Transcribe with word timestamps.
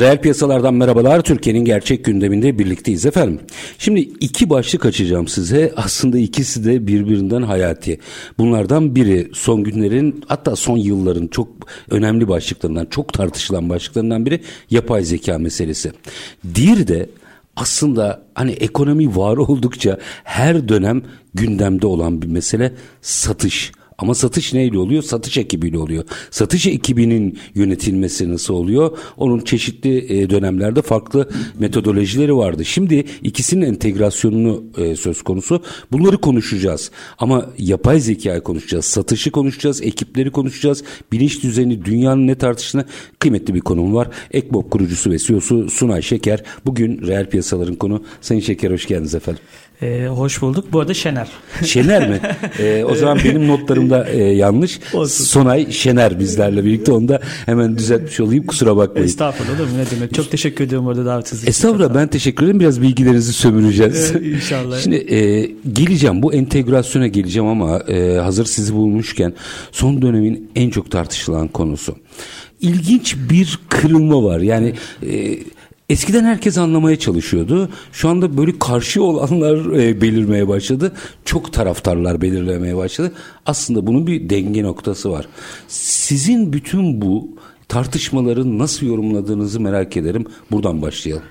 Reel 0.00 0.20
piyasalardan 0.20 0.74
merhabalar. 0.74 1.22
Türkiye'nin 1.22 1.64
gerçek 1.64 2.04
gündeminde 2.04 2.58
birlikteyiz 2.58 3.06
efendim. 3.06 3.40
Şimdi 3.78 4.00
iki 4.00 4.50
başlık 4.50 4.86
açacağım 4.86 5.28
size. 5.28 5.72
Aslında 5.76 6.18
ikisi 6.18 6.64
de 6.64 6.86
birbirinden 6.86 7.42
hayati. 7.42 7.98
Bunlardan 8.38 8.96
biri 8.96 9.30
son 9.32 9.64
günlerin 9.64 10.24
hatta 10.28 10.56
son 10.56 10.76
yılların 10.76 11.26
çok 11.26 11.48
önemli 11.90 12.28
başlıklarından, 12.28 12.86
çok 12.86 13.12
tartışılan 13.12 13.68
başlıklarından 13.68 14.26
biri 14.26 14.40
yapay 14.70 15.04
zeka 15.04 15.38
meselesi. 15.38 15.92
Diğeri 16.54 16.88
de 16.88 17.10
aslında 17.56 18.22
hani 18.34 18.50
ekonomi 18.52 19.16
var 19.16 19.36
oldukça 19.36 19.98
her 20.24 20.68
dönem 20.68 21.02
gündemde 21.34 21.86
olan 21.86 22.22
bir 22.22 22.26
mesele 22.26 22.72
satış. 23.02 23.72
Ama 24.00 24.14
satış 24.14 24.54
neyle 24.54 24.78
oluyor? 24.78 25.02
Satış 25.02 25.36
ekibiyle 25.36 25.78
oluyor. 25.78 26.04
Satış 26.30 26.66
ekibinin 26.66 27.38
yönetilmesi 27.54 28.32
nasıl 28.32 28.54
oluyor? 28.54 28.98
Onun 29.16 29.40
çeşitli 29.40 30.20
e, 30.20 30.30
dönemlerde 30.30 30.82
farklı 30.82 31.28
metodolojileri 31.58 32.36
vardı. 32.36 32.64
Şimdi 32.64 33.04
ikisinin 33.22 33.66
entegrasyonunu 33.66 34.64
e, 34.76 34.96
söz 34.96 35.22
konusu. 35.22 35.62
Bunları 35.92 36.18
konuşacağız. 36.18 36.90
Ama 37.18 37.50
yapay 37.58 38.00
zekayı 38.00 38.40
konuşacağız. 38.40 38.84
Satışı 38.84 39.30
konuşacağız. 39.30 39.82
Ekipleri 39.82 40.30
konuşacağız. 40.30 40.84
Bilinç 41.12 41.42
düzeni, 41.42 41.84
dünyanın 41.84 42.26
ne 42.26 42.34
tartıştığını 42.34 42.84
kıymetli 43.18 43.54
bir 43.54 43.60
konum 43.60 43.94
var. 43.94 44.08
Ekbop 44.30 44.70
kurucusu 44.70 45.10
ve 45.10 45.18
CEO'su 45.18 45.70
Sunay 45.70 46.02
Şeker. 46.02 46.42
Bugün 46.66 47.06
reel 47.06 47.30
piyasaların 47.30 47.74
konu. 47.74 48.04
Sayın 48.20 48.40
Şeker 48.40 48.70
hoş 48.70 48.86
geldiniz 48.86 49.14
efendim. 49.14 49.42
Ee, 49.82 50.06
hoş 50.06 50.42
bulduk. 50.42 50.72
Bu 50.72 50.80
arada 50.80 50.94
Şener. 50.94 51.28
Şener 51.64 52.08
mi? 52.08 52.20
Ee, 52.58 52.84
o 52.84 52.94
zaman 52.94 53.18
benim 53.24 53.48
notlarımda 53.48 54.08
e, 54.08 54.22
yanlış. 54.22 54.80
Olsun. 54.92 55.24
Sonay 55.24 55.70
Şener 55.72 56.18
bizlerle 56.18 56.64
birlikte. 56.64 56.92
Onu 56.92 57.08
da 57.08 57.20
hemen 57.46 57.78
düzeltmiş 57.78 58.20
olayım. 58.20 58.46
Kusura 58.46 58.76
bakmayın. 58.76 59.06
Estağfurullah 59.06 59.60
olur 59.60 59.68
mu? 59.68 59.78
Ne 59.78 59.96
demek? 59.96 60.14
Çok 60.14 60.30
teşekkür 60.30 60.64
ediyorum 60.64 60.86
orada 60.86 61.04
davetiniz 61.04 61.42
için. 61.42 61.50
Estağfurullah 61.50 61.94
ben 61.94 62.08
teşekkür 62.08 62.44
ederim. 62.44 62.60
Biraz 62.60 62.82
bilgilerinizi 62.82 63.32
sömüreceğiz. 63.32 64.12
Ee, 64.16 64.30
inşallah. 64.30 64.78
Şimdi 64.80 64.96
e, 64.96 65.50
geleceğim. 65.72 66.22
Bu 66.22 66.32
entegrasyona 66.34 67.06
geleceğim 67.06 67.48
ama 67.48 67.78
e, 67.78 68.18
hazır 68.18 68.44
sizi 68.44 68.74
bulmuşken 68.74 69.32
son 69.72 70.02
dönemin 70.02 70.50
en 70.56 70.70
çok 70.70 70.90
tartışılan 70.90 71.48
konusu. 71.48 71.96
İlginç 72.60 73.16
bir 73.30 73.58
kırılma 73.68 74.24
var. 74.24 74.40
Yani... 74.40 74.74
E, 75.02 75.38
Eskiden 75.90 76.24
herkes 76.24 76.58
anlamaya 76.58 76.98
çalışıyordu. 76.98 77.68
Şu 77.92 78.08
anda 78.08 78.36
böyle 78.36 78.58
karşı 78.58 79.02
olanlar 79.02 79.78
e, 79.78 80.00
belirmeye 80.00 80.48
başladı. 80.48 80.92
Çok 81.24 81.52
taraftarlar 81.52 82.20
belirlemeye 82.20 82.76
başladı. 82.76 83.12
Aslında 83.46 83.86
bunun 83.86 84.06
bir 84.06 84.30
denge 84.30 84.62
noktası 84.62 85.10
var. 85.10 85.26
Sizin 85.68 86.52
bütün 86.52 87.02
bu 87.02 87.28
tartışmaları 87.68 88.58
nasıl 88.58 88.86
yorumladığınızı 88.86 89.60
merak 89.60 89.96
ederim. 89.96 90.26
Buradan 90.50 90.82
başlayalım. 90.82 91.24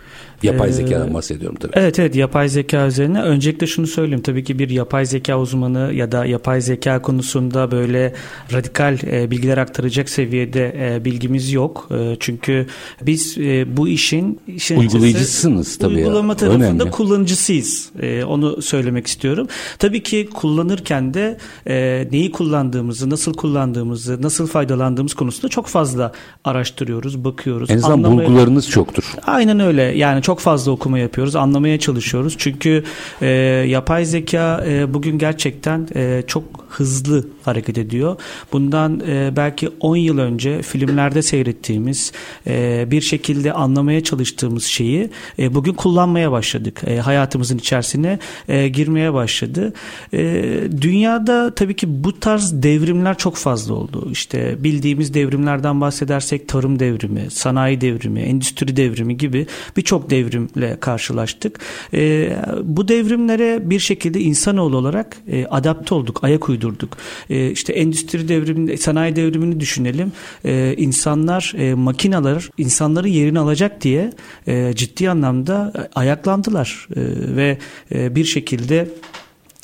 Yapay 0.43 0.69
ee, 0.69 0.73
zekadan 0.73 1.13
bahsediyorum 1.13 1.57
tabii. 1.59 1.71
Evet 1.75 1.99
evet 1.99 2.15
yapay 2.15 2.49
zeka 2.49 2.87
üzerine. 2.87 3.21
Öncelikle 3.21 3.67
şunu 3.67 3.87
söyleyeyim. 3.87 4.21
Tabii 4.21 4.43
ki 4.43 4.59
bir 4.59 4.69
yapay 4.69 5.05
zeka 5.05 5.39
uzmanı 5.39 5.93
ya 5.93 6.11
da 6.11 6.25
yapay 6.25 6.61
zeka 6.61 7.01
konusunda 7.01 7.71
böyle 7.71 8.13
radikal 8.53 8.97
e, 9.03 9.31
bilgiler 9.31 9.57
aktaracak 9.57 10.09
seviyede 10.09 10.75
e, 10.79 11.05
bilgimiz 11.05 11.51
yok. 11.51 11.89
E, 11.91 12.17
çünkü 12.19 12.65
biz 13.01 13.37
e, 13.37 13.77
bu 13.77 13.87
işin, 13.87 14.39
işin 14.47 14.79
uygulayıcısınız 14.79 15.77
tabii. 15.77 15.95
Uygulama 15.95 16.33
ya. 16.33 16.37
tarafında 16.37 16.65
Önemli. 16.65 16.91
kullanıcısıyız. 16.91 17.89
E, 18.01 18.23
onu 18.23 18.61
söylemek 18.61 19.07
istiyorum. 19.07 19.47
Tabii 19.79 20.03
ki 20.03 20.29
kullanırken 20.33 21.13
de 21.13 21.37
e, 21.67 22.07
neyi 22.11 22.31
kullandığımızı, 22.31 23.09
nasıl 23.09 23.33
kullandığımızı, 23.33 24.21
nasıl 24.21 24.47
faydalandığımız 24.47 25.13
konusunda 25.13 25.49
çok 25.49 25.67
fazla 25.67 26.11
araştırıyoruz, 26.43 27.23
bakıyoruz. 27.25 27.69
En 27.69 27.77
azından 27.77 27.93
anlamaya... 27.93 28.27
bulgularınız 28.27 28.69
çoktur. 28.69 29.03
Aynen 29.25 29.59
öyle. 29.59 29.81
Yani 29.81 30.21
çok 30.29 30.39
fazla 30.39 30.71
okuma 30.71 30.99
yapıyoruz, 30.99 31.35
anlamaya 31.35 31.79
çalışıyoruz. 31.79 32.35
Çünkü 32.37 32.83
e, 33.21 33.27
yapay 33.67 34.05
zeka 34.05 34.63
e, 34.67 34.93
bugün 34.93 35.17
gerçekten 35.17 35.87
e, 35.95 36.23
çok 36.27 36.43
hızlı 36.69 37.27
hareket 37.43 37.77
ediyor. 37.77 38.15
Bundan 38.51 38.99
e, 39.07 39.33
belki 39.35 39.69
10 39.79 39.95
yıl 39.95 40.17
önce 40.17 40.61
filmlerde 40.61 41.21
seyrettiğimiz, 41.21 42.11
e, 42.47 42.85
bir 42.91 43.01
şekilde 43.01 43.53
anlamaya 43.53 44.03
çalıştığımız 44.03 44.63
şeyi 44.63 45.09
e, 45.39 45.55
bugün 45.55 45.73
kullanmaya 45.73 46.31
başladık. 46.31 46.81
E, 46.87 46.97
hayatımızın 46.97 47.57
içerisine 47.57 48.19
e, 48.49 48.67
girmeye 48.67 49.13
başladı. 49.13 49.73
E, 50.13 50.43
dünyada 50.81 51.55
tabii 51.55 51.75
ki 51.75 52.03
bu 52.03 52.19
tarz 52.19 52.63
devrimler 52.63 53.17
çok 53.17 53.35
fazla 53.35 53.73
oldu. 53.73 54.07
İşte 54.11 54.63
bildiğimiz 54.63 55.13
devrimlerden 55.13 55.81
bahsedersek 55.81 56.47
tarım 56.47 56.79
devrimi, 56.79 57.31
sanayi 57.31 57.81
devrimi, 57.81 58.19
endüstri 58.19 58.75
devrimi 58.75 59.17
gibi 59.17 59.47
birçok 59.77 60.09
devrimle 60.19 60.79
karşılaştık. 60.79 61.59
E, 61.93 62.31
bu 62.63 62.87
devrimlere 62.87 63.69
bir 63.69 63.79
şekilde 63.79 64.19
insanoğlu 64.19 64.77
olarak 64.77 65.17
e, 65.31 65.45
adapte 65.45 65.95
olduk, 65.95 66.23
ayak 66.23 66.49
uydurduk. 66.49 66.97
E, 67.29 67.51
işte 67.51 67.73
endüstri 67.73 68.27
devrimini, 68.27 68.77
sanayi 68.77 69.15
devrimini 69.15 69.59
düşünelim. 69.59 70.11
E, 70.45 70.75
insanlar, 70.77 71.53
e, 71.57 71.73
makineler 71.73 72.49
insanları 72.57 73.09
yerini 73.09 73.39
alacak 73.39 73.81
diye 73.81 74.11
e, 74.47 74.73
ciddi 74.75 75.09
anlamda 75.09 75.73
ayaklandılar 75.95 76.87
e, 76.95 77.01
ve 77.35 77.57
e, 77.91 78.15
bir 78.15 78.25
şekilde 78.25 78.87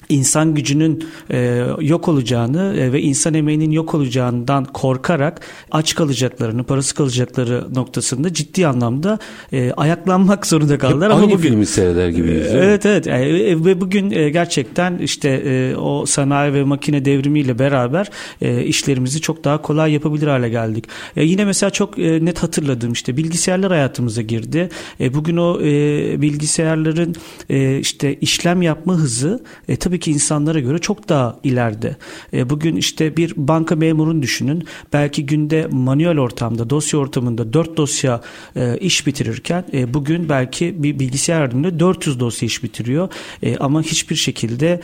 insan 0.09 0.53
gücünün 0.53 1.05
e, 1.31 1.65
yok 1.79 2.07
olacağını 2.07 2.75
e, 2.77 2.91
ve 2.91 3.01
insan 3.01 3.33
emeğinin 3.33 3.71
yok 3.71 3.93
olacağından 3.93 4.65
korkarak 4.65 5.41
aç 5.71 5.95
kalacaklarını, 5.95 6.63
parası 6.63 6.95
kalacakları 6.95 7.75
noktasında 7.75 8.33
ciddi 8.33 8.67
anlamda 8.67 9.19
e, 9.53 9.71
ayaklanmak 9.71 10.47
zorunda 10.47 10.77
kaldılar. 10.77 11.09
Hep 11.09 11.15
Ama 11.15 11.21
aynı 11.21 11.33
bugün, 11.33 11.49
filmi 11.49 11.65
seyreder 11.65 12.09
gibiyiz. 12.09 12.47
Evet 12.51 12.85
evet 12.85 13.07
e, 13.07 13.11
e, 13.11 13.65
ve 13.65 13.81
bugün 13.81 14.11
e, 14.11 14.29
gerçekten 14.29 14.97
işte 14.97 15.29
e, 15.29 15.75
o 15.75 16.05
sanayi 16.05 16.53
ve 16.53 16.63
makine 16.63 17.05
devrimiyle 17.05 17.59
beraber 17.59 18.09
e, 18.41 18.63
işlerimizi 18.63 19.21
çok 19.21 19.43
daha 19.43 19.61
kolay 19.61 19.93
yapabilir 19.93 20.27
hale 20.27 20.49
geldik. 20.49 20.85
E, 21.15 21.23
yine 21.23 21.45
mesela 21.45 21.69
çok 21.69 21.99
e, 21.99 22.25
net 22.25 22.43
hatırladığım 22.43 22.91
işte 22.93 23.17
bilgisayarlar 23.17 23.71
hayatımıza 23.71 24.21
girdi. 24.21 24.69
E, 24.99 25.13
bugün 25.13 25.37
o 25.37 25.61
e, 25.61 26.21
bilgisayarların 26.21 27.15
e, 27.49 27.79
işte 27.79 28.15
işlem 28.15 28.61
yapma 28.61 28.93
hızı 28.93 29.43
e, 29.67 29.75
tabii 29.75 29.94
tabii 29.95 29.99
ki 29.99 30.11
insanlara 30.11 30.59
göre 30.59 30.79
çok 30.79 31.09
daha 31.09 31.39
ileride. 31.43 31.95
E, 32.33 32.49
bugün 32.49 32.75
işte 32.75 33.17
bir 33.17 33.33
banka 33.35 33.75
memurunu 33.75 34.21
düşünün. 34.21 34.67
Belki 34.93 35.25
günde 35.25 35.67
manuel 35.71 36.19
ortamda, 36.19 36.69
dosya 36.69 36.99
ortamında 36.99 37.53
4 37.53 37.77
dosya 37.77 38.21
e, 38.55 38.77
iş 38.77 39.07
bitirirken 39.07 39.65
e, 39.73 39.93
bugün 39.93 40.29
belki 40.29 40.83
bir 40.83 40.99
bilgisayar 40.99 41.41
yardımıyla 41.41 41.79
400 41.79 42.19
dosya 42.19 42.45
iş 42.45 42.63
bitiriyor. 42.63 43.09
E, 43.43 43.57
ama 43.57 43.81
hiçbir 43.81 44.15
şekilde 44.15 44.81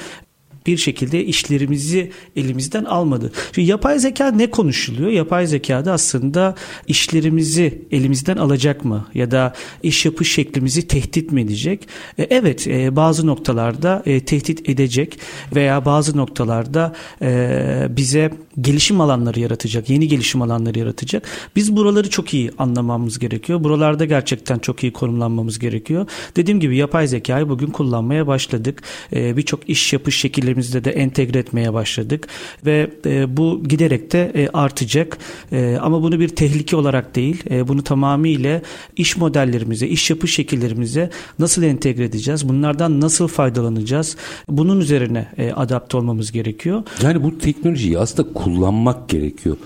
bir 0.66 0.78
şekilde 0.78 1.26
işlerimizi 1.26 2.12
elimizden 2.36 2.84
almadı. 2.84 3.32
Şimdi 3.56 3.70
yapay 3.70 4.00
zeka 4.00 4.32
ne 4.32 4.50
konuşuluyor? 4.50 5.10
Yapay 5.10 5.48
zekada 5.48 5.94
aslında 5.94 6.56
işlerimizi 6.88 7.82
elimizden 7.92 8.38
alacak 8.38 8.86
mı? 8.86 9.08
Ya 9.14 9.32
da 9.32 9.54
iş 9.84 10.06
yapış 10.06 10.34
şeklimizi 10.34 10.88
tehdit 10.88 11.32
mi 11.32 11.42
edecek? 11.42 11.88
E, 12.18 12.24
evet 12.24 12.68
e, 12.68 12.96
bazı 12.96 13.28
noktalarda 13.28 14.04
e, 14.06 14.20
tehdit 14.20 14.70
edecek 14.70 15.20
veya 15.56 15.86
bazı 15.86 16.18
noktalarda 16.18 16.94
e, 17.22 17.88
bize 17.90 18.32
gelişim 18.62 19.02
alanları 19.02 19.40
yaratacak, 19.40 19.90
yeni 19.90 20.08
gelişim 20.08 20.42
alanları 20.42 20.80
yaratacak. 20.80 21.28
Biz 21.56 21.76
buraları 21.76 22.10
çok 22.10 22.34
iyi 22.34 22.52
anlamamız 22.58 23.20
gerekiyor. 23.20 23.64
Buralarda 23.64 24.06
gerçekten 24.06 24.60
çok 24.60 24.84
iyi 24.84 24.94
konumlanmamız 24.94 25.60
gerekiyor. 25.60 26.08
Dediğim 26.36 26.60
gibi 26.60 26.78
yapay 26.78 27.08
zekayı 27.08 27.50
bugün 27.50 27.68
kullanmaya 27.68 28.28
başladık. 28.28 28.84
E, 29.14 29.38
Birçok 29.38 29.70
iş 29.70 29.94
yapış 29.94 30.18
şekilleri 30.20 30.51
modellerimizde 30.52 30.84
de 30.84 30.92
entegre 30.92 31.40
etmeye 31.40 31.74
başladık 31.74 32.28
ve 32.66 32.90
e, 33.06 33.38
bu 33.38 33.64
giderek 33.64 34.12
de 34.12 34.32
e, 34.36 34.50
artacak. 34.54 35.18
E, 35.52 35.78
ama 35.82 36.02
bunu 36.02 36.20
bir 36.20 36.30
tehlike 36.30 36.76
olarak 36.76 37.16
değil, 37.16 37.44
e, 37.50 37.68
bunu 37.68 37.84
tamamıyla 37.84 38.62
iş 38.96 39.18
modellerimize, 39.18 39.88
iş 39.88 40.10
yapış 40.10 40.36
şekillerimize 40.36 41.10
nasıl 41.40 41.64
entegre 41.64 42.04
edeceğiz? 42.06 42.50
Bunlardan 42.50 43.02
nasıl 43.02 43.28
faydalanacağız? 43.28 44.18
Bunun 44.48 44.80
üzerine 44.80 45.28
e, 45.38 45.52
adapte 45.52 45.98
olmamız 45.98 46.32
gerekiyor. 46.32 46.84
Yani 47.02 47.24
bu 47.24 47.38
teknolojiyi 47.38 48.00
aslında 48.00 48.34
kullanmak 48.34 49.10
gerekiyor. 49.10 49.58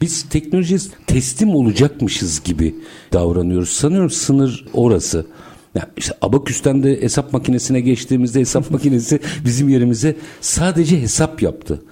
Biz 0.00 0.28
teknolojiye 0.28 0.80
teslim 1.06 1.54
olacakmışız 1.54 2.42
gibi 2.44 2.74
davranıyoruz. 3.12 3.68
Sanıyorum 3.70 4.10
sınır 4.10 4.64
orası. 4.72 5.26
Yani 5.74 5.88
işte 5.96 6.14
Abaküs'ten 6.20 6.82
de 6.82 7.02
hesap 7.02 7.32
makinesine 7.32 7.80
geçtiğimizde 7.80 8.40
hesap 8.40 8.70
makinesi 8.70 9.20
bizim 9.44 9.68
yerimize 9.68 10.16
sadece 10.40 11.00
hesap 11.00 11.42
yaptı. 11.42 11.82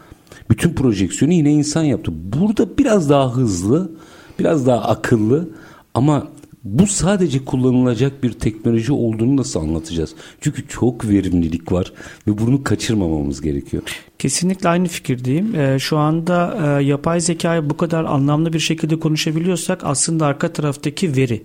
Bütün 0.50 0.75
projeksiyonu 0.75 1.32
yine 1.32 1.53
insan 1.53 1.82
yaptı. 1.82 2.12
Burada 2.15 2.79
biraz 2.79 3.11
daha 3.11 3.37
hızlı, 3.37 3.93
biraz 4.38 4.67
daha 4.67 4.81
akıllı 4.81 5.49
ama 5.94 6.29
bu 6.65 6.87
sadece 6.87 7.44
kullanılacak 7.44 8.23
bir 8.23 8.32
teknoloji 8.32 8.93
olduğunu 8.93 9.37
nasıl 9.37 9.61
anlatacağız? 9.61 10.15
Çünkü 10.41 10.69
çok 10.69 11.09
verimlilik 11.09 11.73
var 11.73 11.93
ve 12.27 12.38
bunu 12.38 12.65
kaçırmamamız 12.65 13.41
gerekiyor. 13.41 13.82
Kesinlikle 14.19 14.69
aynı 14.69 14.88
fikirdeyim. 14.88 15.55
Ee, 15.55 15.79
şu 15.79 15.99
anda 15.99 16.59
e, 16.81 16.85
yapay 16.85 17.21
zekayı 17.21 17.71
bu 17.71 17.77
kadar 17.77 18.05
anlamlı 18.05 18.53
bir 18.53 18.59
şekilde 18.59 18.99
konuşabiliyorsak 18.99 19.81
aslında 19.85 20.27
arka 20.27 20.53
taraftaki 20.53 21.17
veri 21.17 21.43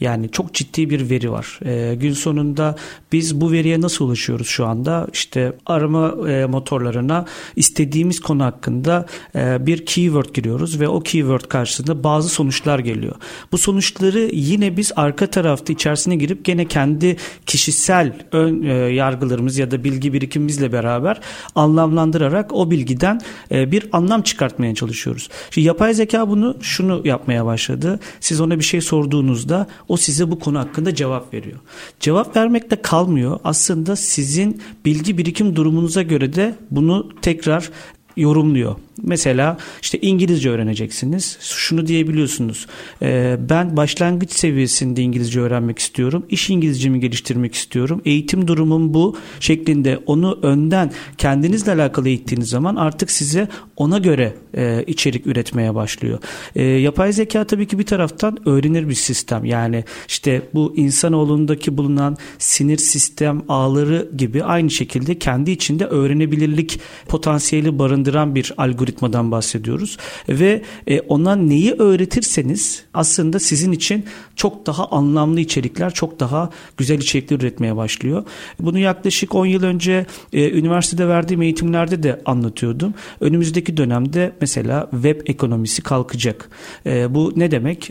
yani 0.00 0.30
çok 0.30 0.54
ciddi 0.54 0.90
bir 0.90 1.10
veri 1.10 1.32
var. 1.32 1.60
E, 1.64 1.94
gün 1.94 2.12
sonunda 2.12 2.76
biz 3.12 3.40
bu 3.40 3.52
veriye 3.52 3.80
nasıl 3.80 4.04
ulaşıyoruz 4.04 4.46
şu 4.46 4.66
anda? 4.66 5.06
İşte 5.12 5.52
arama 5.66 6.28
e, 6.28 6.46
motorlarına 6.46 7.24
istediğimiz 7.56 8.20
konu 8.20 8.44
hakkında 8.44 9.06
e, 9.34 9.66
bir 9.66 9.86
keyword 9.86 10.34
giriyoruz 10.34 10.80
ve 10.80 10.88
o 10.88 11.00
keyword 11.00 11.44
karşısında 11.44 12.04
bazı 12.04 12.28
sonuçlar 12.28 12.78
geliyor. 12.78 13.14
Bu 13.52 13.58
sonuçları 13.58 14.30
yine 14.32 14.76
biz 14.76 14.92
arka 14.96 15.26
tarafta 15.26 15.72
içerisine 15.72 16.16
girip 16.16 16.44
gene 16.44 16.64
kendi 16.64 17.16
kişisel 17.46 18.12
ön 18.32 18.62
e, 18.62 18.72
yargılarımız 18.72 19.58
ya 19.58 19.70
da 19.70 19.84
bilgi 19.84 20.12
birikimimizle 20.12 20.72
beraber 20.72 21.20
anlamlandırarak 21.54 22.52
o 22.52 22.70
bilgiden 22.70 23.20
e, 23.50 23.72
bir 23.72 23.88
anlam 23.92 24.22
çıkartmaya 24.22 24.74
çalışıyoruz. 24.74 25.28
Şimdi 25.50 25.66
yapay 25.66 25.94
zeka 25.94 26.28
bunu 26.28 26.56
şunu 26.60 27.02
yapmaya 27.04 27.46
başladı. 27.46 28.00
Siz 28.20 28.40
ona 28.40 28.58
bir 28.58 28.64
şey 28.64 28.80
sorduğunuzda 28.80 29.66
o 29.88 29.96
size 29.96 30.30
bu 30.30 30.38
konu 30.38 30.58
hakkında 30.58 30.94
cevap 30.94 31.34
veriyor. 31.34 31.58
Cevap 32.00 32.36
vermekle 32.36 32.82
kalmıyor. 32.82 33.40
Aslında 33.44 33.96
sizin 33.96 34.62
bilgi 34.84 35.18
birikim 35.18 35.56
durumunuza 35.56 36.02
göre 36.02 36.34
de 36.34 36.54
bunu 36.70 37.08
tekrar 37.22 37.70
yorumluyor. 38.16 38.76
Mesela 39.02 39.56
işte 39.82 39.98
İngilizce 39.98 40.50
öğreneceksiniz. 40.50 41.38
Şunu 41.40 41.86
diyebiliyorsunuz. 41.86 42.66
E, 43.02 43.36
ben 43.50 43.76
başlangıç 43.76 44.32
seviyesinde 44.32 45.02
İngilizce 45.02 45.40
öğrenmek 45.40 45.78
istiyorum. 45.78 46.26
İş 46.28 46.50
İngilizcemi 46.50 47.00
geliştirmek 47.00 47.54
istiyorum. 47.54 48.02
Eğitim 48.04 48.48
durumum 48.48 48.94
bu 48.94 49.16
şeklinde 49.40 49.98
onu 50.06 50.38
önden 50.42 50.92
kendinizle 51.18 51.72
alakalı 51.72 52.08
eğittiğiniz 52.08 52.48
zaman 52.48 52.76
artık 52.76 53.10
size 53.10 53.48
ona 53.76 53.98
göre 53.98 54.34
e, 54.54 54.84
içerik 54.86 55.26
üretmeye 55.26 55.74
başlıyor. 55.74 56.18
E, 56.56 56.62
yapay 56.64 57.12
zeka 57.12 57.44
tabii 57.44 57.66
ki 57.66 57.78
bir 57.78 57.86
taraftan 57.86 58.48
öğrenir 58.48 58.88
bir 58.88 58.94
sistem. 58.94 59.44
Yani 59.44 59.84
işte 60.08 60.42
bu 60.54 60.76
insanoğlundaki 60.76 61.76
bulunan 61.76 62.16
sinir 62.38 62.78
sistem 62.78 63.42
ağları 63.48 64.10
gibi 64.16 64.44
aynı 64.44 64.70
şekilde 64.70 65.18
kendi 65.18 65.50
içinde 65.50 65.84
öğrenebilirlik 65.84 66.80
potansiyeli 67.08 67.78
barındıran 67.78 68.34
bir 68.34 68.52
algoritma 68.56 68.87
algoritmadan 68.88 69.30
bahsediyoruz 69.30 69.98
ve 70.28 70.62
e, 70.86 71.00
ona 71.00 71.36
neyi 71.36 71.72
öğretirseniz 71.72 72.84
aslında 72.94 73.38
sizin 73.38 73.72
için 73.72 74.04
çok 74.36 74.66
daha 74.66 74.86
anlamlı 74.86 75.40
içerikler, 75.40 75.94
çok 75.94 76.20
daha 76.20 76.50
güzel 76.76 76.98
içerikler 76.98 77.36
üretmeye 77.36 77.76
başlıyor. 77.76 78.24
Bunu 78.60 78.78
yaklaşık 78.78 79.34
10 79.34 79.46
yıl 79.46 79.62
önce 79.62 80.06
e, 80.32 80.50
üniversitede 80.50 81.08
verdiğim 81.08 81.42
eğitimlerde 81.42 82.02
de 82.02 82.20
anlatıyordum. 82.24 82.94
Önümüzdeki 83.20 83.76
dönemde 83.76 84.32
mesela 84.40 84.88
web 84.90 85.20
ekonomisi 85.26 85.82
kalkacak. 85.82 86.50
E, 86.86 87.14
bu 87.14 87.32
ne 87.36 87.50
demek? 87.50 87.90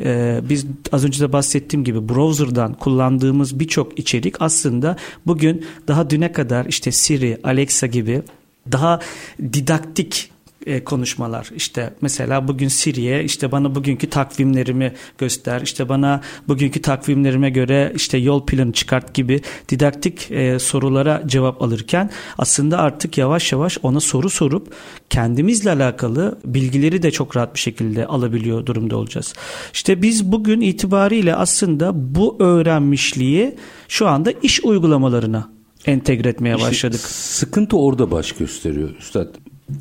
Biz 0.49 0.65
az 0.91 1.05
önce 1.05 1.21
de 1.21 1.33
bahsettiğim 1.33 1.83
gibi 1.83 2.09
browser'dan 2.09 2.73
kullandığımız 2.73 3.59
birçok 3.59 3.99
içerik 3.99 4.41
aslında 4.41 4.97
bugün 5.25 5.65
daha 5.87 6.09
düne 6.09 6.31
kadar 6.31 6.65
işte 6.65 6.91
Siri, 6.91 7.37
Alexa 7.43 7.87
gibi 7.87 8.21
daha 8.71 8.99
didaktik 9.53 10.31
e, 10.67 10.83
konuşmalar. 10.83 11.49
İşte 11.55 11.93
mesela 12.01 12.47
bugün 12.47 12.67
Siri'ye 12.67 13.23
işte 13.23 13.51
bana 13.51 13.75
bugünkü 13.75 14.09
takvimlerimi 14.09 14.93
göster. 15.17 15.61
işte 15.61 15.89
bana 15.89 16.21
bugünkü 16.47 16.81
takvimlerime 16.81 17.49
göre 17.49 17.93
işte 17.95 18.17
yol 18.17 18.45
planı 18.45 18.71
çıkart 18.71 19.13
gibi 19.13 19.41
didaktik 19.69 20.31
e, 20.31 20.59
sorulara 20.59 21.23
cevap 21.25 21.61
alırken 21.61 22.09
aslında 22.37 22.77
artık 22.77 23.17
yavaş 23.17 23.51
yavaş 23.51 23.77
ona 23.83 23.99
soru 23.99 24.29
sorup 24.29 24.73
kendimizle 25.09 25.71
alakalı 25.71 26.39
bilgileri 26.45 27.03
de 27.03 27.11
çok 27.11 27.37
rahat 27.37 27.53
bir 27.53 27.59
şekilde 27.59 28.05
alabiliyor 28.05 28.65
durumda 28.65 28.97
olacağız. 28.97 29.33
İşte 29.73 30.01
biz 30.01 30.31
bugün 30.31 30.61
itibariyle 30.61 31.35
aslında 31.35 31.91
bu 32.15 32.35
öğrenmişliği 32.39 33.55
şu 33.87 34.07
anda 34.07 34.31
iş 34.31 34.63
uygulamalarına 34.63 35.49
entegre 35.85 36.29
etmeye 36.29 36.55
işte 36.55 36.67
başladık. 36.67 36.99
Sıkıntı 36.99 37.77
orada 37.77 38.11
baş 38.11 38.31
gösteriyor 38.31 38.89
üstad 38.99 39.27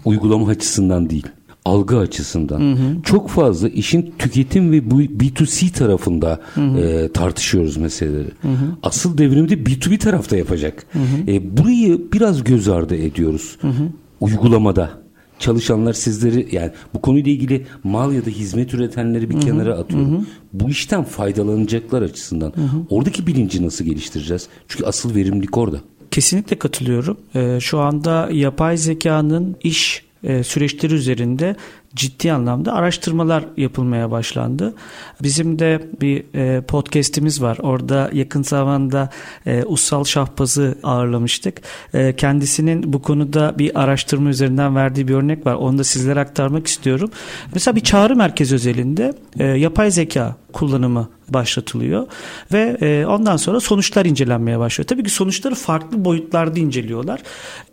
uygulama 0.05 0.49
açısından 0.49 1.11
değil 1.11 1.27
algı 1.67 1.99
açısından 1.99 2.61
hı 2.61 2.73
hı. 2.73 3.03
çok 3.03 3.29
fazla 3.29 3.69
işin 3.69 4.15
tüketim 4.19 4.73
ve 4.73 4.91
bu 4.91 5.03
B2C 5.03 5.73
tarafında 5.73 6.41
hı 6.55 6.61
hı. 6.61 6.79
E, 6.79 7.13
tartışıyoruz 7.13 7.77
meseleleri. 7.77 8.31
Hı 8.43 8.49
hı. 8.49 8.77
Asıl 8.83 9.19
devrimi 9.19 9.49
de 9.49 9.55
B2B 9.55 9.99
tarafta 9.99 10.37
yapacak. 10.37 10.87
Hı 10.93 10.99
hı. 10.99 11.31
E, 11.31 11.57
burayı 11.57 12.13
biraz 12.13 12.45
göz 12.45 12.69
ardı 12.69 12.97
ediyoruz. 12.97 13.57
Hı 13.61 13.69
hı. 13.69 13.89
Uygulamada 14.21 14.91
çalışanlar 15.39 15.93
sizleri 15.93 16.49
yani 16.53 16.71
bu 16.95 17.01
konuyla 17.01 17.33
ilgili 17.33 17.67
mal 17.85 18.13
ya 18.13 18.27
da 18.27 18.31
hizmet 18.31 18.75
üretenleri 18.75 19.31
bir 19.31 19.35
hı 19.35 19.39
hı. 19.39 19.43
kenara 19.43 19.75
atıyorum. 19.75 20.13
Hı 20.13 20.19
hı. 20.19 20.25
Bu 20.53 20.71
işten 20.71 21.05
faydalanacaklar 21.05 22.03
açısından. 22.03 22.53
Hı 22.57 22.61
hı. 22.61 22.77
Oradaki 22.91 23.27
bilinci 23.27 23.67
nasıl 23.67 23.85
geliştireceğiz? 23.85 24.49
Çünkü 24.69 24.85
asıl 24.85 25.15
verimlilik 25.15 25.59
orada. 25.59 25.81
Kesinlikle 26.17 26.59
katılıyorum. 26.59 27.17
Ee, 27.35 27.59
şu 27.61 27.79
anda 27.79 28.29
yapay 28.33 28.77
zekanın 28.77 29.57
iş 29.63 30.05
e, 30.25 30.43
süreçleri 30.43 30.95
üzerinde 30.95 31.57
ciddi 31.97 32.33
anlamda 32.33 32.73
araştırmalar 32.73 33.45
yapılmaya 33.57 34.11
başlandı. 34.11 34.75
Bizim 35.23 35.59
de 35.59 35.83
bir 36.01 36.25
e, 36.35 36.61
podcast'imiz 36.61 37.43
var. 37.43 37.59
Orada 37.63 38.11
yakın 38.13 38.43
zamanda 38.43 39.11
e, 39.47 39.65
Ussal 39.65 40.05
Şahbaz'ı 40.05 40.79
ağırlamıştık. 40.83 41.61
E, 41.95 42.17
kendisinin 42.17 42.93
bu 42.93 43.03
konuda 43.03 43.55
bir 43.59 43.81
araştırma 43.81 44.31
üzerinden 44.31 44.77
verdiği 44.77 45.09
bir 45.09 45.15
örnek 45.15 45.47
var. 45.47 45.55
Onu 45.55 45.79
da 45.79 45.85
sizlere 45.85 46.21
aktarmak 46.21 46.67
istiyorum. 46.67 47.11
Mesela 47.55 47.77
bir 47.77 47.81
çağrı 47.81 48.17
merkezi 48.17 48.55
özelinde 48.55 49.15
e, 49.39 49.45
yapay 49.45 49.91
zeka 49.91 50.37
kullanımı 50.53 51.09
başlatılıyor 51.29 52.07
ve 52.53 53.07
ondan 53.07 53.37
sonra 53.37 53.61
sonuçlar 53.61 54.05
incelenmeye 54.05 54.59
başlıyor. 54.59 54.87
Tabii 54.87 55.03
ki 55.03 55.11
sonuçları 55.11 55.55
farklı 55.55 56.05
boyutlarda 56.05 56.61
inceliyorlar. 56.61 57.23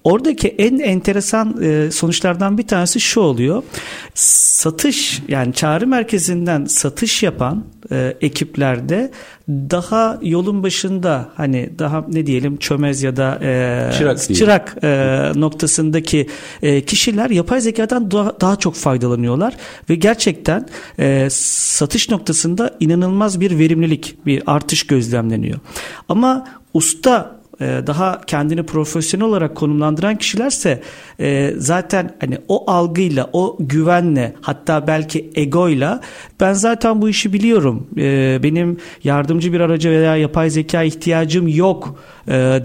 Oradaki 0.03 0.47
en 0.47 0.79
enteresan 0.79 1.55
sonuçlardan 1.91 2.57
bir 2.57 2.67
tanesi 2.67 2.99
şu 2.99 3.19
oluyor 3.19 3.63
satış 4.13 5.21
yani 5.27 5.53
çağrı 5.53 5.87
merkezinden 5.87 6.65
satış 6.65 7.23
yapan 7.23 7.63
e, 7.91 8.17
ekiplerde 8.21 9.11
daha 9.49 10.19
yolun 10.21 10.63
başında 10.63 11.29
hani 11.35 11.69
daha 11.79 12.05
ne 12.07 12.25
diyelim 12.25 12.57
çömez 12.57 13.03
ya 13.03 13.15
da 13.15 13.39
e, 13.41 13.91
çırak, 13.97 14.35
çırak 14.35 14.77
e, 14.83 15.31
noktasındaki 15.35 16.27
e, 16.61 16.81
kişiler 16.81 17.29
yapay 17.29 17.61
zekadan 17.61 18.11
daha, 18.11 18.39
daha 18.41 18.55
çok 18.55 18.75
faydalanıyorlar 18.75 19.57
ve 19.89 19.95
gerçekten 19.95 20.67
e, 20.99 21.27
satış 21.31 22.09
noktasında 22.09 22.77
inanılmaz 22.79 23.39
bir 23.39 23.59
verimlilik 23.59 24.17
bir 24.25 24.43
artış 24.45 24.87
gözlemleniyor. 24.87 25.59
Ama 26.09 26.47
usta 26.73 27.42
daha 27.87 28.21
kendini 28.21 28.63
profesyonel 28.63 29.27
olarak 29.27 29.55
konumlandıran 29.55 30.15
kişilerse 30.15 30.81
e, 31.19 31.53
zaten 31.57 32.15
hani 32.19 32.37
o 32.47 32.71
algıyla, 32.71 33.29
o 33.33 33.57
güvenle 33.59 34.33
hatta 34.41 34.87
belki 34.87 35.31
egoyla 35.35 36.01
ben 36.39 36.53
zaten 36.53 37.01
bu 37.01 37.09
işi 37.09 37.33
biliyorum. 37.33 37.87
E, 37.97 38.39
benim 38.43 38.77
yardımcı 39.03 39.53
bir 39.53 39.59
araca 39.59 39.89
veya 39.91 40.15
yapay 40.15 40.49
zeka 40.49 40.83
ihtiyacım 40.83 41.47
yok 41.47 41.99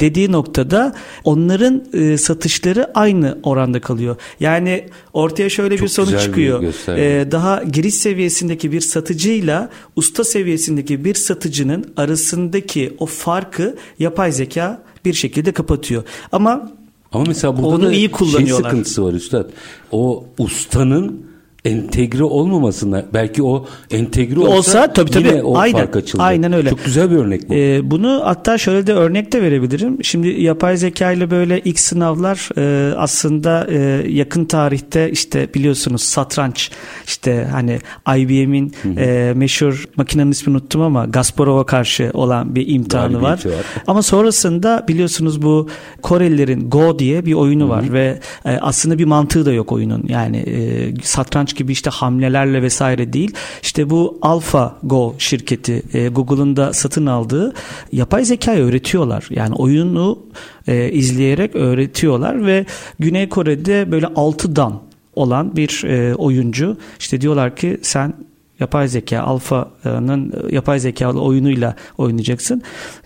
dediği 0.01 0.33
noktada 0.33 0.95
onların 1.25 1.85
satışları 2.17 2.91
aynı 2.95 3.39
oranda 3.43 3.81
kalıyor. 3.81 4.17
Yani 4.41 4.85
ortaya 5.13 5.49
şöyle 5.49 5.77
Çok 5.77 5.85
bir 5.85 5.89
sonuç 5.89 6.21
çıkıyor. 6.21 6.63
Bir 6.63 7.31
daha 7.31 7.63
giriş 7.63 7.95
seviyesindeki 7.95 8.73
bir 8.73 8.81
satıcıyla 8.81 9.71
usta 9.97 10.25
seviyesindeki 10.25 11.05
bir 11.05 11.15
satıcının 11.15 11.85
arasındaki 11.97 12.97
o 12.99 13.07
farkı 13.07 13.77
yapay 13.99 14.33
zeka 14.33 14.83
bir 15.05 15.13
şekilde 15.15 15.53
kapatıyor. 15.53 16.03
Ama 16.33 16.71
Ama 17.13 17.25
mesela 17.27 17.57
burada 17.57 17.69
Onu 17.69 17.93
iyi 17.93 18.01
şey 18.01 18.11
kullanıyorlar. 18.11 18.71
sıkıntısı 18.71 19.05
var 19.05 19.13
üstad. 19.13 19.51
O 19.93 20.25
ustanın 20.39 21.28
entegre 21.65 22.25
olmamasına 22.25 23.05
belki 23.15 23.43
o 23.43 23.67
entegre 23.91 24.41
olsa, 24.41 24.51
Olsa 24.57 24.93
tabii 24.93 25.11
tabii. 25.11 25.29
yine 25.29 25.43
o 25.43 25.59
Aynen. 25.59 25.79
fark 25.79 25.97
açıldı. 25.97 26.23
Aynen 26.23 26.53
öyle. 26.53 26.71
Çok 26.71 26.85
güzel 26.85 27.11
bir 27.11 27.17
örnek 27.17 27.49
bu. 27.49 27.55
Ee, 27.55 27.91
bunu 27.91 28.21
hatta 28.25 28.59
şöyle 28.59 28.87
de 28.87 28.93
örnek 28.93 29.33
de 29.33 29.43
verebilirim. 29.43 30.05
Şimdi 30.05 30.29
yapay 30.29 30.77
zeka 30.77 31.13
ile 31.13 31.31
böyle 31.31 31.61
ilk 31.61 31.81
sınavlar 31.81 32.49
e, 32.59 32.95
aslında 32.95 33.67
e, 33.71 33.79
yakın 34.09 34.45
tarihte 34.45 35.11
işte 35.11 35.49
biliyorsunuz 35.55 36.03
satranç 36.03 36.71
işte 37.07 37.49
hani 37.53 37.79
IBM'in 38.17 38.73
e, 38.99 39.33
meşhur 39.37 39.85
makinenin 39.97 40.31
ismini 40.31 40.57
unuttum 40.57 40.81
ama 40.83 41.11
Kasparov'a 41.11 41.67
karşı 41.67 42.11
olan 42.15 42.55
bir 42.55 42.69
imtihanı 42.69 43.23
var. 43.23 43.29
Var. 43.29 43.41
Ama 43.87 44.03
sonrasında 44.03 44.85
biliyorsunuz 44.89 45.43
bu 45.43 45.69
Korelilerin 46.03 46.71
Go 46.71 46.99
diye 46.99 47.27
bir 47.27 47.33
oyunu 47.35 47.69
var 47.69 47.93
ve 47.93 48.19
e, 48.45 48.51
aslında 48.61 48.99
bir 48.99 49.05
mantığı 49.05 49.47
da 49.47 49.53
yok 49.53 49.73
oyunun. 49.73 50.05
Yani 50.09 50.37
e, 50.37 50.95
satranç 51.03 51.48
gibi 51.57 51.73
işte 51.73 51.91
hamlelerle 51.91 52.63
vesaire 52.63 53.13
değil. 53.13 53.33
İşte 53.63 53.91
bu 53.91 54.19
AlphaGo 54.23 55.15
şirketi 55.19 55.83
e, 55.93 56.09
Google'ın 56.09 56.57
da 56.57 56.73
satın 56.73 57.07
aldığı 57.07 57.55
yapay 57.93 58.25
zekayı 58.25 58.65
öğretiyorlar. 58.65 59.27
Yani 59.31 59.55
oyunu 59.55 60.19
e, 60.67 60.91
izleyerek 60.91 61.57
öğretiyorlar 61.57 62.47
ve 62.47 62.67
Güney 62.99 63.29
Kore'de 63.29 63.91
böyle 63.91 64.07
6 64.07 64.57
dan 64.57 64.81
olan 65.15 65.57
bir 65.57 65.85
e, 65.85 66.15
oyuncu 66.15 66.77
işte 66.99 67.21
diyorlar 67.21 67.57
ki 67.57 67.79
sen 67.83 68.15
yapay 68.61 68.89
zeka 68.89 69.21
Alfa'nın 69.21 70.33
yapay 70.51 70.81
zekalı 70.81 71.21
oyunuyla 71.21 71.77
oynayacaksın. 71.99 72.63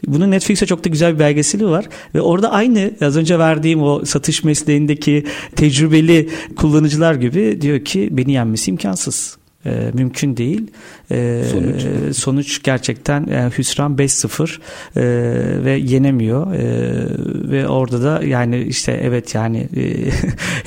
Bunun 0.07 0.31
Netflix'te 0.31 0.67
çok 0.67 0.85
da 0.85 0.89
güzel 0.89 1.15
bir 1.15 1.19
belgeseli 1.19 1.67
var 1.67 1.89
ve 2.15 2.21
orada 2.21 2.53
aynı 2.53 2.91
az 3.01 3.17
önce 3.17 3.39
verdiğim 3.39 3.83
o 3.83 4.05
satış 4.05 4.45
mesleğindeki 4.45 5.27
tecrübeli 5.57 6.29
kullanıcılar 6.57 7.15
gibi 7.15 7.59
diyor 7.61 7.85
ki 7.85 8.09
beni 8.13 8.33
yenmesi 8.33 8.71
imkansız. 8.71 9.42
Ee, 9.67 9.91
mümkün 9.95 10.37
değil. 10.37 10.71
Ee, 11.11 11.43
Sonuç? 11.53 12.17
sonuç 12.17 12.63
gerçekten 12.63 13.27
yani 13.27 13.53
hüsran 13.59 13.97
5-0 13.97 14.59
ee, 14.97 15.65
ve 15.65 15.73
yenemiyor 15.73 16.55
Ee, 16.55 17.51
ve 17.51 17.69
orada 17.69 18.03
da 18.03 18.25
yani 18.25 18.63
işte 18.63 19.01
evet 19.03 19.35
yani 19.35 19.69
e, 19.77 20.11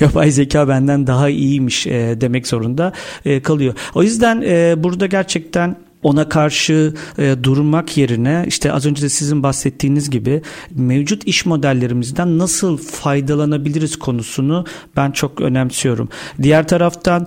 yapay 0.04 0.30
zeka 0.30 0.68
benden 0.68 1.06
daha 1.06 1.28
iyiymiş 1.28 1.86
e, 1.86 2.16
demek 2.20 2.46
zorunda 2.46 2.92
e, 3.24 3.40
kalıyor. 3.42 3.74
O 3.94 4.02
yüzden 4.02 4.42
e, 4.46 4.74
burada 4.78 5.06
gerçekten 5.06 5.76
ona 6.02 6.28
karşı 6.28 6.94
e, 7.18 7.36
durmak 7.42 7.96
yerine 7.96 8.44
işte 8.48 8.72
az 8.72 8.86
önce 8.86 9.02
de 9.02 9.08
sizin 9.08 9.42
bahsettiğiniz 9.42 10.10
gibi 10.10 10.42
mevcut 10.70 11.24
iş 11.24 11.46
modellerimizden 11.46 12.38
nasıl 12.38 12.76
faydalanabiliriz 12.76 13.96
konusunu 13.96 14.64
ben 14.96 15.10
çok 15.10 15.40
önemsiyorum. 15.40 16.08
Diğer 16.42 16.68
taraftan 16.68 17.26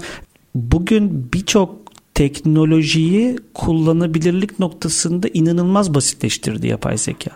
bugün 0.71 1.29
birçok 1.33 1.75
teknolojiyi 2.13 3.37
kullanabilirlik 3.53 4.59
noktasında 4.59 5.27
inanılmaz 5.33 5.93
basitleştirdi 5.93 6.67
yapay 6.67 6.97
zeka. 6.97 7.31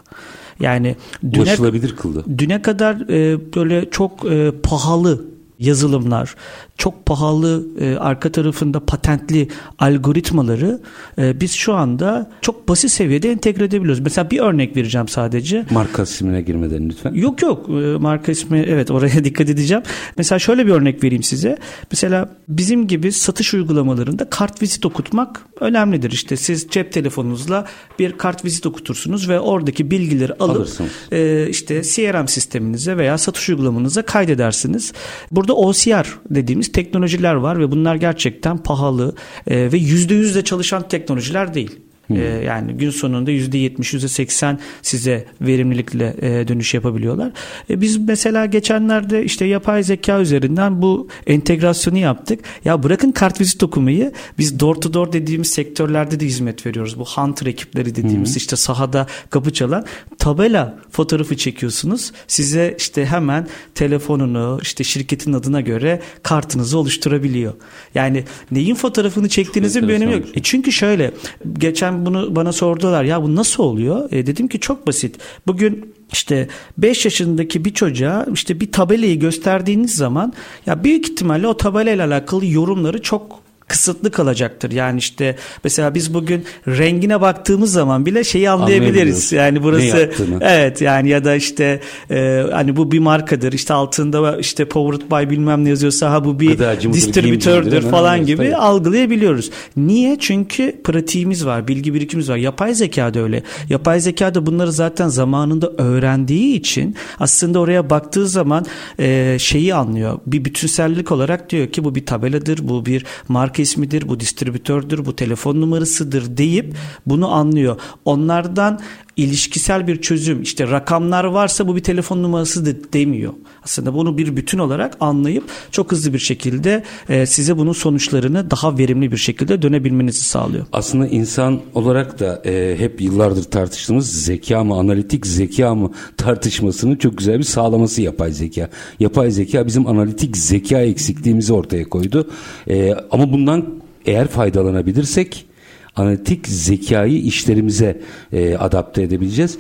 Yani 0.60 0.96
düne, 1.32 1.42
Ulaşılabilir 1.44 1.96
kıldı. 1.96 2.26
düne 2.38 2.62
kadar 2.62 2.96
e, 3.10 3.40
böyle 3.56 3.90
çok 3.90 4.32
e, 4.32 4.52
pahalı 4.64 5.26
yazılımlar, 5.60 6.36
çok 6.78 7.06
pahalı 7.06 7.64
e, 7.80 7.96
arka 7.96 8.32
tarafında 8.32 8.80
patentli 8.80 9.48
algoritmaları 9.80 10.82
e, 11.18 11.42
biz 11.42 11.52
şu 11.52 11.74
anda 11.74 12.32
çok 12.42 12.68
basit 12.70 12.92
seviyede 12.92 13.32
entegre 13.32 13.64
edebiliyoruz. 13.64 14.00
Mesela 14.00 14.32
bir 14.32 14.40
örnek 14.40 14.78
vereceğim 14.78 15.08
sadece. 15.08 15.66
Marka 15.72 16.04
ismine 16.04 16.42
girmeden 16.42 16.90
lütfen. 16.90 17.14
Yok 17.14 17.42
yok 17.42 17.70
e, 17.70 17.72
marka 17.98 18.32
ismi 18.32 18.60
evet 18.68 18.92
oraya 18.92 19.24
dikkat 19.24 19.50
edeceğim. 19.50 19.84
Mesela 20.18 20.40
şöyle 20.40 20.68
bir 20.68 20.72
örnek 20.72 21.04
vereyim 21.04 21.24
size. 21.24 21.58
Mesela 21.92 22.30
bizim 22.48 22.88
gibi 22.88 23.12
satış 23.12 23.54
uygulamalarında 23.54 24.30
kart 24.30 24.62
vizit 24.62 24.86
okutmak 24.86 25.46
önemlidir. 25.60 26.12
İşte 26.12 26.38
siz 26.38 26.68
cep 26.70 26.92
telefonunuzla 26.92 27.66
bir 28.00 28.18
kart 28.18 28.46
vizit 28.46 28.66
okutursunuz 28.66 29.30
ve 29.30 29.40
oradaki 29.40 29.92
bilgileri 29.92 30.34
alıp 30.34 30.56
Alırsınız. 30.58 30.92
e, 31.12 31.48
işte 31.50 31.82
CRM 31.84 32.28
sisteminize 32.28 32.98
veya 32.98 33.18
satış 33.18 33.50
uygulamanıza 33.50 34.02
kaydedersiniz. 34.02 34.94
Burada 35.32 35.43
OCR 35.52 36.20
dediğimiz 36.30 36.72
teknolojiler 36.72 37.34
var 37.34 37.60
ve 37.60 37.72
bunlar 37.72 37.96
gerçekten 37.96 38.58
pahalı 38.58 39.16
e, 39.48 39.72
ve 39.72 39.78
%100 39.78 40.36
de 40.36 40.44
çalışan 40.44 40.88
teknolojiler 40.88 41.54
değil. 41.54 41.80
E, 42.20 42.44
yani 42.46 42.74
gün 42.74 42.90
sonunda 42.90 43.32
%70, 43.32 43.78
%80 43.78 44.58
size 44.82 45.26
verimlilikle 45.42 46.16
e, 46.22 46.48
dönüş 46.48 46.74
yapabiliyorlar. 46.74 47.32
E, 47.70 47.82
biz 47.82 47.98
mesela 47.98 48.46
geçenlerde 48.46 49.24
işte 49.24 49.46
yapay 49.46 49.84
zeka 49.84 50.20
üzerinden 50.22 50.82
bu 50.82 51.08
entegrasyonu 51.28 51.98
yaptık. 51.98 52.40
Ya 52.66 52.84
bırakın 52.84 53.12
kartvizit 53.12 53.64
okumayı 53.64 54.12
biz 54.38 54.60
door 54.60 54.76
to 54.76 54.94
door 54.94 55.12
dediğimiz 55.12 55.50
sektörlerde 55.50 56.20
de 56.20 56.26
hizmet 56.26 56.66
veriyoruz. 56.66 57.00
Bu 57.00 57.06
hunter 57.06 57.46
ekipleri 57.46 57.96
dediğimiz 57.96 58.38
işte 58.38 58.56
sahada 58.56 59.08
kapı 59.30 59.54
çalan 59.54 59.86
tabela 60.20 60.78
fotoğrafı 60.92 61.38
çekiyorsunuz. 61.38 62.12
Size 62.28 62.76
işte 62.80 63.06
hemen 63.06 63.48
telefonunu 63.76 64.60
işte 64.62 64.84
şirketin 64.84 65.34
adına 65.34 65.62
göre 65.62 66.02
kartınızı 66.24 66.78
oluşturabiliyor. 66.78 67.54
Yani 67.96 68.24
neyin 68.52 68.76
fotoğrafını 68.76 69.30
çektiğinizin 69.30 69.88
bir 69.88 69.94
önemi 69.94 70.14
yok. 70.14 70.24
E 70.34 70.42
çünkü 70.44 70.72
şöyle 70.72 71.12
geçen 71.54 72.03
bunu 72.06 72.36
bana 72.36 72.52
sordular 72.52 73.04
ya 73.04 73.24
bu 73.24 73.36
nasıl 73.36 73.64
oluyor? 73.64 74.12
E 74.12 74.28
dedim 74.28 74.48
ki 74.48 74.60
çok 74.60 74.88
basit. 74.88 75.18
Bugün 75.48 75.94
işte 76.12 76.48
5 76.78 77.06
yaşındaki 77.06 77.66
bir 77.66 77.74
çocuğa 77.74 78.26
işte 78.34 78.60
bir 78.60 78.72
tabelayı 78.72 79.20
gösterdiğiniz 79.20 79.96
zaman 79.96 80.34
ya 80.66 80.84
büyük 80.84 81.10
ihtimalle 81.10 81.48
o 81.48 81.58
tabelayla 81.58 82.08
alakalı 82.08 82.46
yorumları 82.46 83.02
çok 83.02 83.40
kısıtlı 83.68 84.12
kalacaktır. 84.12 84.72
Yani 84.72 85.00
işte 85.00 85.36
mesela 85.64 85.96
biz 85.96 86.14
bugün 86.14 86.46
rengine 86.68 87.22
baktığımız 87.22 87.72
zaman 87.72 88.06
bile 88.06 88.24
şeyi 88.24 88.50
anlayabiliriz. 88.50 89.32
Yani 89.32 89.64
burası 89.64 90.12
evet 90.42 90.82
yani 90.82 91.10
ya 91.10 91.26
da 91.26 91.36
işte 91.36 91.80
e, 92.12 92.44
hani 92.52 92.76
bu 92.76 92.92
bir 92.92 93.00
markadır. 93.00 93.54
İşte 93.54 93.74
altında 93.74 94.38
işte 94.38 94.66
powered 94.66 95.12
by 95.12 95.30
bilmem 95.30 95.66
ne 95.66 95.70
yazıyorsa 95.70 96.12
ha 96.12 96.26
bu 96.26 96.40
bir 96.40 96.52
Gıdacı 96.52 96.94
distribütördür 96.94 97.82
falan 97.82 98.10
anlıyoruz, 98.10 98.28
gibi 98.28 98.38
tabii. 98.38 98.56
algılayabiliyoruz. 98.56 99.52
Niye? 99.78 100.18
Çünkü 100.20 100.82
pratiğimiz 100.84 101.46
var, 101.46 101.68
bilgi 101.68 101.94
birikimimiz 101.94 102.30
var. 102.30 102.38
Yapay 102.38 102.74
zeka 102.74 103.14
da 103.14 103.20
öyle. 103.20 103.44
Yapay 103.70 104.00
zeka 104.00 104.36
da 104.36 104.46
bunları 104.46 104.72
zaten 104.72 105.08
zamanında 105.08 105.72
öğrendiği 105.78 106.56
için 106.56 106.96
aslında 107.20 107.60
oraya 107.60 107.90
baktığı 107.90 108.28
zaman 108.28 108.66
e, 109.00 109.38
şeyi 109.40 109.76
anlıyor. 109.76 110.20
Bir 110.28 110.46
bütünsellik 110.46 111.12
olarak 111.12 111.50
diyor 111.50 111.68
ki 111.68 111.84
bu 111.84 111.96
bir 111.96 112.06
tabeladır, 112.06 112.60
bu 112.68 112.86
bir 112.86 113.06
marka 113.28 113.63
ismidir, 113.64 114.08
bu 114.08 114.20
distribütördür, 114.20 115.06
bu 115.06 115.16
telefon 115.16 115.62
numarasıdır 115.62 116.38
deyip 116.38 116.76
bunu 117.06 117.32
anlıyor. 117.32 117.80
Onlardan 118.06 118.80
ilişkisel 119.18 119.88
bir 119.88 120.02
çözüm 120.02 120.42
işte 120.42 120.68
rakamlar 120.68 121.24
varsa 121.24 121.68
bu 121.68 121.76
bir 121.76 121.84
telefon 121.84 122.24
numarasıdır 122.24 122.78
demiyor. 122.94 123.34
Aslında 123.64 123.94
bunu 123.94 124.18
bir 124.18 124.36
bütün 124.36 124.58
olarak 124.58 124.98
anlayıp 125.00 125.44
çok 125.72 125.92
hızlı 125.92 126.14
bir 126.14 126.20
şekilde 126.20 126.84
e, 127.10 127.26
size 127.26 127.58
bunun 127.58 127.74
sonuçlarını 127.74 128.52
daha 128.52 128.78
verimli 128.78 129.12
bir 129.12 129.18
şekilde 129.18 129.62
dönebilmenizi 129.62 130.24
sağlıyor. 130.24 130.66
Aslında 130.72 131.08
insan 131.08 131.62
olarak 131.74 132.20
da 132.20 132.42
e, 132.46 132.76
hep 132.80 133.02
yıllardır 133.02 133.44
tartıştığımız 133.44 134.24
zeka 134.24 134.64
mı, 134.64 134.76
analitik 134.76 135.28
zeka 135.28 135.76
mı 135.76 135.92
tartışmasının 136.18 136.96
çok 136.96 137.18
güzel 137.18 137.40
bir 137.40 137.44
sağlaması 137.44 138.02
yapay 138.02 138.32
zeka. 138.32 138.70
Yapay 139.00 139.32
zeka 139.32 139.68
bizim 139.68 139.88
analitik 139.88 140.38
zeka 140.38 140.82
eksikliğimizi 140.82 141.54
ortaya 141.54 141.84
koydu. 141.84 142.30
E, 142.70 142.94
ama 143.12 143.32
bundan 143.32 143.66
eğer 144.06 144.28
faydalanabilirsek 144.28 145.46
analitik 145.96 146.48
zekayı 146.48 147.22
işlerimize 147.22 148.02
e, 148.34 148.56
adapte 148.56 149.02
edebileceğiz. 149.02 149.58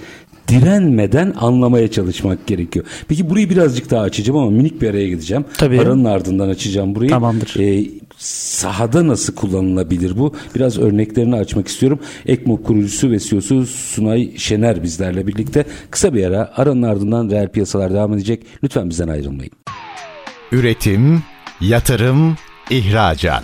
Direnmeden 0.48 1.34
anlamaya 1.40 1.92
çalışmak 1.92 2.48
gerekiyor. 2.48 2.86
Peki 3.08 3.30
burayı 3.30 3.50
birazcık 3.50 3.92
daha 3.92 4.02
açacağım 4.02 4.40
ama 4.40 4.52
minik 4.52 4.82
bir 4.82 4.90
araya 4.90 5.08
gideceğim. 5.08 5.46
Tabii. 5.58 5.80
Aranın 5.80 6.06
ardından 6.06 6.50
açacağım 6.50 6.96
burayı. 6.96 7.10
Tamamdır. 7.10 7.60
E, 7.60 7.86
sahada 8.18 9.08
nasıl 9.08 9.36
kullanılabilir 9.36 10.18
bu? 10.18 10.34
Biraz 10.56 10.80
örneklerini 10.80 11.36
açmak 11.36 11.68
istiyorum. 11.68 12.00
Ekmo 12.26 12.64
kurucusu 12.64 13.12
ve 13.12 13.20
CEO'su 13.20 13.66
Sunay 13.66 14.38
Şener 14.38 14.84
bizlerle 14.84 15.28
birlikte. 15.28 15.66
Kısa 15.92 16.14
bir 16.14 16.24
ara 16.26 16.52
aranın 16.58 16.82
ardından 16.82 17.30
reel 17.30 17.50
piyasalar 17.50 17.94
devam 17.94 18.14
edecek. 18.14 18.44
Lütfen 18.64 18.90
bizden 18.90 19.08
ayrılmayın. 19.08 19.52
Üretim, 20.52 21.24
yatırım, 21.62 22.38
ihracat. 22.70 23.44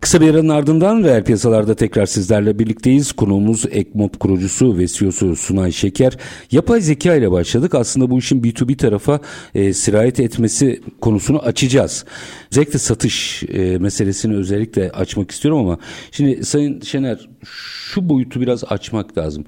Kısa 0.00 0.20
bir 0.20 0.34
aranın 0.34 0.48
ardından 0.48 1.02
reel 1.02 1.24
piyasalarda 1.24 1.74
tekrar 1.74 2.06
sizlerle 2.06 2.58
birlikteyiz. 2.58 3.12
Konuğumuz 3.12 3.66
Ekmop 3.70 4.20
kurucusu 4.20 4.78
ve 4.78 4.86
CEO'su 4.86 5.36
Sunay 5.36 5.72
Şeker. 5.72 6.16
Yapay 6.50 6.80
zeka 6.80 7.14
ile 7.14 7.30
başladık. 7.30 7.74
Aslında 7.74 8.10
bu 8.10 8.18
işin 8.18 8.42
B2B 8.42 8.76
tarafa 8.76 9.20
e, 9.54 9.72
sirayet 9.72 10.20
etmesi 10.20 10.80
konusunu 11.00 11.38
açacağız. 11.38 12.04
Özellikle 12.52 12.78
satış 12.78 13.42
e, 13.42 13.78
meselesini 13.78 14.36
özellikle 14.36 14.90
açmak 14.90 15.30
istiyorum 15.30 15.60
ama 15.60 15.78
şimdi 16.10 16.44
Sayın 16.44 16.80
Şener 16.80 17.28
şu 17.44 18.08
boyutu 18.08 18.40
biraz 18.40 18.64
açmak 18.64 19.18
lazım. 19.18 19.44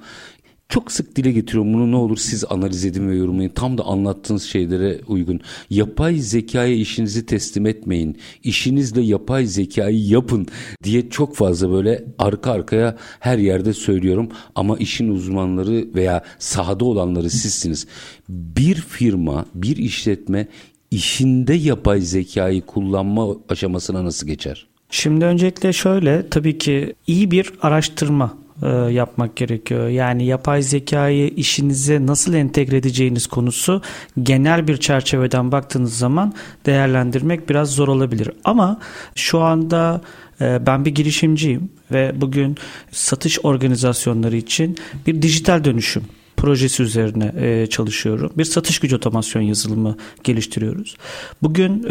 Çok 0.72 0.92
sık 0.92 1.16
dile 1.16 1.32
getiriyorum 1.32 1.74
bunu 1.74 1.90
ne 1.90 1.96
olur 1.96 2.16
siz 2.16 2.44
analiz 2.50 2.84
edin 2.84 3.08
ve 3.08 3.16
yorumlayın. 3.16 3.50
Tam 3.50 3.78
da 3.78 3.84
anlattığınız 3.84 4.42
şeylere 4.42 5.00
uygun. 5.06 5.40
Yapay 5.70 6.14
zekaya 6.14 6.74
işinizi 6.74 7.26
teslim 7.26 7.66
etmeyin. 7.66 8.18
İşinizle 8.44 9.02
yapay 9.02 9.46
zekayı 9.46 10.06
yapın 10.06 10.46
diye 10.82 11.10
çok 11.10 11.36
fazla 11.36 11.70
böyle 11.70 12.04
arka 12.18 12.52
arkaya 12.52 12.96
her 13.20 13.38
yerde 13.38 13.72
söylüyorum. 13.72 14.28
Ama 14.54 14.76
işin 14.76 15.08
uzmanları 15.08 15.94
veya 15.94 16.24
sahada 16.38 16.84
olanları 16.84 17.30
sizsiniz. 17.30 17.86
Bir 18.28 18.74
firma, 18.74 19.46
bir 19.54 19.76
işletme 19.76 20.48
işinde 20.90 21.54
yapay 21.54 22.00
zekayı 22.00 22.62
kullanma 22.62 23.36
aşamasına 23.48 24.04
nasıl 24.04 24.26
geçer? 24.26 24.66
Şimdi 24.90 25.24
öncelikle 25.24 25.72
şöyle 25.72 26.28
tabii 26.28 26.58
ki 26.58 26.94
iyi 27.06 27.30
bir 27.30 27.52
araştırma 27.62 28.41
yapmak 28.68 29.36
gerekiyor. 29.36 29.88
Yani 29.88 30.24
yapay 30.24 30.62
zekayı 30.62 31.28
işinize 31.28 32.06
nasıl 32.06 32.34
entegre 32.34 32.76
edeceğiniz 32.76 33.26
konusu 33.26 33.82
genel 34.22 34.68
bir 34.68 34.76
çerçeveden 34.76 35.52
baktığınız 35.52 35.98
zaman 35.98 36.34
değerlendirmek 36.66 37.48
biraz 37.48 37.70
zor 37.70 37.88
olabilir. 37.88 38.30
Ama 38.44 38.80
şu 39.14 39.40
anda 39.40 40.00
e, 40.40 40.66
ben 40.66 40.84
bir 40.84 40.94
girişimciyim 40.94 41.68
ve 41.92 42.12
bugün 42.14 42.56
satış 42.92 43.38
organizasyonları 43.44 44.36
için 44.36 44.76
bir 45.06 45.22
dijital 45.22 45.64
dönüşüm 45.64 46.02
projesi 46.36 46.82
üzerine 46.82 47.32
e, 47.36 47.66
çalışıyorum. 47.66 48.32
Bir 48.38 48.44
satış 48.44 48.78
gücü 48.78 48.96
otomasyon 48.96 49.42
yazılımı 49.42 49.96
geliştiriyoruz. 50.24 50.96
Bugün 51.42 51.82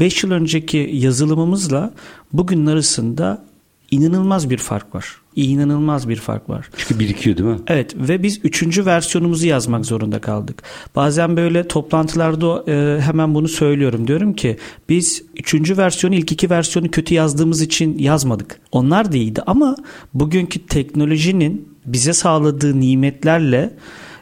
5 0.00 0.22
yıl 0.22 0.30
önceki 0.30 0.90
yazılımımızla 0.92 1.94
bugün 2.32 2.66
arasında 2.66 3.47
inanılmaz 3.90 4.50
bir 4.50 4.58
fark 4.58 4.94
var. 4.94 5.16
İnanılmaz 5.36 6.08
bir 6.08 6.16
fark 6.16 6.48
var. 6.48 6.70
Çünkü 6.76 7.00
birikiyor 7.00 7.36
değil 7.36 7.48
mi? 7.48 7.58
Evet 7.66 7.94
ve 7.96 8.22
biz 8.22 8.40
üçüncü 8.44 8.86
versiyonumuzu 8.86 9.46
yazmak 9.46 9.86
zorunda 9.86 10.20
kaldık. 10.20 10.62
Bazen 10.96 11.36
böyle 11.36 11.68
toplantılarda 11.68 12.72
e, 12.72 13.00
hemen 13.00 13.34
bunu 13.34 13.48
söylüyorum. 13.48 14.06
Diyorum 14.06 14.32
ki 14.32 14.56
biz 14.88 15.22
üçüncü 15.36 15.76
versiyonu 15.76 16.14
ilk 16.14 16.32
iki 16.32 16.50
versiyonu 16.50 16.90
kötü 16.90 17.14
yazdığımız 17.14 17.62
için 17.62 17.98
yazmadık. 17.98 18.60
Onlar 18.72 19.12
da 19.12 19.16
iyiydi 19.16 19.42
ama 19.46 19.76
bugünkü 20.14 20.66
teknolojinin 20.66 21.68
bize 21.86 22.12
sağladığı 22.12 22.80
nimetlerle 22.80 23.70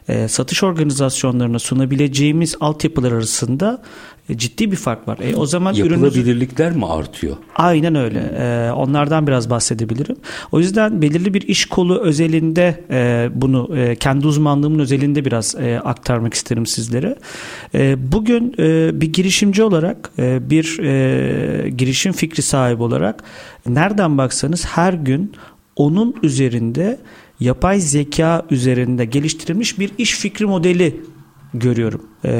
e, 0.07 0.27
satış 0.27 0.63
organizasyonlarına 0.63 1.59
sunabileceğimiz 1.59 2.55
altyapılar 2.59 3.11
arasında 3.11 3.81
e, 4.29 4.37
ciddi 4.37 4.71
bir 4.71 4.75
fark 4.75 5.07
var. 5.07 5.19
E, 5.21 5.35
o 5.35 5.45
zaman 5.45 5.73
yapılabilirlikler 5.73 6.67
ürünü... 6.67 6.77
mi 6.77 6.85
artıyor? 6.85 7.37
Aynen 7.55 7.95
öyle. 7.95 8.19
E, 8.19 8.71
onlardan 8.71 9.27
biraz 9.27 9.49
bahsedebilirim. 9.49 10.15
O 10.51 10.59
yüzden 10.59 11.01
belirli 11.01 11.33
bir 11.33 11.41
iş 11.41 11.65
kolu 11.65 11.99
özelinde 11.99 12.83
e, 12.89 13.29
bunu 13.33 13.77
e, 13.77 13.95
kendi 13.95 14.27
uzmanlığımın 14.27 14.79
özelinde 14.79 15.25
biraz 15.25 15.55
e, 15.55 15.79
aktarmak 15.79 16.33
isterim 16.33 16.65
sizlere. 16.65 17.15
E, 17.75 18.11
bugün 18.11 18.55
e, 18.59 19.01
bir 19.01 19.13
girişimci 19.13 19.63
olarak 19.63 20.11
e, 20.19 20.49
bir 20.49 20.79
e, 20.79 21.69
girişim 21.69 22.13
fikri 22.13 22.41
sahibi 22.41 22.83
olarak 22.83 23.23
nereden 23.67 24.17
baksanız 24.17 24.65
her 24.65 24.93
gün 24.93 25.31
onun 25.75 26.15
üzerinde 26.23 26.97
yapay 27.39 27.79
zeka 27.79 28.45
üzerinde 28.51 29.05
geliştirilmiş 29.05 29.79
bir 29.79 29.91
iş 29.97 30.15
fikri 30.15 30.45
modeli 30.45 31.01
görüyorum. 31.53 32.01
Ee, 32.25 32.31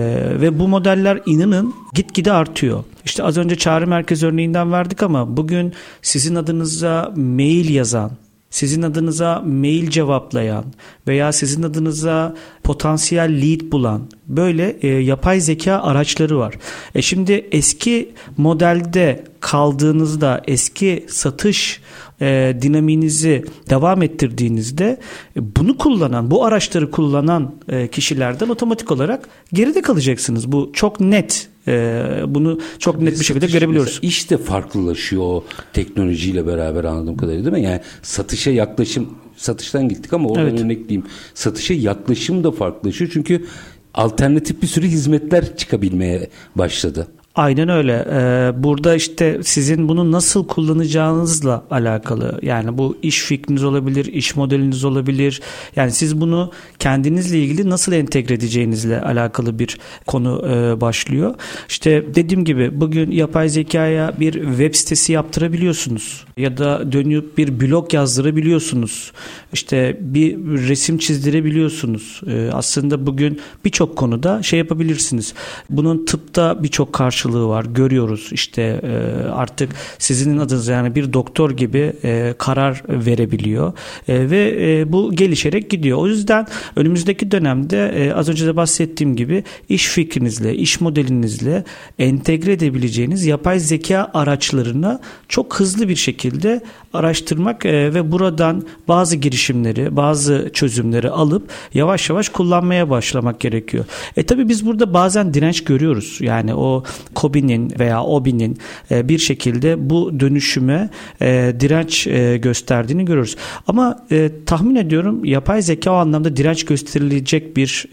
ve 0.42 0.60
bu 0.60 0.68
modeller 0.68 1.22
inanın 1.26 1.74
gitgide 1.94 2.32
artıyor. 2.32 2.84
İşte 3.06 3.24
az 3.24 3.38
önce 3.38 3.56
çağrı 3.56 3.88
merkez 3.88 4.24
örneğinden 4.24 4.72
verdik 4.72 5.04
ama 5.04 5.38
bugün 5.38 5.74
sizin 6.02 6.36
adınıza 6.36 7.14
mail 7.16 7.70
yazan, 7.70 8.12
sizin 8.50 8.82
adınıza 8.82 9.44
mail 9.46 9.90
cevaplayan 9.90 10.66
veya 11.08 11.32
sizin 11.32 11.64
adınıza 11.64 12.36
potansiyel 12.64 13.42
lead 13.42 13.72
bulan 13.72 14.10
böyle 14.28 14.78
e, 14.82 14.88
yapay 14.88 15.40
zeka 15.40 15.74
araçları 15.74 16.38
var. 16.38 16.54
E 16.96 17.02
şimdi 17.02 17.48
eski 17.52 18.14
modelde 18.38 19.24
kaldığınızda 19.40 20.42
eski 20.48 21.06
satış 21.10 21.82
e, 22.22 22.58
dinaminizi 22.62 23.46
devam 23.70 24.02
ettirdiğinizde 24.02 24.98
e, 25.38 25.56
bunu 25.56 25.78
kullanan, 25.78 26.32
bu 26.32 26.46
araçları 26.46 26.92
kullanan 26.92 27.56
e, 27.70 27.88
kişilerden 27.88 28.50
otomatik 28.50 28.92
olarak 28.92 29.30
geride 29.54 29.82
kalacaksınız. 29.82 30.52
Bu 30.52 30.70
çok 30.74 31.00
net 31.00 31.50
e, 31.68 32.04
bunu 32.28 32.60
çok 32.80 32.96
Tabii 32.96 33.06
net 33.06 33.20
bir 33.20 33.26
şekilde 33.26 33.48
görebiliyoruz. 33.48 34.00
İş 34.02 34.30
de 34.30 34.38
farklılaşıyor 34.38 35.24
o 35.24 35.44
teknolojiyle 35.74 36.48
beraber 36.48 36.84
anladığım 36.84 37.18
kadarıyla 37.18 37.52
değil 37.52 37.64
mi? 37.64 37.70
Yani 37.70 37.82
satışa 38.02 38.52
yaklaşım 38.52 39.10
satıştan 39.36 39.90
gittik 39.90 40.14
ama 40.14 40.30
oradan 40.30 40.48
evet. 40.48 40.62
örnekleyeyim. 40.62 41.04
Satışa 41.34 41.74
yaklaşım 41.74 42.44
da 42.44 42.52
farklılaşıyor 42.52 43.12
çünkü 43.14 43.46
alternatif 43.94 44.62
bir 44.62 44.68
sürü 44.68 44.88
hizmetler 44.88 45.58
çıkabilmeye 45.58 46.30
başladı. 46.56 47.08
Aynen 47.38 47.70
öyle. 47.70 48.06
Ee, 48.12 48.64
burada 48.64 48.96
işte 48.96 49.40
sizin 49.44 49.90
bunu 49.90 50.12
nasıl 50.12 50.48
kullanacağınızla 50.48 51.64
alakalı. 51.72 52.40
Yani 52.42 52.78
bu 52.78 52.98
iş 53.02 53.22
fikriniz 53.22 53.64
olabilir, 53.64 54.06
iş 54.06 54.36
modeliniz 54.36 54.84
olabilir. 54.86 55.42
Yani 55.76 55.92
siz 55.92 56.22
bunu 56.22 56.52
kendinizle 56.80 57.40
ilgili 57.40 57.70
nasıl 57.70 57.92
entegre 57.94 58.34
edeceğinizle 58.34 59.02
alakalı 59.02 59.60
bir 59.60 59.78
konu 60.08 60.46
e, 60.50 60.82
başlıyor. 60.82 61.36
İşte 61.70 62.06
dediğim 62.16 62.46
gibi 62.46 62.82
bugün 62.82 63.12
yapay 63.12 63.50
zekaya 63.50 64.14
bir 64.20 64.34
web 64.34 64.76
sitesi 64.76 65.14
yaptırabiliyorsunuz 65.14 66.26
ya 66.38 66.58
da 66.58 66.92
dönüp 66.92 67.38
bir 67.38 67.60
blog 67.62 67.94
yazdırabiliyorsunuz. 67.94 69.12
İşte 69.54 69.98
bir 70.02 70.38
resim 70.68 70.98
çizdirebiliyorsunuz. 70.98 72.22
Ee, 72.28 72.50
aslında 72.54 73.06
bugün 73.06 73.40
birçok 73.66 73.96
konuda 73.96 74.44
şey 74.44 74.60
yapabilirsiniz. 74.60 75.34
Bunun 75.70 76.06
tıpta 76.06 76.64
birçok 76.64 76.94
karşı 76.94 77.27
karşılığı 77.28 77.48
var. 77.48 77.66
Görüyoruz 77.66 78.30
işte 78.32 78.62
e, 78.84 79.28
artık 79.30 79.70
sizin 80.00 80.38
adınız 80.38 80.68
yani 80.68 80.96
bir 80.96 81.14
doktor 81.14 81.52
gibi 81.52 81.94
e, 82.04 82.34
karar 82.38 82.84
verebiliyor 82.90 83.74
e, 84.08 84.30
ve 84.30 84.86
bu 84.92 85.12
gelişerek 85.16 85.70
gidiyor. 85.70 85.98
O 85.98 86.08
yüzden 86.08 86.48
önümüzdeki 86.76 87.32
dönemde 87.32 88.14
az 88.16 88.30
önce 88.30 88.46
de 88.46 88.56
bahsettiğim 88.56 89.16
gibi 89.16 89.44
iş 89.70 89.88
fikrinizle, 89.88 90.56
iş 90.56 90.82
modelinizle 90.82 91.64
entegre 92.00 92.52
edebileceğiniz 92.52 93.26
yapay 93.26 93.60
zeka 93.60 94.12
araçlarını 94.14 95.00
çok 95.28 95.60
hızlı 95.60 95.90
bir 95.90 95.96
şekilde 95.96 96.62
araştırmak 96.94 97.66
ve 97.66 98.12
buradan 98.12 98.64
bazı 98.88 99.16
girişimleri, 99.16 99.96
bazı 99.96 100.50
çözümleri 100.54 101.10
alıp 101.10 101.50
yavaş 101.74 102.10
yavaş 102.10 102.30
kullanmaya 102.30 102.90
başlamak 102.90 103.40
gerekiyor. 103.40 103.86
E 104.18 104.24
tabi 104.24 104.50
biz 104.50 104.66
burada 104.66 104.94
bazen 104.94 105.34
direnç 105.34 105.64
görüyoruz. 105.64 106.18
Yani 106.22 106.54
o 106.56 106.84
COBİ'nin 107.22 107.74
veya 107.80 108.04
OBİ'nin 108.04 108.58
e, 108.92 109.10
bir 109.10 109.18
şekilde 109.18 109.90
bu 109.90 110.20
dönüşüme 110.20 110.90
e, 111.22 111.54
direnç 111.60 112.08
e, 112.08 112.38
gösterdiğini 112.38 113.06
görüyoruz. 113.06 113.36
Ama 113.68 114.08
tahmin 114.46 114.76
ediyorum 114.76 115.26
yapay 115.26 115.62
zeka 115.62 115.92
o 115.92 115.94
anlamda 115.94 116.38
direnç 116.38 116.66
gösterilecek 116.66 117.58
bir 117.58 117.88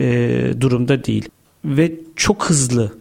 durumda 0.61 1.05
değil 1.05 1.29
ve 1.65 1.93
çok 2.17 2.45
hızlı 2.45 2.93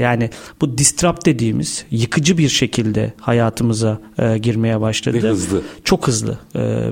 yani 0.00 0.30
bu 0.60 0.78
disrupt 0.78 1.26
dediğimiz 1.26 1.84
yıkıcı 1.90 2.38
bir 2.38 2.48
şekilde 2.48 3.12
hayatımıza 3.20 4.00
girmeye 4.42 4.80
başladı. 4.80 5.22
Ve 5.22 5.28
hızlı. 5.28 5.62
Çok 5.84 6.08
hızlı 6.08 6.38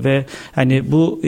ve 0.04 0.26
hani 0.52 0.92
bu 0.92 1.20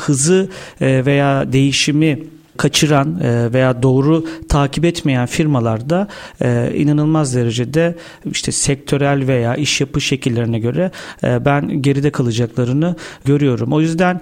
hızı 0.00 0.48
veya 0.80 1.52
değişimi 1.52 2.18
kaçıran 2.56 3.20
e, 3.20 3.52
veya 3.52 3.82
doğru 3.82 4.24
takip 4.48 4.84
etmeyen 4.84 5.26
firmalarda 5.26 6.08
e, 6.40 6.72
inanılmaz 6.76 7.34
derecede 7.34 7.96
işte 8.32 8.52
sektörel 8.52 9.26
veya 9.26 9.54
iş 9.54 9.80
yapı 9.80 10.00
şekillerine 10.00 10.58
göre 10.58 10.90
e, 11.24 11.44
ben 11.44 11.82
geride 11.82 12.10
kalacaklarını 12.10 12.96
görüyorum. 13.24 13.72
O 13.72 13.80
yüzden 13.80 14.20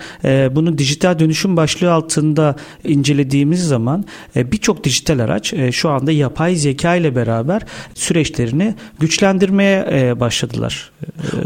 bunu 0.54 0.78
dijital 0.78 1.18
dönüşüm 1.18 1.56
başlığı 1.56 1.92
altında 1.92 2.56
incelediğimiz 2.84 3.66
zaman 3.68 4.04
birçok 4.36 4.84
dijital 4.84 5.18
araç 5.18 5.54
şu 5.72 5.90
anda 5.90 6.12
yapay 6.12 6.54
zeka 6.54 6.94
ile 6.94 7.16
beraber 7.16 7.62
süreçlerini 7.94 8.74
güçlendirmeye 9.00 10.20
başladılar. 10.20 10.90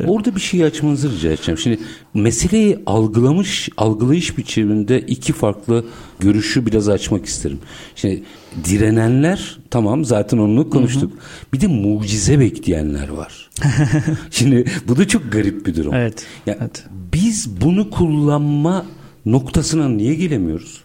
Orada 0.06 0.36
bir 0.36 0.40
şey 0.40 0.64
açmanızı 0.64 1.12
rica 1.12 1.32
edeceğim. 1.32 1.58
Şimdi 1.58 1.78
meseleyi 2.14 2.78
algılamış, 2.86 3.68
algılayış 3.76 4.38
biçiminde 4.38 5.00
iki 5.00 5.32
farklı 5.32 5.84
görüşü 6.20 6.66
bir 6.66 6.73
biraz 6.74 6.88
açmak 6.88 7.26
isterim. 7.26 7.58
Şimdi 7.96 8.22
direnenler 8.64 9.58
tamam 9.70 10.04
zaten 10.04 10.38
onu 10.38 10.70
konuştuk. 10.70 11.12
Hı 11.12 11.16
hı. 11.16 11.52
Bir 11.52 11.60
de 11.60 11.66
mucize 11.66 12.40
bekleyenler 12.40 13.08
var. 13.08 13.50
Şimdi 14.30 14.64
bu 14.88 14.96
da 14.96 15.08
çok 15.08 15.32
garip 15.32 15.66
bir 15.66 15.76
durum. 15.76 15.94
Evet. 15.94 16.26
Ya, 16.46 16.56
evet. 16.60 16.84
Biz 17.12 17.60
bunu 17.60 17.90
kullanma 17.90 18.86
noktasına 19.26 19.88
niye 19.88 20.14
gelemiyoruz? 20.14 20.80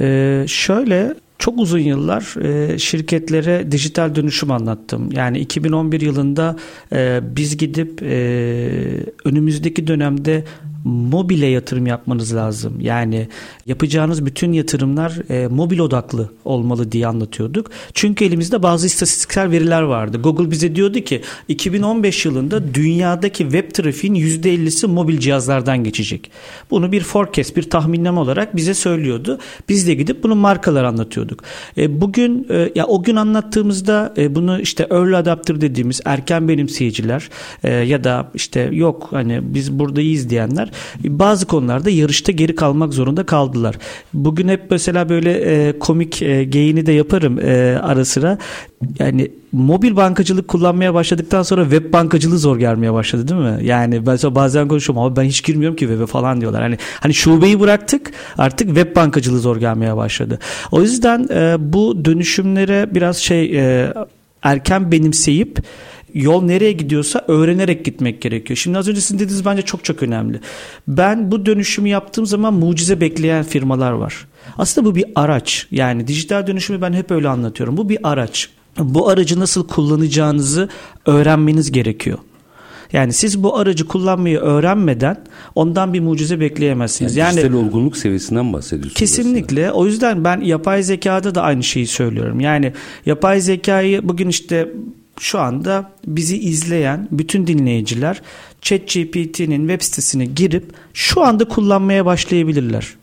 Ee, 0.00 0.44
şöyle 0.48 1.14
çok 1.38 1.58
uzun 1.58 1.78
yıllar 1.78 2.44
e, 2.44 2.78
şirketlere 2.78 3.72
dijital 3.72 4.14
dönüşüm 4.14 4.50
anlattım. 4.50 5.12
Yani 5.12 5.38
2011 5.38 6.00
yılında 6.00 6.56
e, 6.92 7.20
biz 7.36 7.56
gidip 7.56 8.02
e, 8.02 8.16
önümüzdeki 9.24 9.86
dönemde 9.86 10.44
mobile 10.84 11.46
yatırım 11.46 11.86
yapmanız 11.86 12.34
lazım. 12.34 12.80
Yani 12.80 13.28
yapacağınız 13.66 14.26
bütün 14.26 14.52
yatırımlar 14.52 15.30
e, 15.30 15.46
mobil 15.46 15.78
odaklı 15.78 16.30
olmalı 16.44 16.92
diye 16.92 17.06
anlatıyorduk. 17.06 17.70
Çünkü 17.94 18.24
elimizde 18.24 18.62
bazı 18.62 18.86
istatistiksel 18.86 19.50
veriler 19.50 19.82
vardı. 19.82 20.18
Google 20.22 20.50
bize 20.50 20.74
diyordu 20.74 21.00
ki 21.00 21.22
2015 21.48 22.24
yılında 22.24 22.74
dünyadaki 22.74 23.42
web 23.42 23.70
trafiğin 23.70 24.14
%50'si 24.14 24.86
mobil 24.86 25.18
cihazlardan 25.18 25.84
geçecek. 25.84 26.30
Bunu 26.70 26.92
bir 26.92 27.00
forecast, 27.00 27.56
bir 27.56 27.62
tahminleme 27.62 28.20
olarak 28.20 28.56
bize 28.56 28.74
söylüyordu. 28.74 29.38
Biz 29.68 29.86
de 29.86 29.94
gidip 29.94 30.22
bunu 30.22 30.34
markalar 30.34 30.84
anlatıyorduk. 30.84 31.42
E, 31.76 32.00
bugün 32.00 32.46
e, 32.50 32.72
ya 32.74 32.86
o 32.86 33.02
gün 33.02 33.16
anlattığımızda 33.16 34.14
e, 34.16 34.34
bunu 34.34 34.60
işte 34.60 34.86
early 34.90 35.16
adapter 35.16 35.60
dediğimiz 35.60 36.00
erken 36.04 36.48
benimseyiciler 36.48 37.30
e, 37.64 37.72
ya 37.72 38.04
da 38.04 38.30
işte 38.34 38.70
yok 38.72 39.08
hani 39.10 39.40
biz 39.42 39.78
buradayız 39.78 40.30
diyenler 40.30 40.73
bazı 41.04 41.46
konularda 41.46 41.90
yarışta 41.90 42.32
geri 42.32 42.54
kalmak 42.54 42.92
zorunda 42.94 43.26
kaldılar. 43.26 43.78
Bugün 44.14 44.48
hep 44.48 44.62
mesela 44.70 45.08
böyle 45.08 45.32
e, 45.32 45.78
komik 45.78 46.22
e, 46.22 46.44
geyini 46.44 46.86
de 46.86 46.92
yaparım 46.92 47.38
e, 47.38 47.78
ara 47.82 48.04
sıra. 48.04 48.38
Yani 48.98 49.30
mobil 49.52 49.96
bankacılık 49.96 50.48
kullanmaya 50.48 50.94
başladıktan 50.94 51.42
sonra 51.42 51.62
web 51.62 51.92
bankacılığı 51.92 52.38
zor 52.38 52.58
gelmeye 52.58 52.92
başladı 52.92 53.28
değil 53.28 53.40
mi? 53.40 53.66
Yani 53.66 54.00
mesela 54.06 54.34
bazen 54.34 54.68
konuşuyorum 54.68 55.02
ama 55.04 55.16
ben 55.16 55.22
hiç 55.22 55.44
girmiyorum 55.44 55.76
ki 55.76 55.86
web'e 55.86 56.06
falan 56.06 56.40
diyorlar. 56.40 56.62
Hani 56.62 56.78
hani 57.00 57.14
şubeyi 57.14 57.60
bıraktık 57.60 58.12
artık 58.38 58.66
web 58.68 58.96
bankacılığı 58.96 59.40
zor 59.40 59.56
gelmeye 59.56 59.96
başladı. 59.96 60.38
O 60.72 60.82
yüzden 60.82 61.28
e, 61.30 61.56
bu 61.58 62.04
dönüşümlere 62.04 62.94
biraz 62.94 63.16
şey 63.16 63.58
e, 63.58 63.92
erken 64.42 64.92
benimseyip 64.92 65.58
yol 66.14 66.42
nereye 66.42 66.72
gidiyorsa 66.72 67.24
öğrenerek 67.28 67.84
gitmek 67.84 68.22
gerekiyor. 68.22 68.56
Şimdi 68.56 68.78
az 68.78 68.88
önce 68.88 69.00
sizin 69.00 69.18
dediğiniz 69.18 69.44
bence 69.44 69.62
çok 69.62 69.84
çok 69.84 70.02
önemli. 70.02 70.40
Ben 70.88 71.32
bu 71.32 71.46
dönüşümü 71.46 71.88
yaptığım 71.88 72.26
zaman 72.26 72.54
mucize 72.54 73.00
bekleyen 73.00 73.44
firmalar 73.44 73.92
var. 73.92 74.26
Aslında 74.58 74.90
bu 74.90 74.94
bir 74.94 75.04
araç. 75.14 75.66
Yani 75.70 76.06
dijital 76.06 76.46
dönüşümü 76.46 76.80
ben 76.80 76.92
hep 76.92 77.10
öyle 77.10 77.28
anlatıyorum. 77.28 77.76
Bu 77.76 77.88
bir 77.88 77.98
araç. 78.02 78.48
Bu 78.78 79.08
aracı 79.08 79.40
nasıl 79.40 79.68
kullanacağınızı 79.68 80.68
öğrenmeniz 81.06 81.72
gerekiyor. 81.72 82.18
Yani 82.92 83.12
siz 83.12 83.42
bu 83.42 83.56
aracı 83.56 83.86
kullanmayı 83.86 84.38
öğrenmeden 84.38 85.16
ondan 85.54 85.94
bir 85.94 86.00
mucize 86.00 86.40
bekleyemezsiniz. 86.40 87.16
Yani, 87.16 87.26
yani 87.26 87.36
dijital 87.36 87.66
olgunluk 87.66 87.96
seviyesinden 87.96 88.52
bahsediyorsunuz. 88.52 88.94
Kesinlikle. 88.94 89.66
Aslında. 89.66 89.80
O 89.80 89.86
yüzden 89.86 90.24
ben 90.24 90.40
yapay 90.40 90.82
zekada 90.82 91.34
da 91.34 91.42
aynı 91.42 91.62
şeyi 91.62 91.86
söylüyorum. 91.86 92.40
Yani 92.40 92.72
yapay 93.06 93.40
zekayı 93.40 94.08
bugün 94.08 94.28
işte 94.28 94.68
şu 95.20 95.38
anda 95.38 95.90
bizi 96.06 96.38
izleyen 96.38 97.08
bütün 97.10 97.46
dinleyiciler 97.46 98.22
ChatGPT'nin 98.60 99.68
web 99.68 99.82
sitesine 99.82 100.24
girip 100.24 100.72
şu 100.94 101.22
anda 101.22 101.44
kullanmaya 101.44 102.06
başlayabilirler. 102.06 102.94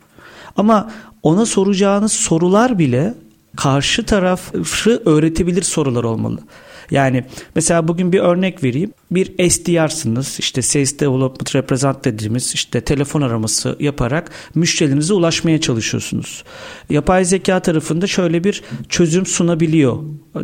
Ama 0.57 0.91
ona 1.23 1.45
soracağınız 1.45 2.11
sorular 2.11 2.79
bile 2.79 3.13
karşı 3.55 4.05
tarafı 4.05 5.01
öğretebilir 5.05 5.61
sorular 5.61 6.03
olmalı. 6.03 6.39
Yani 6.91 7.23
mesela 7.55 7.87
bugün 7.87 8.11
bir 8.13 8.19
örnek 8.19 8.63
vereyim. 8.63 8.91
Bir 9.11 9.49
SDR'sınız 9.49 10.37
işte 10.39 10.61
Sales 10.61 10.99
Development 10.99 11.55
Representative 11.55 12.13
dediğimiz 12.13 12.51
işte 12.55 12.81
telefon 12.81 13.21
araması 13.21 13.75
yaparak 13.79 14.31
müşterilerinize 14.55 15.13
ulaşmaya 15.13 15.61
çalışıyorsunuz. 15.61 16.43
Yapay 16.89 17.25
zeka 17.25 17.59
tarafında 17.59 18.07
şöyle 18.07 18.43
bir 18.43 18.63
çözüm 18.89 19.25
sunabiliyor 19.25 19.97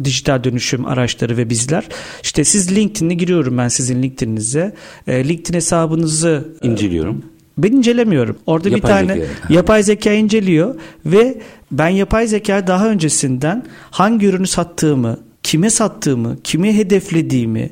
dijital 0.03 0.43
dönüşüm 0.43 0.85
araçları 0.85 1.37
ve 1.37 1.49
bizler. 1.49 1.83
İşte 2.23 2.43
siz 2.43 2.75
LinkedIn'e 2.75 3.13
giriyorum 3.13 3.57
ben 3.57 3.67
sizin 3.67 4.03
LinkedIn'inize. 4.03 4.75
E, 5.07 5.27
LinkedIn 5.29 5.53
hesabınızı 5.53 6.47
inceliyorum. 6.63 7.23
Ben 7.57 7.71
incelemiyorum. 7.71 8.37
Orada 8.45 8.69
yapay 8.69 8.81
bir 8.81 9.07
tane 9.07 9.13
zeka. 9.13 9.53
yapay 9.53 9.83
zeka 9.83 10.11
inceliyor 10.11 10.75
ve 11.05 11.41
ben 11.71 11.89
yapay 11.89 12.27
zeka 12.27 12.67
daha 12.67 12.89
öncesinden 12.89 13.63
hangi 13.91 14.25
ürünü 14.25 14.47
sattığımı, 14.47 15.19
kime 15.47 15.69
sattığımı, 15.69 16.37
kimi 16.43 16.77
hedeflediğimi, 16.77 17.69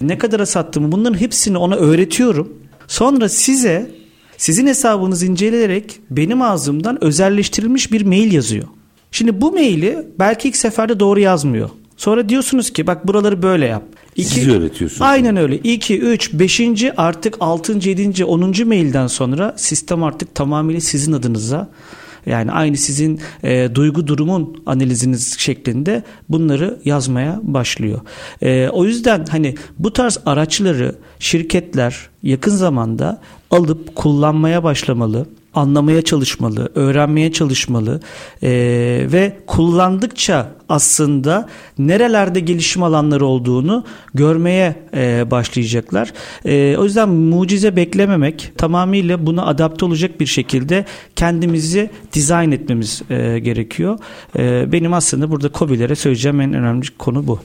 ne 0.00 0.18
kadara 0.18 0.46
sattığımı 0.46 0.92
bunların 0.92 1.20
hepsini 1.20 1.58
ona 1.58 1.76
öğretiyorum. 1.76 2.58
Sonra 2.86 3.28
size 3.28 3.90
sizin 4.36 4.66
hesabınızı 4.66 5.26
inceleyerek 5.26 6.00
benim 6.10 6.42
ağzımdan 6.42 7.04
özelleştirilmiş 7.04 7.92
bir 7.92 8.02
mail 8.02 8.32
yazıyor. 8.32 8.64
Şimdi 9.12 9.40
bu 9.40 9.52
maili 9.52 10.06
belki 10.18 10.48
ilk 10.48 10.56
seferde 10.56 11.00
doğru 11.00 11.20
yazmıyor. 11.20 11.70
Sonra 11.96 12.28
diyorsunuz 12.28 12.72
ki 12.72 12.86
bak 12.86 13.06
buraları 13.06 13.42
böyle 13.42 13.66
yap. 13.66 13.82
İki, 14.16 14.28
Siz 14.28 14.48
öğretiyorsunuz. 14.48 15.02
Aynen 15.02 15.36
öyle. 15.36 15.56
2, 15.56 15.98
3, 15.98 16.32
5. 16.32 16.60
artık 16.96 17.36
6. 17.40 17.88
7. 17.88 18.24
10. 18.24 18.66
mailden 18.66 19.06
sonra 19.06 19.54
sistem 19.56 20.04
artık 20.04 20.34
tamamıyla 20.34 20.80
sizin 20.80 21.12
adınıza 21.12 21.68
yani 22.28 22.52
aynı 22.52 22.76
sizin 22.76 23.20
e, 23.42 23.68
duygu 23.74 24.06
durumun 24.06 24.62
analiziniz 24.66 25.38
şeklinde 25.38 26.02
bunları 26.28 26.78
yazmaya 26.84 27.40
başlıyor. 27.42 28.00
E, 28.42 28.68
o 28.68 28.84
yüzden 28.84 29.26
hani 29.30 29.54
bu 29.78 29.92
tarz 29.92 30.18
araçları 30.26 30.94
şirketler 31.18 32.08
yakın 32.22 32.50
zamanda 32.50 33.20
alıp 33.50 33.96
kullanmaya 33.96 34.64
başlamalı 34.64 35.26
anlamaya 35.58 36.02
çalışmalı, 36.02 36.68
öğrenmeye 36.74 37.32
çalışmalı 37.32 38.00
e, 38.42 38.50
ve 39.12 39.36
kullandıkça 39.46 40.52
aslında 40.68 41.48
nerelerde 41.78 42.40
gelişim 42.40 42.82
alanları 42.82 43.26
olduğunu 43.26 43.84
görmeye 44.14 44.76
e, 44.94 45.30
başlayacaklar. 45.30 46.12
E, 46.44 46.76
o 46.78 46.84
yüzden 46.84 47.08
mucize 47.08 47.76
beklememek 47.76 48.52
tamamıyla 48.56 49.26
buna 49.26 49.46
adapte 49.46 49.84
olacak 49.84 50.20
bir 50.20 50.26
şekilde 50.26 50.84
kendimizi 51.16 51.90
dizayn 52.12 52.52
etmemiz 52.52 53.02
e, 53.10 53.38
gerekiyor. 53.38 53.98
E, 54.38 54.72
benim 54.72 54.92
aslında 54.92 55.30
burada 55.30 55.52
COBİ'lere 55.52 55.94
söyleyeceğim 55.94 56.40
en 56.40 56.54
önemli 56.54 56.86
konu 56.98 57.26
bu. 57.26 57.38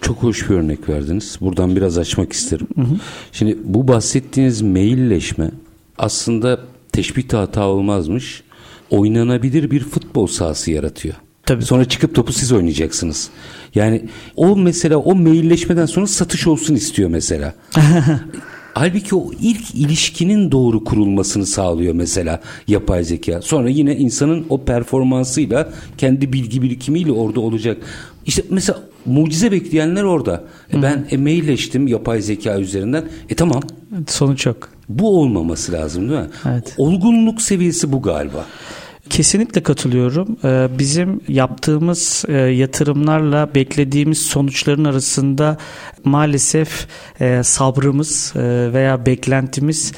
Çok 0.00 0.22
hoş 0.22 0.50
bir 0.50 0.54
örnek 0.54 0.88
verdiniz. 0.88 1.38
Buradan 1.40 1.76
biraz 1.76 1.98
açmak 1.98 2.32
isterim. 2.32 2.66
Hı 2.74 2.80
hı. 2.80 2.94
Şimdi 3.32 3.58
bu 3.64 3.88
bahsettiğiniz 3.88 4.62
mailleşme 4.62 5.50
aslında 5.98 6.60
teşbih 6.94 7.32
hata 7.32 7.66
olmazmış. 7.66 8.42
Oynanabilir 8.90 9.70
bir 9.70 9.80
futbol 9.80 10.26
sahası 10.26 10.70
yaratıyor. 10.70 11.14
Tabii. 11.46 11.64
Sonra 11.64 11.84
çıkıp 11.84 12.14
topu 12.14 12.32
siz 12.32 12.52
oynayacaksınız. 12.52 13.30
Yani 13.74 14.04
o 14.36 14.56
mesela 14.56 14.96
o 14.96 15.14
mailleşmeden 15.14 15.86
sonra 15.86 16.06
satış 16.06 16.46
olsun 16.46 16.74
istiyor 16.74 17.10
mesela. 17.10 17.54
Halbuki 18.74 19.14
o 19.14 19.30
ilk 19.40 19.74
ilişkinin 19.74 20.52
doğru 20.52 20.84
kurulmasını 20.84 21.46
sağlıyor 21.46 21.94
mesela 21.94 22.40
yapay 22.68 23.04
zeka. 23.04 23.42
Sonra 23.42 23.68
yine 23.68 23.96
insanın 23.96 24.46
o 24.48 24.64
performansıyla 24.64 25.72
kendi 25.98 26.32
bilgi 26.32 26.62
birikimiyle 26.62 27.12
orada 27.12 27.40
olacak. 27.40 27.76
İşte 28.26 28.42
mesela 28.50 28.78
mucize 29.06 29.52
bekleyenler 29.52 30.02
orada. 30.02 30.44
E 30.72 30.82
ben 30.82 31.06
e, 31.10 31.16
mailleştim 31.16 31.88
yapay 31.88 32.22
zeka 32.22 32.58
üzerinden. 32.58 33.04
E 33.30 33.34
tamam. 33.34 33.62
Sonuç 34.06 34.46
yok. 34.46 34.73
Bu 34.88 35.20
olmaması 35.20 35.72
lazım 35.72 36.10
değil 36.10 36.20
mi? 36.20 36.28
Evet. 36.46 36.74
Olgunluk 36.78 37.42
seviyesi 37.42 37.92
bu 37.92 38.02
galiba. 38.02 38.44
Kesinlikle 39.10 39.62
katılıyorum. 39.62 40.36
Ee, 40.44 40.68
bizim 40.78 41.20
yaptığımız 41.28 42.24
e, 42.28 42.32
yatırımlarla 42.32 43.54
beklediğimiz 43.54 44.18
sonuçların 44.18 44.84
arasında 44.84 45.56
maalesef 46.04 46.86
e, 47.20 47.42
sabrımız 47.42 48.32
e, 48.36 48.72
veya 48.72 49.06
beklentimiz 49.06 49.92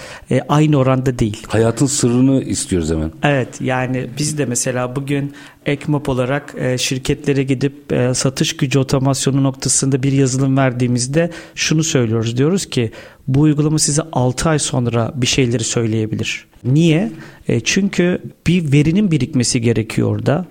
aynı 0.49 0.77
oranda 0.77 1.19
değil. 1.19 1.43
Hayatın 1.49 1.87
sırrını 1.87 2.43
istiyoruz 2.43 2.91
hemen. 2.91 3.13
Evet 3.23 3.61
yani 3.61 4.11
biz 4.19 4.39
de 4.39 4.45
mesela 4.45 4.97
bugün 4.97 5.33
Ekmop 5.67 6.09
olarak 6.09 6.55
şirketlere 6.79 7.43
gidip 7.43 7.75
satış 8.13 8.57
gücü 8.57 8.79
otomasyonu 8.79 9.43
noktasında 9.43 10.03
bir 10.03 10.13
yazılım 10.13 10.57
verdiğimizde 10.57 11.31
şunu 11.55 11.85
söylüyoruz. 11.85 12.37
Diyoruz 12.37 12.67
ki 12.67 12.91
bu 13.29 13.41
uygulama 13.41 13.79
size 13.79 14.03
6 14.13 14.49
ay 14.49 14.59
sonra 14.59 15.13
bir 15.15 15.27
şeyleri 15.27 15.65
söyleyebilir. 15.65 16.47
Niye? 16.65 17.13
E, 17.49 17.61
çünkü 17.61 18.23
bir 18.47 18.73
verinin 18.73 19.11
birikmesi 19.11 19.61
gerekiyor 19.61 20.09
orada. 20.11 20.47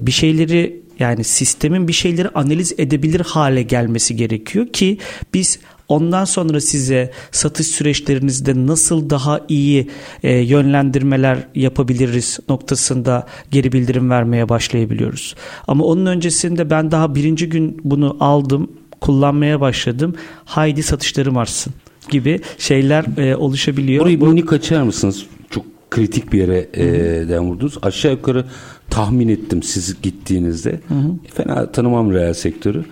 Bir 0.00 0.12
şeyleri 0.12 0.80
yani 0.98 1.24
sistemin 1.24 1.88
bir 1.88 1.92
şeyleri 1.92 2.28
analiz 2.28 2.74
edebilir 2.78 3.20
hale 3.20 3.62
gelmesi 3.62 4.16
gerekiyor 4.16 4.66
ki 4.72 4.98
biz 5.34 5.58
Ondan 5.88 6.24
sonra 6.24 6.60
size 6.60 7.10
satış 7.32 7.66
süreçlerinizde 7.66 8.66
nasıl 8.66 9.10
daha 9.10 9.40
iyi 9.48 9.90
e, 10.22 10.32
yönlendirmeler 10.32 11.38
yapabiliriz 11.54 12.38
noktasında 12.48 13.26
geri 13.50 13.72
bildirim 13.72 14.10
vermeye 14.10 14.48
başlayabiliyoruz. 14.48 15.34
Ama 15.68 15.84
onun 15.84 16.06
öncesinde 16.06 16.70
ben 16.70 16.90
daha 16.90 17.14
birinci 17.14 17.48
gün 17.48 17.80
bunu 17.84 18.16
aldım, 18.20 18.70
kullanmaya 19.00 19.60
başladım. 19.60 20.14
Haydi 20.44 20.82
satışlarım 20.82 21.36
artsın 21.36 21.74
gibi 22.10 22.40
şeyler 22.58 23.04
e, 23.18 23.36
oluşabiliyor. 23.36 24.00
Burayı 24.00 24.20
Bu... 24.20 24.26
minik 24.26 24.52
açar 24.52 24.82
mısınız? 24.82 25.26
Çok 25.50 25.64
kritik 25.90 26.32
bir 26.32 26.38
yere 26.38 26.68
e, 26.74 26.84
den 27.28 27.44
vurdunuz. 27.44 27.78
Aşağı 27.82 28.12
yukarı 28.12 28.44
tahmin 28.90 29.28
ettim 29.28 29.62
siz 29.62 30.02
gittiğinizde. 30.02 30.80
Hı 30.88 30.94
hı. 30.94 31.12
Fena 31.34 31.72
tanımam 31.72 32.12
reel 32.12 32.34
sektörü. 32.34 32.84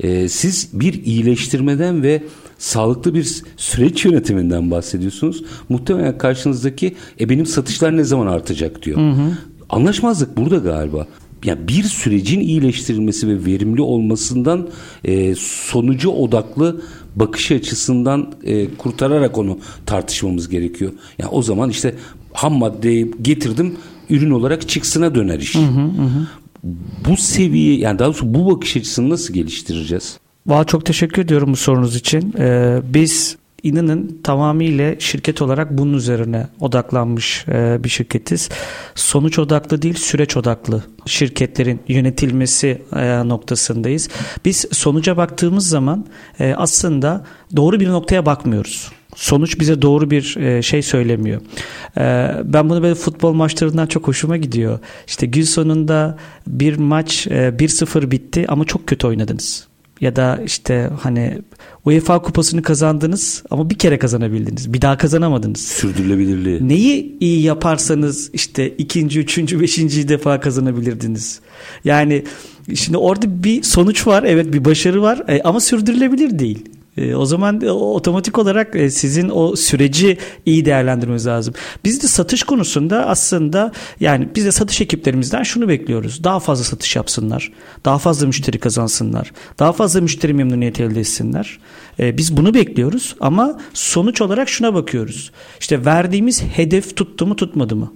E, 0.00 0.28
siz 0.28 0.68
bir 0.72 1.04
iyileştirmeden 1.04 2.02
ve 2.02 2.22
sağlıklı 2.62 3.14
bir 3.14 3.42
süreç 3.56 4.04
yönetiminden 4.04 4.70
bahsediyorsunuz. 4.70 5.44
Muhtemelen 5.68 6.18
karşınızdaki 6.18 6.94
e 7.20 7.28
benim 7.28 7.46
satışlar 7.46 7.96
ne 7.96 8.04
zaman 8.04 8.26
artacak 8.26 8.82
diyor. 8.82 8.98
Hı 8.98 9.10
hı. 9.10 9.38
Anlaşmazlık 9.68 10.36
burada 10.36 10.56
galiba. 10.56 11.06
Yani 11.44 11.68
bir 11.68 11.82
sürecin 11.82 12.40
iyileştirilmesi 12.40 13.28
ve 13.28 13.44
verimli 13.46 13.82
olmasından 13.82 14.68
e, 15.04 15.34
sonucu 15.38 16.10
odaklı 16.10 16.82
bakış 17.16 17.52
açısından 17.52 18.32
e, 18.44 18.74
kurtararak 18.74 19.38
onu 19.38 19.58
tartışmamız 19.86 20.48
gerekiyor. 20.48 20.92
Yani 21.18 21.30
o 21.30 21.42
zaman 21.42 21.70
işte 21.70 21.94
ham 22.32 22.54
maddeyi 22.54 23.10
getirdim 23.22 23.76
ürün 24.10 24.30
olarak 24.30 24.68
çıksına 24.68 25.14
döner 25.14 25.38
iş. 25.38 25.54
Hı 25.54 25.58
hı 25.58 25.80
hı. 25.80 26.26
Bu 27.08 27.16
seviye 27.16 27.78
yani 27.78 27.98
daha 27.98 28.08
doğrusu 28.08 28.34
bu 28.34 28.50
bakış 28.50 28.76
açısını 28.76 29.10
nasıl 29.10 29.34
geliştireceğiz? 29.34 30.18
Valla 30.46 30.64
çok 30.64 30.86
teşekkür 30.86 31.22
ediyorum 31.22 31.52
bu 31.52 31.56
sorunuz 31.56 31.96
için. 31.96 32.34
Ee, 32.38 32.80
biz 32.84 33.36
inanın 33.62 34.20
tamamıyla 34.24 35.00
şirket 35.00 35.42
olarak 35.42 35.78
bunun 35.78 35.92
üzerine 35.92 36.46
odaklanmış 36.60 37.44
e, 37.48 37.84
bir 37.84 37.88
şirketiz. 37.88 38.48
Sonuç 38.94 39.38
odaklı 39.38 39.82
değil 39.82 39.94
süreç 39.94 40.36
odaklı 40.36 40.82
şirketlerin 41.06 41.80
yönetilmesi 41.88 42.82
e, 42.96 43.28
noktasındayız. 43.28 44.08
Biz 44.44 44.66
sonuca 44.72 45.16
baktığımız 45.16 45.68
zaman 45.68 46.06
e, 46.40 46.54
aslında 46.56 47.24
doğru 47.56 47.80
bir 47.80 47.88
noktaya 47.88 48.26
bakmıyoruz 48.26 48.92
sonuç 49.16 49.60
bize 49.60 49.82
doğru 49.82 50.10
bir 50.10 50.22
şey 50.62 50.82
söylemiyor. 50.82 51.40
Ben 52.44 52.70
bunu 52.70 52.82
böyle 52.82 52.94
futbol 52.94 53.32
maçlarından 53.32 53.86
çok 53.86 54.08
hoşuma 54.08 54.36
gidiyor. 54.36 54.78
İşte 55.06 55.26
gün 55.26 55.42
sonunda 55.42 56.18
bir 56.46 56.76
maç 56.76 57.26
1-0 57.26 58.10
bitti 58.10 58.44
ama 58.48 58.64
çok 58.64 58.86
kötü 58.86 59.06
oynadınız 59.06 59.68
ya 60.02 60.16
da 60.16 60.40
işte 60.46 60.90
hani 61.00 61.38
UEFA 61.84 62.22
kupasını 62.22 62.62
kazandınız 62.62 63.42
ama 63.50 63.70
bir 63.70 63.78
kere 63.78 63.98
kazanabildiniz. 63.98 64.72
Bir 64.72 64.82
daha 64.82 64.96
kazanamadınız. 64.96 65.60
Sürdürülebilirliği. 65.60 66.68
Neyi 66.68 67.16
iyi 67.20 67.42
yaparsanız 67.42 68.30
işte 68.32 68.68
ikinci, 68.68 69.20
üçüncü, 69.20 69.60
beşinci 69.60 70.08
defa 70.08 70.40
kazanabilirdiniz. 70.40 71.40
Yani 71.84 72.24
şimdi 72.74 72.98
orada 72.98 73.44
bir 73.44 73.62
sonuç 73.62 74.06
var. 74.06 74.22
Evet 74.22 74.52
bir 74.52 74.64
başarı 74.64 75.02
var 75.02 75.22
e, 75.28 75.42
ama 75.42 75.60
sürdürülebilir 75.60 76.38
değil. 76.38 76.64
E, 76.96 77.14
o 77.14 77.24
zaman 77.24 77.66
otomatik 77.66 78.38
olarak 78.38 78.76
e, 78.76 78.90
sizin 78.90 79.30
o 79.34 79.56
süreci 79.56 80.18
iyi 80.46 80.64
değerlendirmeniz 80.64 81.26
lazım. 81.26 81.54
Biz 81.84 82.02
de 82.02 82.06
satış 82.06 82.42
konusunda 82.42 83.06
aslında 83.06 83.72
yani 84.00 84.28
biz 84.34 84.44
de 84.44 84.52
satış 84.52 84.80
ekiplerimizden 84.80 85.42
şunu 85.42 85.68
bekliyoruz. 85.68 86.24
Daha 86.24 86.40
fazla 86.40 86.64
satış 86.64 86.96
yapsınlar. 86.96 87.52
Daha 87.84 87.98
fazla 87.98 88.26
müşteri 88.26 88.58
kazansınlar. 88.58 89.32
Daha 89.58 89.72
fazla 89.72 90.00
müşteri 90.00 90.34
memnuniyeti 90.34 90.82
elde 90.82 91.00
etsinler. 91.00 91.58
Biz 91.98 92.36
bunu 92.36 92.54
bekliyoruz 92.54 93.16
ama 93.20 93.60
sonuç 93.74 94.20
olarak 94.20 94.48
şuna 94.48 94.74
bakıyoruz. 94.74 95.30
İşte 95.60 95.84
verdiğimiz 95.84 96.42
hedef 96.42 96.96
tuttu 96.96 97.26
mu 97.26 97.36
tutmadı 97.36 97.76
mı? 97.76 97.92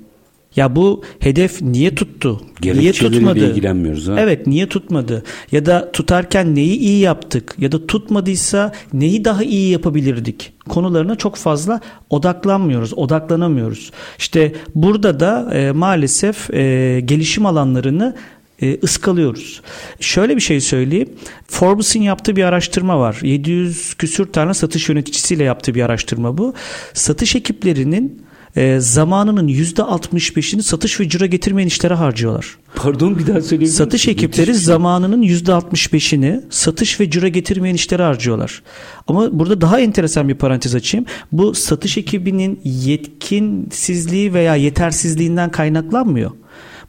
Ya 0.57 0.77
bu 0.77 1.03
hedef 1.19 1.62
niye 1.62 1.95
tuttu? 1.95 2.40
Niye 2.62 2.92
tutmadı? 2.92 3.51
ilgilenmiyoruz. 3.51 4.09
Ha? 4.09 4.16
Evet 4.19 4.47
niye 4.47 4.69
tutmadı? 4.69 5.23
Ya 5.53 5.66
da 5.66 5.92
tutarken 5.92 6.55
neyi 6.55 6.79
iyi 6.79 7.01
yaptık? 7.01 7.55
Ya 7.59 7.73
da 7.73 7.87
tutmadıysa 7.87 8.73
neyi 8.92 9.25
daha 9.25 9.42
iyi 9.42 9.71
yapabilirdik? 9.71 10.53
Konularına 10.69 11.16
çok 11.16 11.37
fazla 11.37 11.81
odaklanmıyoruz, 12.11 12.99
odaklanamıyoruz. 12.99 13.90
İşte 14.19 14.53
burada 14.75 15.21
da 15.21 15.55
e, 15.55 15.73
maalesef 15.73 16.55
e, 16.55 17.01
gelişim 17.05 17.47
alanlarını 17.47 18.16
e, 18.62 18.79
ıskalıyoruz. 18.83 19.61
Şöyle 20.01 20.37
bir 20.37 20.40
şey 20.40 20.61
söyleyeyim. 20.61 21.09
Forbes'in 21.47 22.03
yaptığı 22.03 22.37
bir 22.37 22.45
araştırma 22.45 22.99
var. 22.99 23.19
700 23.23 23.95
küsür 23.95 24.33
tane 24.33 24.55
satış 24.55 24.88
yöneticisiyle 24.88 25.45
yaptığı 25.45 25.75
bir 25.75 25.83
araştırma 25.83 26.38
bu. 26.38 26.55
Satış 26.95 27.37
ekiplerinin 27.37 28.27
e, 28.57 28.81
zamanının 28.81 29.49
%65'ini 29.49 30.62
satış 30.62 31.01
ve 31.01 31.09
ciro 31.09 31.27
getirmeyen 31.27 31.69
işlere 31.69 31.95
harcıyorlar. 31.95 32.57
Pardon 32.75 33.19
bir 33.19 33.27
daha 33.27 33.40
söyleyebilir 33.40 33.77
Satış 33.77 34.09
ekipleri 34.09 34.51
Müthiş. 34.51 34.64
zamanının 34.64 35.23
%65'ini 35.23 36.42
satış 36.51 37.01
ve 37.01 37.11
ciro 37.11 37.29
getirmeyen 37.29 37.75
işlere 37.75 38.03
harcıyorlar. 38.03 38.62
Ama 39.09 39.38
burada 39.38 39.61
daha 39.61 39.81
enteresan 39.81 40.29
bir 40.29 40.35
parantez 40.35 40.75
açayım. 40.75 41.07
Bu 41.33 41.55
satış 41.55 41.99
ekibinin 41.99 42.61
yetkinsizliği 42.64 44.35
veya 44.35 44.57
yetersizliğinden 44.57 45.51
kaynaklanmıyor. 45.51 46.31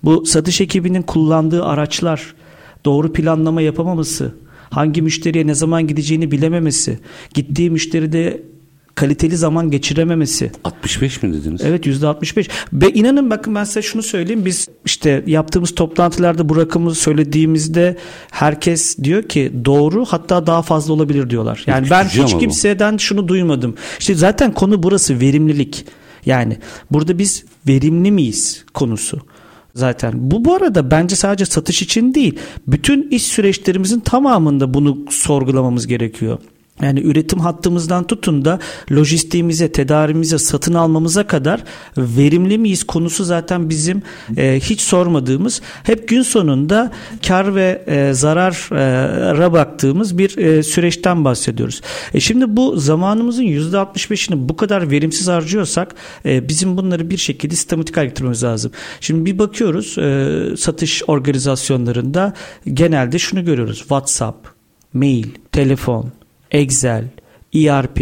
Bu 0.03 0.25
satış 0.25 0.61
ekibinin 0.61 1.01
kullandığı 1.01 1.65
araçlar, 1.65 2.33
doğru 2.85 3.13
planlama 3.13 3.61
yapamaması, 3.61 4.35
hangi 4.69 5.01
müşteriye 5.01 5.47
ne 5.47 5.53
zaman 5.53 5.87
gideceğini 5.87 6.31
bilememesi, 6.31 6.99
gittiği 7.33 7.71
müşteride 7.71 8.43
kaliteli 8.97 9.37
zaman 9.37 9.71
geçirememesi. 9.71 10.51
65 10.63 11.23
mi 11.23 11.33
dediniz? 11.33 11.61
Evet 11.63 11.85
yüzde 11.85 12.07
65. 12.07 12.49
Ve 12.73 12.89
inanın 12.89 13.29
bakın 13.29 13.55
ben 13.55 13.63
size 13.63 13.81
şunu 13.81 14.03
söyleyeyim. 14.03 14.45
Biz 14.45 14.67
işte 14.85 15.23
yaptığımız 15.27 15.75
toplantılarda 15.75 16.49
bu 16.49 16.57
rakamı 16.57 16.95
söylediğimizde 16.95 17.97
herkes 18.31 18.97
diyor 18.97 19.23
ki 19.23 19.51
doğru 19.65 20.05
hatta 20.05 20.47
daha 20.47 20.61
fazla 20.61 20.93
olabilir 20.93 21.29
diyorlar. 21.29 21.63
Yani 21.67 21.83
hiç 21.85 21.91
ben 21.91 22.03
hiç 22.03 22.37
kimseden 22.37 22.95
bu. 22.95 22.99
şunu 22.99 23.27
duymadım. 23.27 23.75
İşte 23.99 24.15
zaten 24.15 24.53
konu 24.53 24.83
burası 24.83 25.19
verimlilik. 25.19 25.85
Yani 26.25 26.57
burada 26.91 27.17
biz 27.17 27.45
verimli 27.67 28.11
miyiz 28.11 28.65
konusu 28.73 29.21
zaten. 29.75 30.13
Bu 30.15 30.45
bu 30.45 30.55
arada 30.55 30.91
bence 30.91 31.15
sadece 31.15 31.45
satış 31.45 31.81
için 31.81 32.13
değil. 32.13 32.39
Bütün 32.67 33.09
iş 33.11 33.23
süreçlerimizin 33.23 33.99
tamamında 33.99 34.73
bunu 34.73 34.97
sorgulamamız 35.09 35.87
gerekiyor. 35.87 36.39
Yani 36.81 36.99
üretim 36.99 37.39
hattımızdan 37.39 38.07
tutun 38.07 38.45
da 38.45 38.59
lojistiğimize, 38.91 39.71
tedarimize, 39.71 40.37
satın 40.37 40.73
almamıza 40.73 41.27
kadar 41.27 41.63
verimli 41.97 42.57
miyiz 42.57 42.83
konusu 42.83 43.23
zaten 43.23 43.69
bizim 43.69 44.01
e, 44.37 44.59
hiç 44.63 44.81
sormadığımız, 44.81 45.61
hep 45.83 46.07
gün 46.07 46.21
sonunda 46.21 46.91
kar 47.27 47.55
ve 47.55 47.83
e, 47.87 48.13
zarara 48.13 49.53
baktığımız 49.53 50.17
bir 50.17 50.37
e, 50.37 50.63
süreçten 50.63 51.25
bahsediyoruz. 51.25 51.81
E 52.13 52.19
şimdi 52.19 52.57
bu 52.57 52.77
zamanımızın 52.77 53.43
%65'ini 53.43 54.49
bu 54.49 54.55
kadar 54.55 54.91
verimsiz 54.91 55.27
harcıyorsak 55.27 55.95
e, 56.25 56.49
bizim 56.49 56.77
bunları 56.77 57.09
bir 57.09 57.17
şekilde 57.17 57.55
sistematik 57.55 57.97
hale 57.97 58.07
getirmemiz 58.07 58.43
lazım. 58.43 58.71
Şimdi 59.01 59.25
bir 59.25 59.39
bakıyoruz 59.39 59.97
e, 59.97 60.57
satış 60.57 61.03
organizasyonlarında 61.07 62.33
genelde 62.73 63.19
şunu 63.19 63.45
görüyoruz. 63.45 63.77
WhatsApp, 63.77 64.47
mail, 64.93 65.27
telefon, 65.51 66.11
Excel, 66.51 67.03
ERP, 67.53 67.99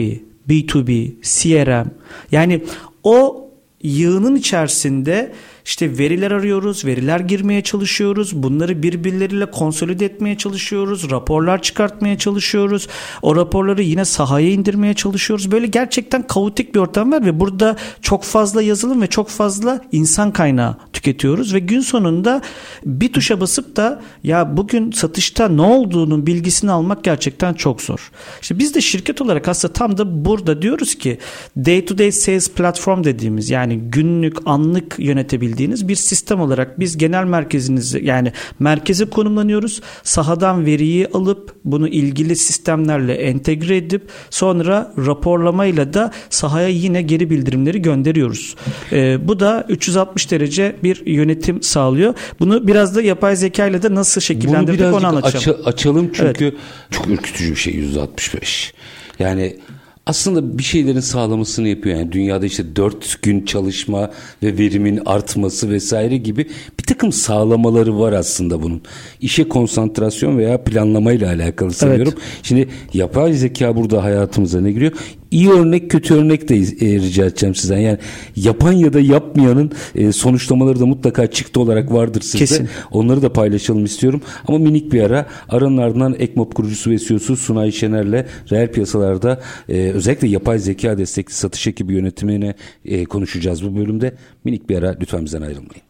B2B, 0.49 1.12
CRM 1.21 1.88
yani 2.31 2.63
o 3.03 3.49
yığının 3.81 4.36
içerisinde 4.36 5.31
işte 5.65 5.97
veriler 5.97 6.32
arıyoruz, 6.32 6.86
veriler 6.86 7.19
girmeye 7.19 7.62
çalışıyoruz. 7.62 8.43
Bunları 8.43 8.84
birbirleriyle 8.84 9.51
konsolide 9.51 10.06
etmeye 10.06 10.38
çalışıyoruz. 10.38 11.12
Raporlar 11.12 11.62
çıkartmaya 11.62 12.17
çalışıyoruz. 12.17 12.88
O 13.21 13.36
raporları 13.36 13.84
yine 13.84 14.06
sahaya 14.06 14.49
indirmeye 14.49 14.93
çalışıyoruz. 14.93 15.51
Böyle 15.51 15.67
gerçekten 15.67 16.28
kaotik 16.28 16.75
bir 16.75 16.80
ortam 16.80 17.12
var 17.12 17.25
ve 17.25 17.39
burada 17.39 17.75
çok 18.01 18.23
fazla 18.23 18.62
yazılım 18.62 19.01
ve 19.01 19.08
çok 19.08 19.30
fazla 19.30 19.82
insan 19.91 20.32
kaynağı 20.32 20.78
tüketiyoruz 20.93 21.54
ve 21.54 21.60
gün 21.60 21.82
sonunda 21.82 22.41
bir 22.86 23.13
tuşa 23.13 23.41
basıp 23.41 23.75
da 23.75 24.01
ya 24.23 24.58
bugün 24.58 24.91
satışta 24.91 25.47
ne 25.47 25.62
olduğunun 25.62 26.28
bilgisini 26.28 26.71
almak 26.71 27.04
gerçekten 27.04 27.54
çok 27.54 27.82
zor. 27.82 28.12
İşte 28.41 28.60
biz 28.60 28.75
de 28.75 28.82
şirket 28.82 29.21
olarak 29.21 29.47
aslında 29.47 29.73
tam 29.73 29.97
da 29.97 30.25
burada 30.25 30.62
diyoruz 30.62 30.95
ki 30.95 31.17
day 31.58 31.86
to 31.86 31.97
day 31.97 32.12
sales 32.12 32.51
platform 32.51 33.04
dediğimiz 33.04 33.49
yani 33.49 33.78
günlük 33.78 34.38
anlık 34.45 34.95
yönetebildiğimiz 34.99 35.55
bildiğiniz 35.56 35.88
bir 35.88 35.96
sistem 35.96 36.41
olarak 36.41 36.80
biz 36.80 36.98
genel 36.98 37.24
merkezinizi 37.24 38.06
yani 38.06 38.32
merkeze 38.60 39.06
konumlanıyoruz. 39.06 39.82
Sahadan 40.04 40.65
veriyi 40.65 41.08
alıp 41.08 41.56
bunu 41.65 41.88
ilgili 41.88 42.36
sistemlerle 42.36 43.13
entegre 43.13 43.78
edip 43.78 44.02
sonra 44.30 44.94
raporlamayla 44.98 45.94
da 45.94 46.12
sahaya 46.30 46.68
yine 46.68 47.02
geri 47.02 47.30
bildirimleri 47.30 47.82
gönderiyoruz. 47.82 48.56
E, 48.91 49.28
bu 49.28 49.39
da 49.39 49.65
360 49.70 50.32
derece 50.32 50.76
bir 50.84 51.06
yönetim 51.06 51.62
sağlıyor. 51.62 52.13
Bunu 52.39 52.68
biraz 52.68 52.96
da 52.96 53.02
yapay 53.02 53.36
zeka 53.36 53.68
ile 53.68 53.82
de 53.82 53.96
nasıl 53.96 54.22
şekillendirdik 54.22 54.94
onu 54.94 55.08
anlatacağım. 55.08 55.58
Aç, 55.62 55.68
açalım 55.74 56.12
çünkü 56.13 56.46
evet. 56.46 56.54
çok 56.91 57.08
ürkütücü 57.08 57.52
bir 57.52 57.60
şey 57.60 57.74
165. 57.74 58.74
Yani 59.20 59.58
aslında 60.06 60.58
bir 60.58 60.63
şeylerin 60.63 61.00
sağlamasını 61.00 61.68
yapıyor. 61.68 62.00
Yani 62.00 62.12
dünyada 62.12 62.46
işte 62.46 62.76
dört 62.76 63.22
gün 63.22 63.46
çalışma 63.46 64.12
ve 64.44 64.58
verimin 64.58 65.02
artması 65.06 65.70
vesaire 65.70 66.18
gibi 66.18 66.48
bir 66.80 66.84
takım 66.84 67.12
sağlamaları 67.12 68.00
var 68.00 68.13
aslında 68.13 68.63
bunun. 68.63 68.82
İşe 69.22 69.48
konsantrasyon 69.48 70.38
veya 70.38 70.63
planlamayla 70.63 71.28
alakalı 71.28 71.72
sanıyorum. 71.72 72.13
Evet. 72.15 72.39
Şimdi 72.44 72.70
yapay 72.94 73.34
zeka 73.34 73.76
burada 73.76 74.04
hayatımıza 74.04 74.62
ne 74.62 74.72
giriyor? 74.72 74.91
İyi 75.31 75.49
örnek 75.49 75.91
kötü 75.91 76.13
örnek 76.13 76.49
de 76.49 76.55
e, 76.55 76.99
rica 76.99 77.25
edeceğim 77.25 77.55
sizden. 77.55 77.77
Yani 77.77 77.97
yapan 78.35 78.71
ya 78.71 78.93
da 78.93 78.99
yapmayanın 78.99 79.71
e, 79.95 80.11
sonuçlamaları 80.11 80.79
da 80.79 80.85
mutlaka 80.85 81.27
çıktı 81.27 81.59
olarak 81.59 81.93
vardır 81.93 82.21
sizde. 82.21 82.38
Kesin. 82.38 82.69
Onları 82.91 83.21
da 83.21 83.33
paylaşalım 83.33 83.85
istiyorum. 83.85 84.21
Ama 84.47 84.57
minik 84.57 84.93
bir 84.93 85.01
ara 85.01 85.25
aranın 85.49 85.77
ardından 85.77 86.15
Ekmop 86.19 86.55
kurucusu 86.55 86.91
ve 86.91 86.97
CEO'su 86.97 87.38
Sunay 87.38 87.71
Şener'le 87.71 88.25
reel 88.51 88.71
piyasalarda 88.71 89.41
e, 89.69 89.91
özellikle 89.91 90.27
yapay 90.27 90.59
zeka 90.59 90.97
destekli 90.97 91.33
satış 91.33 91.67
ekibi 91.67 91.93
yönetimine 91.93 92.55
e, 92.85 93.05
konuşacağız 93.05 93.65
bu 93.65 93.77
bölümde. 93.77 94.15
Minik 94.43 94.69
bir 94.69 94.77
ara 94.77 94.95
lütfen 95.01 95.25
bizden 95.25 95.41
ayrılmayın. 95.41 95.83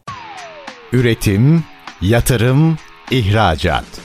Üretim, 0.93 1.63
yatırım, 2.01 2.77
ihracat. 3.11 4.04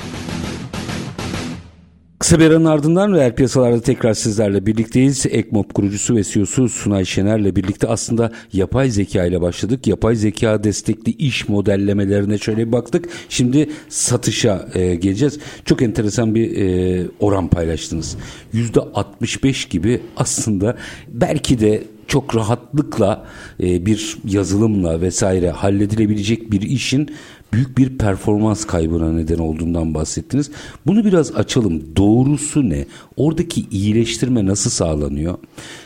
Kısa 2.21 2.39
bir 2.39 2.45
aranın 2.45 2.65
ardından 2.65 3.13
reel 3.13 3.35
piyasalarda 3.35 3.81
tekrar 3.81 4.13
sizlerle 4.13 4.65
birlikteyiz. 4.65 5.25
Ekmop 5.25 5.73
kurucusu 5.73 6.15
ve 6.15 6.23
CEO'su 6.23 6.69
Sunay 6.69 7.05
Şener'le 7.05 7.55
birlikte 7.55 7.87
aslında 7.87 8.31
yapay 8.53 8.89
zeka 8.89 9.25
ile 9.25 9.41
başladık. 9.41 9.87
Yapay 9.87 10.15
zeka 10.15 10.63
destekli 10.63 11.11
iş 11.11 11.49
modellemelerine 11.49 12.37
şöyle 12.37 12.67
bir 12.67 12.71
baktık. 12.71 13.09
Şimdi 13.29 13.69
satışa 13.89 14.69
e, 14.73 14.95
geleceğiz. 14.95 15.39
Çok 15.65 15.81
enteresan 15.81 16.35
bir 16.35 16.57
e, 16.57 17.07
oran 17.19 17.47
paylaştınız. 17.47 18.17
%65 18.53 19.69
gibi 19.69 20.01
aslında 20.17 20.77
belki 21.07 21.59
de 21.59 21.83
çok 22.07 22.35
rahatlıkla 22.35 23.25
e, 23.63 23.85
bir 23.85 24.17
yazılımla 24.25 25.01
vesaire 25.01 25.49
halledilebilecek 25.49 26.51
bir 26.51 26.61
işin 26.61 27.09
büyük 27.53 27.77
bir 27.77 27.97
performans 27.97 28.65
kaybına 28.65 29.11
neden 29.11 29.39
olduğundan 29.39 29.93
bahsettiniz. 29.93 30.51
Bunu 30.87 31.05
biraz 31.05 31.35
açalım. 31.35 31.95
Doğrusu 31.95 32.69
ne? 32.69 32.85
Oradaki 33.17 33.65
iyileştirme 33.71 34.45
nasıl 34.45 34.69
sağlanıyor? 34.69 35.37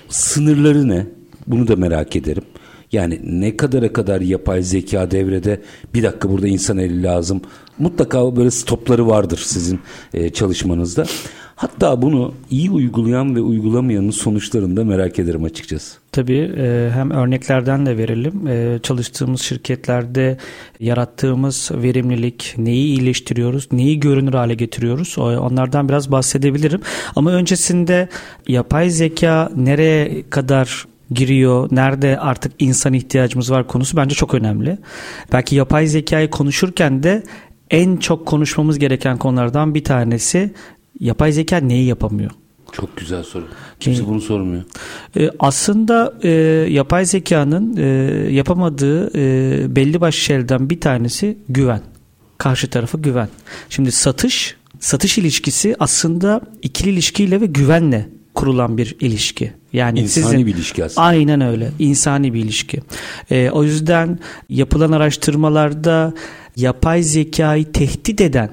Sınırları 0.10 0.88
ne? 0.88 1.08
Bunu 1.48 1.68
da 1.68 1.76
merak 1.76 2.16
ederim. 2.16 2.44
Yani 2.92 3.20
ne 3.24 3.58
kadara 3.58 3.94
kadar 3.94 4.22
yapay 4.22 4.64
zeka 4.64 5.12
devrede 5.12 5.62
bir 5.94 6.04
dakika 6.04 6.30
burada 6.30 6.48
insan 6.48 6.78
eli 6.78 7.04
lazım. 7.04 7.42
Mutlaka 7.80 8.36
böyle 8.36 8.52
stopları 8.52 9.08
vardır 9.08 9.42
sizin 9.46 9.80
e, 10.14 10.30
çalışmanızda. 10.30 11.06
Hatta 11.56 12.02
bunu 12.02 12.34
iyi 12.50 12.72
uygulayan 12.72 13.36
ve 13.36 13.42
uygulamayanın 13.42 14.12
sonuçlarını 14.12 14.78
da 14.78 14.84
merak 14.84 15.20
ederim 15.20 15.44
açıkçası. 15.44 15.98
Tabii 16.12 16.52
e, 16.58 16.90
hem 16.94 17.12
örneklerden 17.12 17.86
de 17.86 17.98
verelim. 17.98 18.48
E, 18.48 18.80
çalıştığımız 18.84 19.42
şirketlerde 19.42 20.38
yarattığımız 20.80 21.72
verimlilik, 21.74 22.54
neyi 22.58 22.86
iyileştiriyoruz, 22.86 23.68
neyi 23.72 24.00
görünür 24.00 24.34
hale 24.34 24.54
getiriyoruz 24.54 25.18
onlardan 25.18 25.90
biraz 25.90 26.12
bahsedebilirim. 26.12 26.82
Ama 27.16 27.32
öncesinde 27.32 28.10
yapay 28.48 28.90
zeka 28.90 29.50
nereye 29.56 30.30
kadar 30.30 30.86
giriyor, 31.12 31.68
nerede 31.72 32.20
artık 32.20 32.52
insan 32.60 32.94
ihtiyacımız 32.94 33.52
var 33.52 33.68
konusu 33.68 33.98
bence 33.98 34.16
çok 34.16 34.34
önemli. 34.34 34.78
Belki 35.32 35.56
yapay 35.56 35.88
zekayı 35.88 36.30
konuşurken 36.30 37.04
de 37.04 37.24
en 37.72 37.98
çok 37.98 38.26
konuşmamız 38.26 38.80
gereken 38.80 39.18
konulardan 39.18 39.76
bir 39.76 39.84
tanesi 39.84 40.54
yapay 41.00 41.32
zeka 41.32 41.58
neyi 41.58 41.86
yapamıyor? 41.86 42.32
Çok 42.72 42.98
güzel 42.98 43.24
soru. 43.24 43.48
Kimse 43.80 44.04
ee, 44.04 44.08
bunu 44.08 44.22
sormuyor. 44.22 44.64
E, 45.18 45.30
aslında 45.40 46.14
e, 46.24 46.30
yapay 46.70 47.06
zekanın 47.06 47.78
e, 47.78 47.86
yapamadığı 48.34 49.18
e, 49.18 49.76
belli 49.76 50.02
başlı 50.02 50.20
şeylerden 50.20 50.70
bir 50.70 50.82
tanesi 50.82 51.38
güven. 51.50 51.82
Karşı 52.38 52.70
tarafa 52.70 52.98
güven. 52.98 53.30
Şimdi 53.70 53.92
satış, 53.92 54.56
satış 54.80 55.18
ilişkisi 55.18 55.76
aslında 55.80 56.42
ikili 56.62 56.90
ilişkiyle 56.90 57.42
ve 57.42 57.46
güvenle 57.46 58.10
kurulan 58.34 58.78
bir 58.78 58.96
ilişki. 59.00 59.54
Yani 59.74 60.00
insani 60.00 60.26
sizin, 60.26 60.46
bir 60.46 60.56
ilişki 60.56 60.84
aslında. 60.86 61.08
Aynen 61.08 61.42
öyle. 61.42 61.72
İnsani 61.80 62.34
bir 62.34 62.40
ilişki. 62.40 62.82
E, 63.32 63.50
o 63.50 63.64
yüzden 63.64 64.20
yapılan 64.50 64.92
araştırmalarda 64.92 66.14
yapay 66.56 67.04
zekayı 67.04 67.72
tehdit 67.72 68.22
eden 68.22 68.50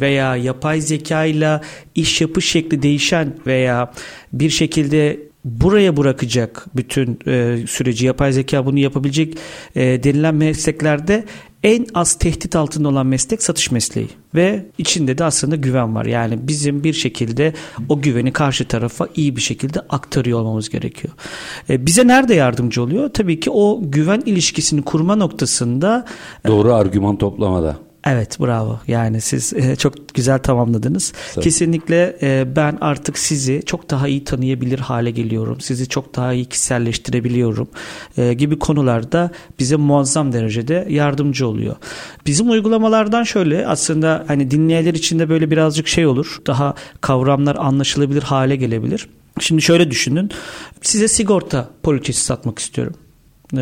veya 0.00 0.36
yapay 0.36 0.80
zeka 0.80 1.24
ile 1.24 1.60
iş 1.94 2.20
yapış 2.20 2.50
şekli 2.50 2.82
değişen 2.82 3.34
veya 3.46 3.92
bir 4.32 4.50
şekilde 4.50 5.20
buraya 5.44 5.96
bırakacak 5.96 6.66
bütün 6.76 7.18
e, 7.26 7.58
süreci 7.68 8.06
yapay 8.06 8.32
zeka 8.32 8.66
bunu 8.66 8.78
yapabilecek 8.78 9.38
e, 9.74 10.04
denilen 10.04 10.34
mesleklerde 10.34 11.24
en 11.62 11.86
az 11.94 12.14
tehdit 12.14 12.56
altında 12.56 12.88
olan 12.88 13.06
meslek 13.06 13.42
satış 13.42 13.70
mesleği 13.70 14.08
ve 14.34 14.66
içinde 14.78 15.18
de 15.18 15.24
aslında 15.24 15.56
güven 15.56 15.94
var. 15.94 16.04
Yani 16.04 16.38
bizim 16.48 16.84
bir 16.84 16.92
şekilde 16.92 17.52
o 17.88 18.00
güveni 18.00 18.32
karşı 18.32 18.68
tarafa 18.68 19.08
iyi 19.14 19.36
bir 19.36 19.40
şekilde 19.40 19.80
aktarıyor 19.80 20.38
olmamız 20.40 20.68
gerekiyor. 20.68 21.14
E, 21.70 21.86
bize 21.86 22.06
nerede 22.06 22.34
yardımcı 22.34 22.82
oluyor? 22.82 23.08
Tabii 23.08 23.40
ki 23.40 23.50
o 23.50 23.80
güven 23.82 24.22
ilişkisini 24.26 24.82
kurma 24.82 25.16
noktasında 25.16 26.04
doğru 26.46 26.74
argüman 26.74 27.16
toplamada. 27.16 27.76
Evet 28.06 28.40
bravo. 28.40 28.80
Yani 28.88 29.20
siz 29.20 29.52
e, 29.52 29.76
çok 29.76 30.14
güzel 30.14 30.38
tamamladınız. 30.38 31.12
Kesinlikle 31.40 32.16
e, 32.22 32.56
ben 32.56 32.78
artık 32.80 33.18
sizi 33.18 33.62
çok 33.66 33.90
daha 33.90 34.08
iyi 34.08 34.24
tanıyabilir 34.24 34.78
hale 34.78 35.10
geliyorum. 35.10 35.60
Sizi 35.60 35.88
çok 35.88 36.16
daha 36.16 36.32
iyi 36.32 36.44
kişiselleştirebiliyorum 36.44 37.68
e, 38.16 38.34
gibi 38.34 38.58
konularda 38.58 39.30
bize 39.58 39.76
muazzam 39.76 40.32
derecede 40.32 40.86
yardımcı 40.90 41.48
oluyor. 41.48 41.76
Bizim 42.26 42.50
uygulamalardan 42.50 43.22
şöyle 43.22 43.66
aslında 43.66 44.24
hani 44.28 44.50
dinleyenler 44.50 44.94
için 44.94 45.18
de 45.18 45.28
böyle 45.28 45.50
birazcık 45.50 45.88
şey 45.88 46.06
olur. 46.06 46.38
Daha 46.46 46.74
kavramlar 47.00 47.56
anlaşılabilir 47.56 48.22
hale 48.22 48.56
gelebilir. 48.56 49.08
Şimdi 49.40 49.62
şöyle 49.62 49.90
düşünün. 49.90 50.30
Size 50.82 51.08
sigorta 51.08 51.70
poliçesi 51.82 52.24
satmak 52.24 52.58
istiyorum. 52.58 52.94
Ee, 53.52 53.56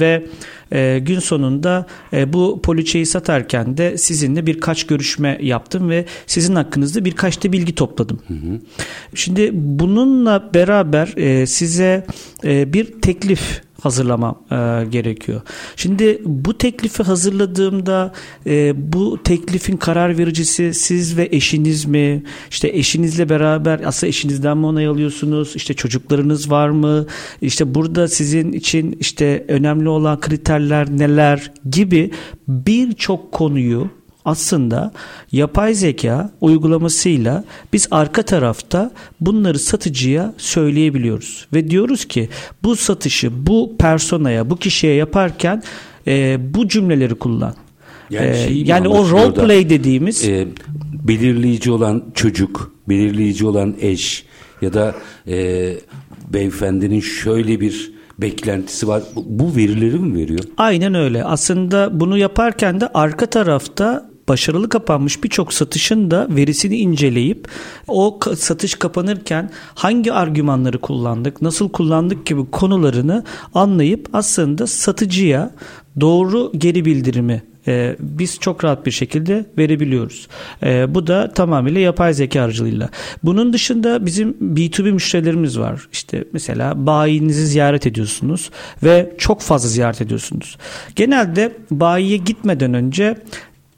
ve 0.00 0.26
e, 0.72 0.98
gün 0.98 1.18
sonunda 1.18 1.86
e, 2.12 2.32
bu 2.32 2.60
poliçeyi 2.62 3.06
satarken 3.06 3.76
de 3.76 3.98
sizinle 3.98 4.46
birkaç 4.46 4.86
görüşme 4.86 5.38
yaptım 5.42 5.90
ve 5.90 6.04
sizin 6.26 6.54
hakkınızda 6.54 7.04
birkaç 7.04 7.44
da 7.44 7.52
bilgi 7.52 7.74
topladım. 7.74 8.20
Hı 8.28 8.34
hı. 8.34 8.60
Şimdi 9.14 9.50
bununla 9.54 10.50
beraber 10.54 11.12
e, 11.16 11.46
size 11.46 12.06
e, 12.44 12.72
bir 12.72 13.00
teklif 13.00 13.62
hazırlamam 13.84 14.42
e, 14.50 14.84
gerekiyor. 14.90 15.40
Şimdi 15.76 16.22
bu 16.24 16.58
teklifi 16.58 17.02
hazırladığımda 17.02 18.12
e, 18.46 18.72
bu 18.92 19.22
teklifin 19.24 19.76
karar 19.76 20.18
vericisi 20.18 20.74
siz 20.74 21.16
ve 21.16 21.28
eşiniz 21.32 21.84
mi? 21.84 22.22
İşte 22.50 22.68
eşinizle 22.68 23.28
beraber 23.28 23.80
aslında 23.84 24.08
eşinizden 24.08 24.58
mi 24.58 24.66
onay 24.66 24.86
alıyorsunuz? 24.86 25.56
İşte 25.56 25.74
çocuklarınız 25.74 26.50
var 26.50 26.68
mı? 26.68 27.06
İşte 27.42 27.74
burada 27.74 28.08
sizin 28.08 28.52
için 28.52 28.96
işte 29.00 29.44
önemli 29.48 29.88
olan 29.88 30.20
kriterler 30.20 30.90
neler 30.90 31.52
gibi 31.70 32.10
birçok 32.48 33.32
konuyu 33.32 33.90
aslında 34.24 34.92
yapay 35.32 35.74
zeka 35.74 36.30
uygulamasıyla 36.40 37.44
biz 37.72 37.88
arka 37.90 38.22
tarafta 38.22 38.90
bunları 39.20 39.58
satıcıya 39.58 40.34
söyleyebiliyoruz. 40.38 41.46
Ve 41.52 41.70
diyoruz 41.70 42.04
ki 42.04 42.28
bu 42.62 42.76
satışı 42.76 43.46
bu 43.46 43.76
personaya, 43.78 44.50
bu 44.50 44.56
kişiye 44.56 44.94
yaparken 44.94 45.62
e, 46.06 46.38
bu 46.54 46.68
cümleleri 46.68 47.14
kullan. 47.14 47.54
Yani, 48.10 48.36
ee, 48.36 48.52
yani 48.52 48.88
o 48.88 49.10
role 49.10 49.34
play 49.34 49.70
dediğimiz 49.70 50.28
e, 50.28 50.46
belirleyici 51.08 51.70
olan 51.70 52.04
çocuk, 52.14 52.72
belirleyici 52.88 53.46
olan 53.46 53.74
eş 53.80 54.24
ya 54.62 54.72
da 54.72 54.94
e, 55.28 55.70
beyefendinin 56.32 57.00
şöyle 57.00 57.60
bir 57.60 57.92
beklentisi 58.18 58.88
var. 58.88 59.02
Bu 59.16 59.56
verileri 59.56 59.98
mi 59.98 60.18
veriyor? 60.18 60.40
Aynen 60.56 60.94
öyle. 60.94 61.24
Aslında 61.24 62.00
bunu 62.00 62.18
yaparken 62.18 62.80
de 62.80 62.88
arka 62.94 63.26
tarafta 63.26 64.10
başarılı 64.28 64.68
kapanmış 64.68 65.24
birçok 65.24 65.52
satışın 65.52 66.10
da 66.10 66.26
verisini 66.30 66.76
inceleyip 66.76 67.48
o 67.88 68.20
satış 68.36 68.74
kapanırken 68.74 69.50
hangi 69.74 70.12
argümanları 70.12 70.78
kullandık, 70.78 71.42
nasıl 71.42 71.68
kullandık 71.68 72.26
gibi 72.26 72.50
konularını 72.50 73.24
anlayıp 73.54 74.08
aslında 74.12 74.66
satıcıya 74.66 75.50
doğru 76.00 76.52
geri 76.58 76.84
bildirimi 76.84 77.42
e, 77.68 77.96
biz 78.00 78.38
çok 78.40 78.64
rahat 78.64 78.86
bir 78.86 78.90
şekilde 78.90 79.46
verebiliyoruz. 79.58 80.28
E, 80.62 80.94
bu 80.94 81.06
da 81.06 81.32
tamamıyla 81.32 81.80
yapay 81.80 82.14
zeka 82.14 82.42
aracılığıyla. 82.42 82.88
Bunun 83.22 83.52
dışında 83.52 84.06
bizim 84.06 84.30
B2B 84.32 84.92
müşterilerimiz 84.92 85.58
var. 85.58 85.88
İşte 85.92 86.24
mesela 86.32 86.86
bayinizi 86.86 87.46
ziyaret 87.46 87.86
ediyorsunuz 87.86 88.50
ve 88.82 89.14
çok 89.18 89.40
fazla 89.40 89.68
ziyaret 89.68 90.00
ediyorsunuz. 90.00 90.56
Genelde 90.96 91.52
bayiye 91.70 92.16
gitmeden 92.16 92.74
önce 92.74 93.16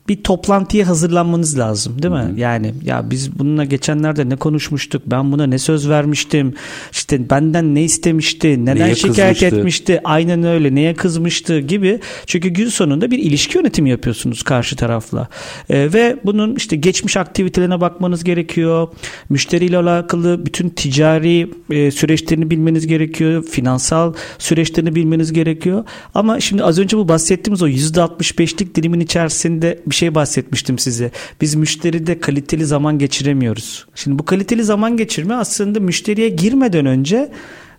bir 0.08 0.22
toplantıya 0.22 0.88
hazırlanmanız 0.88 1.58
lazım 1.58 2.02
değil 2.02 2.14
mi? 2.14 2.20
Hı-hı. 2.20 2.40
Yani 2.40 2.74
ya 2.84 3.10
biz 3.10 3.38
bununla 3.38 3.64
geçenlerde 3.64 4.28
ne 4.28 4.36
konuşmuştuk? 4.36 5.02
Ben 5.06 5.32
buna 5.32 5.46
ne 5.46 5.58
söz 5.58 5.88
vermiştim? 5.88 6.54
İşte 6.92 7.30
benden 7.30 7.74
ne 7.74 7.82
istemişti? 7.82 8.64
Neden 8.64 8.86
neye 8.86 8.94
şikayet 8.94 9.38
kızmıştı? 9.38 9.56
etmişti? 9.56 10.00
Aynen 10.04 10.42
öyle. 10.42 10.74
Neye 10.74 10.94
kızmıştı 10.94 11.60
gibi. 11.60 12.00
Çünkü 12.26 12.48
gün 12.48 12.68
sonunda 12.68 13.10
bir 13.10 13.18
ilişki 13.18 13.58
yönetimi 13.58 13.90
yapıyorsunuz 13.90 14.42
karşı 14.42 14.76
tarafla. 14.76 15.28
Ee, 15.70 15.92
ve 15.92 16.16
bunun 16.24 16.54
işte 16.54 16.76
geçmiş 16.76 17.16
aktivitelerine 17.16 17.80
bakmanız 17.80 18.24
gerekiyor. 18.24 18.88
Müşteriyle 19.28 19.78
alakalı 19.78 20.46
bütün 20.46 20.68
ticari 20.68 21.50
e, 21.70 21.90
süreçlerini 21.90 22.50
bilmeniz 22.50 22.86
gerekiyor. 22.86 23.42
Finansal 23.42 24.12
süreçlerini 24.38 24.94
bilmeniz 24.94 25.32
gerekiyor. 25.32 25.84
Ama 26.14 26.40
şimdi 26.40 26.64
az 26.64 26.78
önce 26.78 26.96
bu 26.96 27.08
bahsettiğimiz 27.08 27.62
o 27.62 27.68
%65'lik 27.68 28.74
dilimin 28.74 29.00
içerisinde 29.00 29.80
bir 29.86 29.94
şey 29.96 30.14
bahsetmiştim 30.14 30.78
size. 30.78 31.10
Biz 31.40 31.54
müşteride 31.54 32.20
kaliteli 32.20 32.66
zaman 32.66 32.98
geçiremiyoruz. 32.98 33.86
Şimdi 33.94 34.18
bu 34.18 34.24
kaliteli 34.24 34.64
zaman 34.64 34.96
geçirme 34.96 35.34
aslında 35.34 35.80
müşteriye 35.80 36.28
girmeden 36.28 36.86
önce 36.86 37.32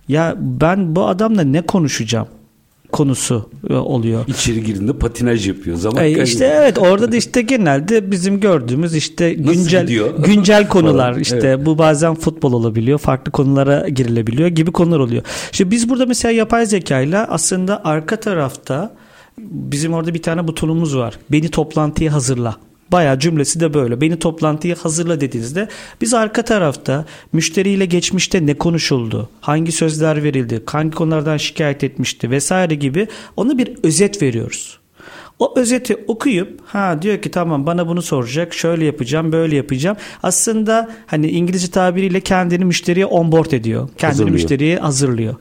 ya 0.07 0.36
ben 0.39 0.95
bu 0.95 1.07
adamla 1.07 1.41
ne 1.41 1.61
konuşacağım? 1.61 2.28
konusu 2.91 3.49
e, 3.70 3.74
oluyor. 3.74 4.28
İçeri 4.28 4.63
girdiğinde 4.63 4.93
patinaj 4.93 5.47
yapıyor. 5.47 5.78
Zaman 5.78 6.03
e, 6.03 6.24
işte 6.24 6.45
evet 6.45 6.78
orada 6.78 7.11
da 7.11 7.15
işte 7.15 7.41
genelde 7.41 8.11
bizim 8.11 8.39
gördüğümüz 8.39 8.95
işte 8.95 9.34
güncel 9.34 9.88
güncel 10.18 10.68
konular 10.70 11.15
işte 11.15 11.38
evet. 11.43 11.65
bu 11.65 11.78
bazen 11.78 12.15
futbol 12.15 12.53
olabiliyor. 12.53 12.99
Farklı 12.99 13.32
konulara 13.32 13.89
girilebiliyor 13.89 14.47
gibi 14.47 14.72
konular 14.72 14.99
oluyor. 14.99 15.24
İşte 15.51 15.72
biz 15.72 15.89
burada 15.89 16.05
mesela 16.05 16.32
yapay 16.32 16.65
zeka 16.65 17.01
ile 17.01 17.18
aslında 17.18 17.82
arka 17.84 18.15
tarafta 18.15 18.95
bizim 19.40 19.94
orada 19.94 20.14
bir 20.14 20.22
tane 20.22 20.48
butonumuz 20.48 20.98
var. 20.98 21.20
Beni 21.32 21.50
toplantıya 21.50 22.14
hazırla. 22.14 22.56
Bayağı 22.92 23.20
cümlesi 23.20 23.60
de 23.60 23.74
böyle. 23.74 24.02
Beni 24.02 24.20
toplantıya 24.20 24.76
hazırla 24.76 25.22
dediğinizde 25.22 25.68
biz 26.02 26.14
arka 26.14 26.42
tarafta 26.42 27.06
müşteriyle 27.34 27.86
geçmişte 27.86 28.46
ne 28.46 28.54
konuşuldu, 28.54 29.30
hangi 29.42 29.72
sözler 29.72 30.24
verildi, 30.24 30.64
hangi 30.66 30.92
konulardan 30.92 31.38
şikayet 31.38 31.84
etmişti 31.84 32.32
vesaire 32.32 32.76
gibi 32.76 33.08
onu 33.36 33.58
bir 33.58 33.72
özet 33.84 34.22
veriyoruz. 34.22 34.80
O 35.40 35.60
özeti 35.60 35.96
okuyup 36.08 36.60
ha 36.66 37.02
diyor 37.02 37.22
ki 37.22 37.32
tamam 37.32 37.66
bana 37.66 37.88
bunu 37.88 38.02
soracak 38.02 38.54
şöyle 38.54 38.86
yapacağım 38.86 39.32
böyle 39.32 39.56
yapacağım. 39.56 39.98
Aslında 40.24 40.90
hani 41.06 41.30
İngilizce 41.30 41.72
tabiriyle 41.72 42.22
kendini 42.22 42.66
müşteriye 42.66 43.06
onboard 43.06 43.52
ediyor. 43.52 43.90
Kendini 43.98 44.08
hazırlıyor. 44.08 44.34
müşteriye 44.34 44.78
hazırlıyor. 44.78 45.36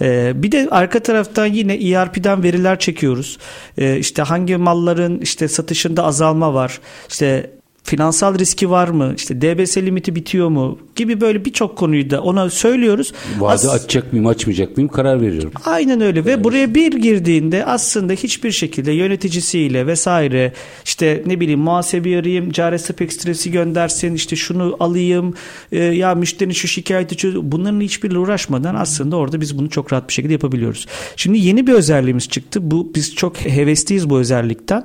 Ee, 0.00 0.32
bir 0.34 0.52
de 0.52 0.68
arka 0.70 1.00
taraftan 1.00 1.46
yine 1.46 1.74
ERP'den 1.74 2.42
veriler 2.42 2.78
çekiyoruz. 2.78 3.38
Ee, 3.78 3.98
işte 3.98 4.22
hangi 4.22 4.56
malların 4.56 5.18
işte 5.20 5.48
satışında 5.48 6.04
azalma 6.04 6.54
var. 6.54 6.80
İşte 7.08 7.50
finansal 7.82 8.38
riski 8.38 8.70
var 8.70 8.88
mı? 8.88 9.14
İşte 9.16 9.40
DBS 9.40 9.76
limiti 9.76 10.14
bitiyor 10.14 10.48
mu? 10.48 10.78
Gibi 10.96 11.20
böyle 11.20 11.44
birçok 11.44 11.76
konuyu 11.76 12.10
da 12.10 12.22
ona 12.22 12.50
söylüyoruz. 12.50 13.12
Vade 13.38 13.52
As- 13.52 13.68
açacak 13.68 14.12
mıyım 14.12 14.26
açmayacak 14.26 14.76
mıyım 14.76 14.88
karar 14.88 15.20
veriyorum. 15.20 15.52
Aynen 15.64 16.00
öyle 16.00 16.24
ve 16.24 16.44
buraya 16.44 16.74
bir 16.74 16.92
girdiğinde 16.92 17.64
aslında 17.64 18.12
hiçbir 18.12 18.50
şekilde 18.50 18.92
yöneticisiyle 18.92 19.86
vesaire 19.86 20.52
işte 20.84 21.22
ne 21.26 21.40
bileyim 21.40 21.60
muhasebi 21.60 22.16
arayayım, 22.16 22.50
cari 22.50 22.76
ekstresi 23.00 23.50
göndersin, 23.50 24.14
işte 24.14 24.36
şunu 24.36 24.76
alayım, 24.80 25.34
e, 25.72 25.78
ya 25.78 26.14
müşterinin 26.14 26.54
şu 26.54 26.68
şikayeti 26.68 27.16
çöz 27.16 27.36
bunların 27.36 27.80
hiçbiriyle 27.80 28.18
uğraşmadan 28.18 28.74
aslında 28.74 29.16
orada 29.16 29.40
biz 29.40 29.58
bunu 29.58 29.70
çok 29.70 29.92
rahat 29.92 30.08
bir 30.08 30.12
şekilde 30.12 30.32
yapabiliyoruz. 30.32 30.86
Şimdi 31.16 31.38
yeni 31.38 31.66
bir 31.66 31.72
özelliğimiz 31.72 32.28
çıktı. 32.28 32.70
Bu 32.70 32.92
biz 32.94 33.14
çok 33.14 33.36
hevesliyiz 33.36 34.10
bu 34.10 34.18
özellikten. 34.18 34.84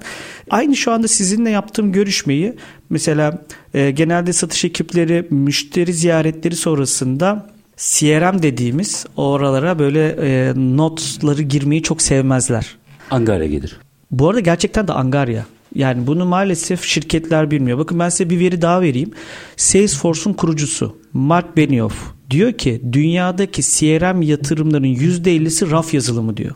Aynı 0.49 0.75
şu 0.75 0.91
anda 0.91 1.07
sizinle 1.07 1.49
yaptığım 1.49 1.91
görüşmeyi 1.91 2.53
mesela 2.89 3.45
e, 3.73 3.91
genelde 3.91 4.33
satış 4.33 4.65
ekipleri 4.65 5.27
müşteri 5.29 5.93
ziyaretleri 6.01 6.55
sonrasında 6.55 7.47
CRM 7.77 8.41
dediğimiz 8.41 9.05
oralara 9.17 9.79
böyle 9.79 10.07
e, 10.07 10.53
notları 10.55 11.41
girmeyi 11.41 11.83
çok 11.83 12.01
sevmezler. 12.01 12.77
Angarya 13.11 13.47
gelir. 13.47 13.77
Bu 14.11 14.29
arada 14.29 14.39
gerçekten 14.39 14.87
de 14.87 14.93
Angarya. 14.93 15.45
Yani 15.75 16.07
bunu 16.07 16.25
maalesef 16.25 16.83
şirketler 16.83 17.51
bilmiyor. 17.51 17.77
Bakın 17.77 17.99
ben 17.99 18.09
size 18.09 18.29
bir 18.29 18.39
veri 18.39 18.61
daha 18.61 18.81
vereyim. 18.81 19.11
Salesforce'un 19.57 20.33
kurucusu 20.33 20.97
Mark 21.13 21.57
Benioff 21.57 21.95
diyor 22.29 22.53
ki 22.53 22.81
dünyadaki 22.91 23.61
CRM 23.61 24.21
yatırımlarının 24.21 24.87
%50'si 24.87 25.71
raf 25.71 25.93
yazılımı 25.93 26.37
diyor. 26.37 26.55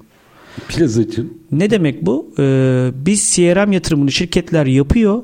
Plazacım. 0.67 1.33
Ne 1.51 1.69
demek 1.69 2.05
bu? 2.05 2.33
Ee, 2.39 2.91
biz 2.93 3.31
CRM 3.35 3.71
yatırımını 3.71 4.11
şirketler 4.11 4.65
yapıyor 4.65 5.23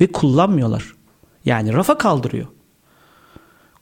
ve 0.00 0.06
kullanmıyorlar. 0.06 0.94
Yani 1.44 1.72
rafa 1.72 1.98
kaldırıyor. 1.98 2.46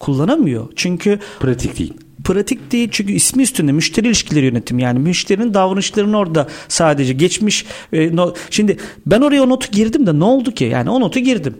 Kullanamıyor. 0.01 0.69
Çünkü 0.77 1.19
pratik 1.41 1.79
değil. 1.79 1.95
Pratik 2.25 2.73
değil 2.73 2.89
çünkü 2.93 3.13
ismi 3.13 3.43
üstünde 3.43 3.73
müşteri 3.73 4.07
ilişkileri 4.07 4.45
yönetim 4.45 4.79
yani 4.79 4.99
müşterinin 4.99 5.55
davranışlarını 5.55 6.19
orada 6.19 6.49
sadece 6.69 7.13
geçmiş 7.13 7.67
e, 7.93 8.17
no, 8.17 8.35
şimdi 8.51 8.77
ben 9.07 9.21
oraya 9.21 9.43
o 9.43 9.49
notu 9.49 9.71
girdim 9.71 10.07
de 10.07 10.19
ne 10.19 10.25
oldu 10.25 10.53
ki 10.53 10.65
yani 10.65 10.91
o 10.91 11.01
notu 11.01 11.21
girdim 11.21 11.57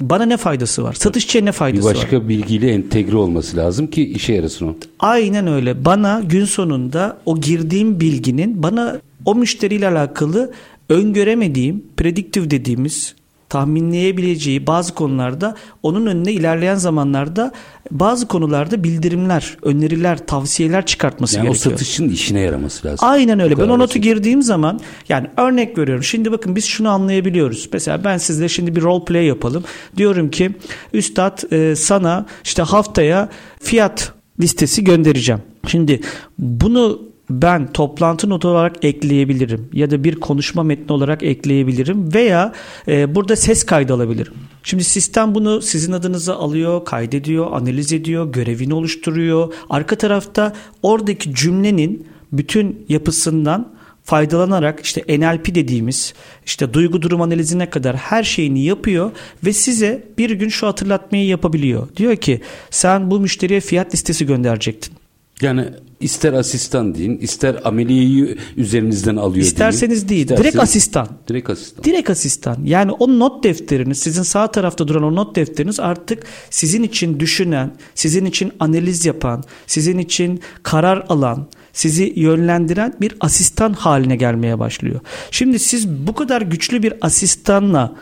bana 0.00 0.24
ne 0.24 0.36
faydası 0.36 0.82
var? 0.82 0.92
Satışçıya 0.92 1.44
ne 1.44 1.52
faydası 1.52 1.86
var? 1.86 1.94
Bir 1.94 1.98
başka 1.98 2.16
var? 2.16 2.28
bilgiyle 2.28 2.72
entegre 2.72 3.16
olması 3.16 3.56
lazım 3.56 3.86
ki 3.86 4.04
işe 4.04 4.32
yarasın 4.32 4.68
o. 4.68 4.74
Aynen 5.00 5.46
öyle. 5.46 5.84
Bana 5.84 6.20
gün 6.20 6.44
sonunda 6.44 7.18
o 7.26 7.40
girdiğim 7.40 8.00
bilginin 8.00 8.62
bana 8.62 9.00
o 9.24 9.34
müşteriyle 9.34 9.88
alakalı 9.88 10.52
öngöremediğim, 10.88 11.84
prediktif 11.96 12.50
dediğimiz 12.50 13.14
tahminleyebileceği 13.54 14.66
bazı 14.66 14.94
konularda 14.94 15.54
onun 15.82 16.06
önüne 16.06 16.32
ilerleyen 16.32 16.74
zamanlarda 16.74 17.52
bazı 17.90 18.28
konularda 18.28 18.84
bildirimler, 18.84 19.56
öneriler, 19.62 20.26
tavsiyeler 20.26 20.86
çıkartması 20.86 21.36
yani 21.36 21.46
gerekiyor. 21.46 21.74
O 21.74 21.78
satışın 21.78 22.08
işine 22.08 22.40
yaraması 22.40 22.86
lazım. 22.86 23.08
Aynen 23.08 23.40
öyle. 23.40 23.58
Ben 23.58 23.68
o 23.68 23.78
notu 23.78 23.98
girdiğim 23.98 24.42
zaman 24.42 24.80
yani 25.08 25.26
örnek 25.36 25.78
veriyorum. 25.78 26.04
Şimdi 26.04 26.32
bakın 26.32 26.56
biz 26.56 26.64
şunu 26.64 26.88
anlayabiliyoruz. 26.88 27.68
Mesela 27.72 28.04
ben 28.04 28.18
sizle 28.18 28.48
şimdi 28.48 28.76
bir 28.76 28.82
role 28.82 29.04
play 29.04 29.24
yapalım. 29.26 29.64
Diyorum 29.96 30.30
ki 30.30 30.50
üstad 30.92 31.52
e, 31.52 31.76
sana 31.76 32.26
işte 32.44 32.62
haftaya 32.62 33.28
fiyat 33.60 34.12
listesi 34.40 34.84
göndereceğim. 34.84 35.42
Şimdi 35.66 36.00
bunu 36.38 37.13
ben 37.30 37.72
toplantı 37.72 38.30
notu 38.30 38.48
olarak 38.48 38.84
ekleyebilirim 38.84 39.68
ya 39.72 39.90
da 39.90 40.04
bir 40.04 40.14
konuşma 40.14 40.62
metni 40.62 40.92
olarak 40.92 41.22
ekleyebilirim 41.22 42.14
veya 42.14 42.52
e, 42.88 43.14
burada 43.14 43.36
ses 43.36 43.66
kaydı 43.66 43.94
alabilirim. 43.94 44.32
Şimdi 44.62 44.84
sistem 44.84 45.34
bunu 45.34 45.62
sizin 45.62 45.92
adınıza 45.92 46.34
alıyor, 46.34 46.84
kaydediyor, 46.84 47.52
analiz 47.52 47.92
ediyor, 47.92 48.32
görevini 48.32 48.74
oluşturuyor. 48.74 49.54
Arka 49.70 49.96
tarafta 49.96 50.52
oradaki 50.82 51.34
cümlenin 51.34 52.06
bütün 52.32 52.86
yapısından 52.88 53.74
faydalanarak 54.04 54.80
işte 54.80 55.18
NLP 55.18 55.54
dediğimiz 55.54 56.14
işte 56.46 56.74
duygu 56.74 57.02
durum 57.02 57.20
analizine 57.20 57.70
kadar 57.70 57.96
her 57.96 58.22
şeyini 58.22 58.64
yapıyor 58.64 59.10
ve 59.44 59.52
size 59.52 60.08
bir 60.18 60.30
gün 60.30 60.48
şu 60.48 60.66
hatırlatmayı 60.66 61.26
yapabiliyor. 61.26 61.88
Diyor 61.96 62.16
ki 62.16 62.40
sen 62.70 63.10
bu 63.10 63.20
müşteriye 63.20 63.60
fiyat 63.60 63.94
listesi 63.94 64.26
gönderecektin. 64.26 65.03
Yani 65.40 65.64
ister 66.00 66.32
asistan 66.32 66.94
deyin, 66.94 67.18
ister 67.18 67.56
ameliyeyi 67.64 68.36
üzerinizden 68.56 69.16
alıyor 69.16 69.46
İsterseniz 69.46 70.08
deyin. 70.08 70.28
değil, 70.28 70.40
direkt 70.40 70.58
asistan. 70.58 71.08
Direkt 71.28 71.50
asistan. 71.50 71.84
Direkt 71.84 72.10
asistan. 72.10 72.58
Yani 72.64 72.92
o 72.92 73.18
not 73.18 73.44
defteriniz, 73.44 73.98
sizin 73.98 74.22
sağ 74.22 74.50
tarafta 74.50 74.88
duran 74.88 75.02
o 75.02 75.14
not 75.14 75.36
defteriniz 75.36 75.80
artık 75.80 76.22
sizin 76.50 76.82
için 76.82 77.20
düşünen, 77.20 77.74
sizin 77.94 78.24
için 78.24 78.52
analiz 78.60 79.06
yapan, 79.06 79.44
sizin 79.66 79.98
için 79.98 80.40
karar 80.62 81.04
alan, 81.08 81.46
sizi 81.72 82.12
yönlendiren 82.16 82.94
bir 83.00 83.14
asistan 83.20 83.72
haline 83.72 84.16
gelmeye 84.16 84.58
başlıyor. 84.58 85.00
Şimdi 85.30 85.58
siz 85.58 85.88
bu 85.88 86.14
kadar 86.14 86.42
güçlü 86.42 86.82
bir 86.82 86.94
asistanla 87.00 87.96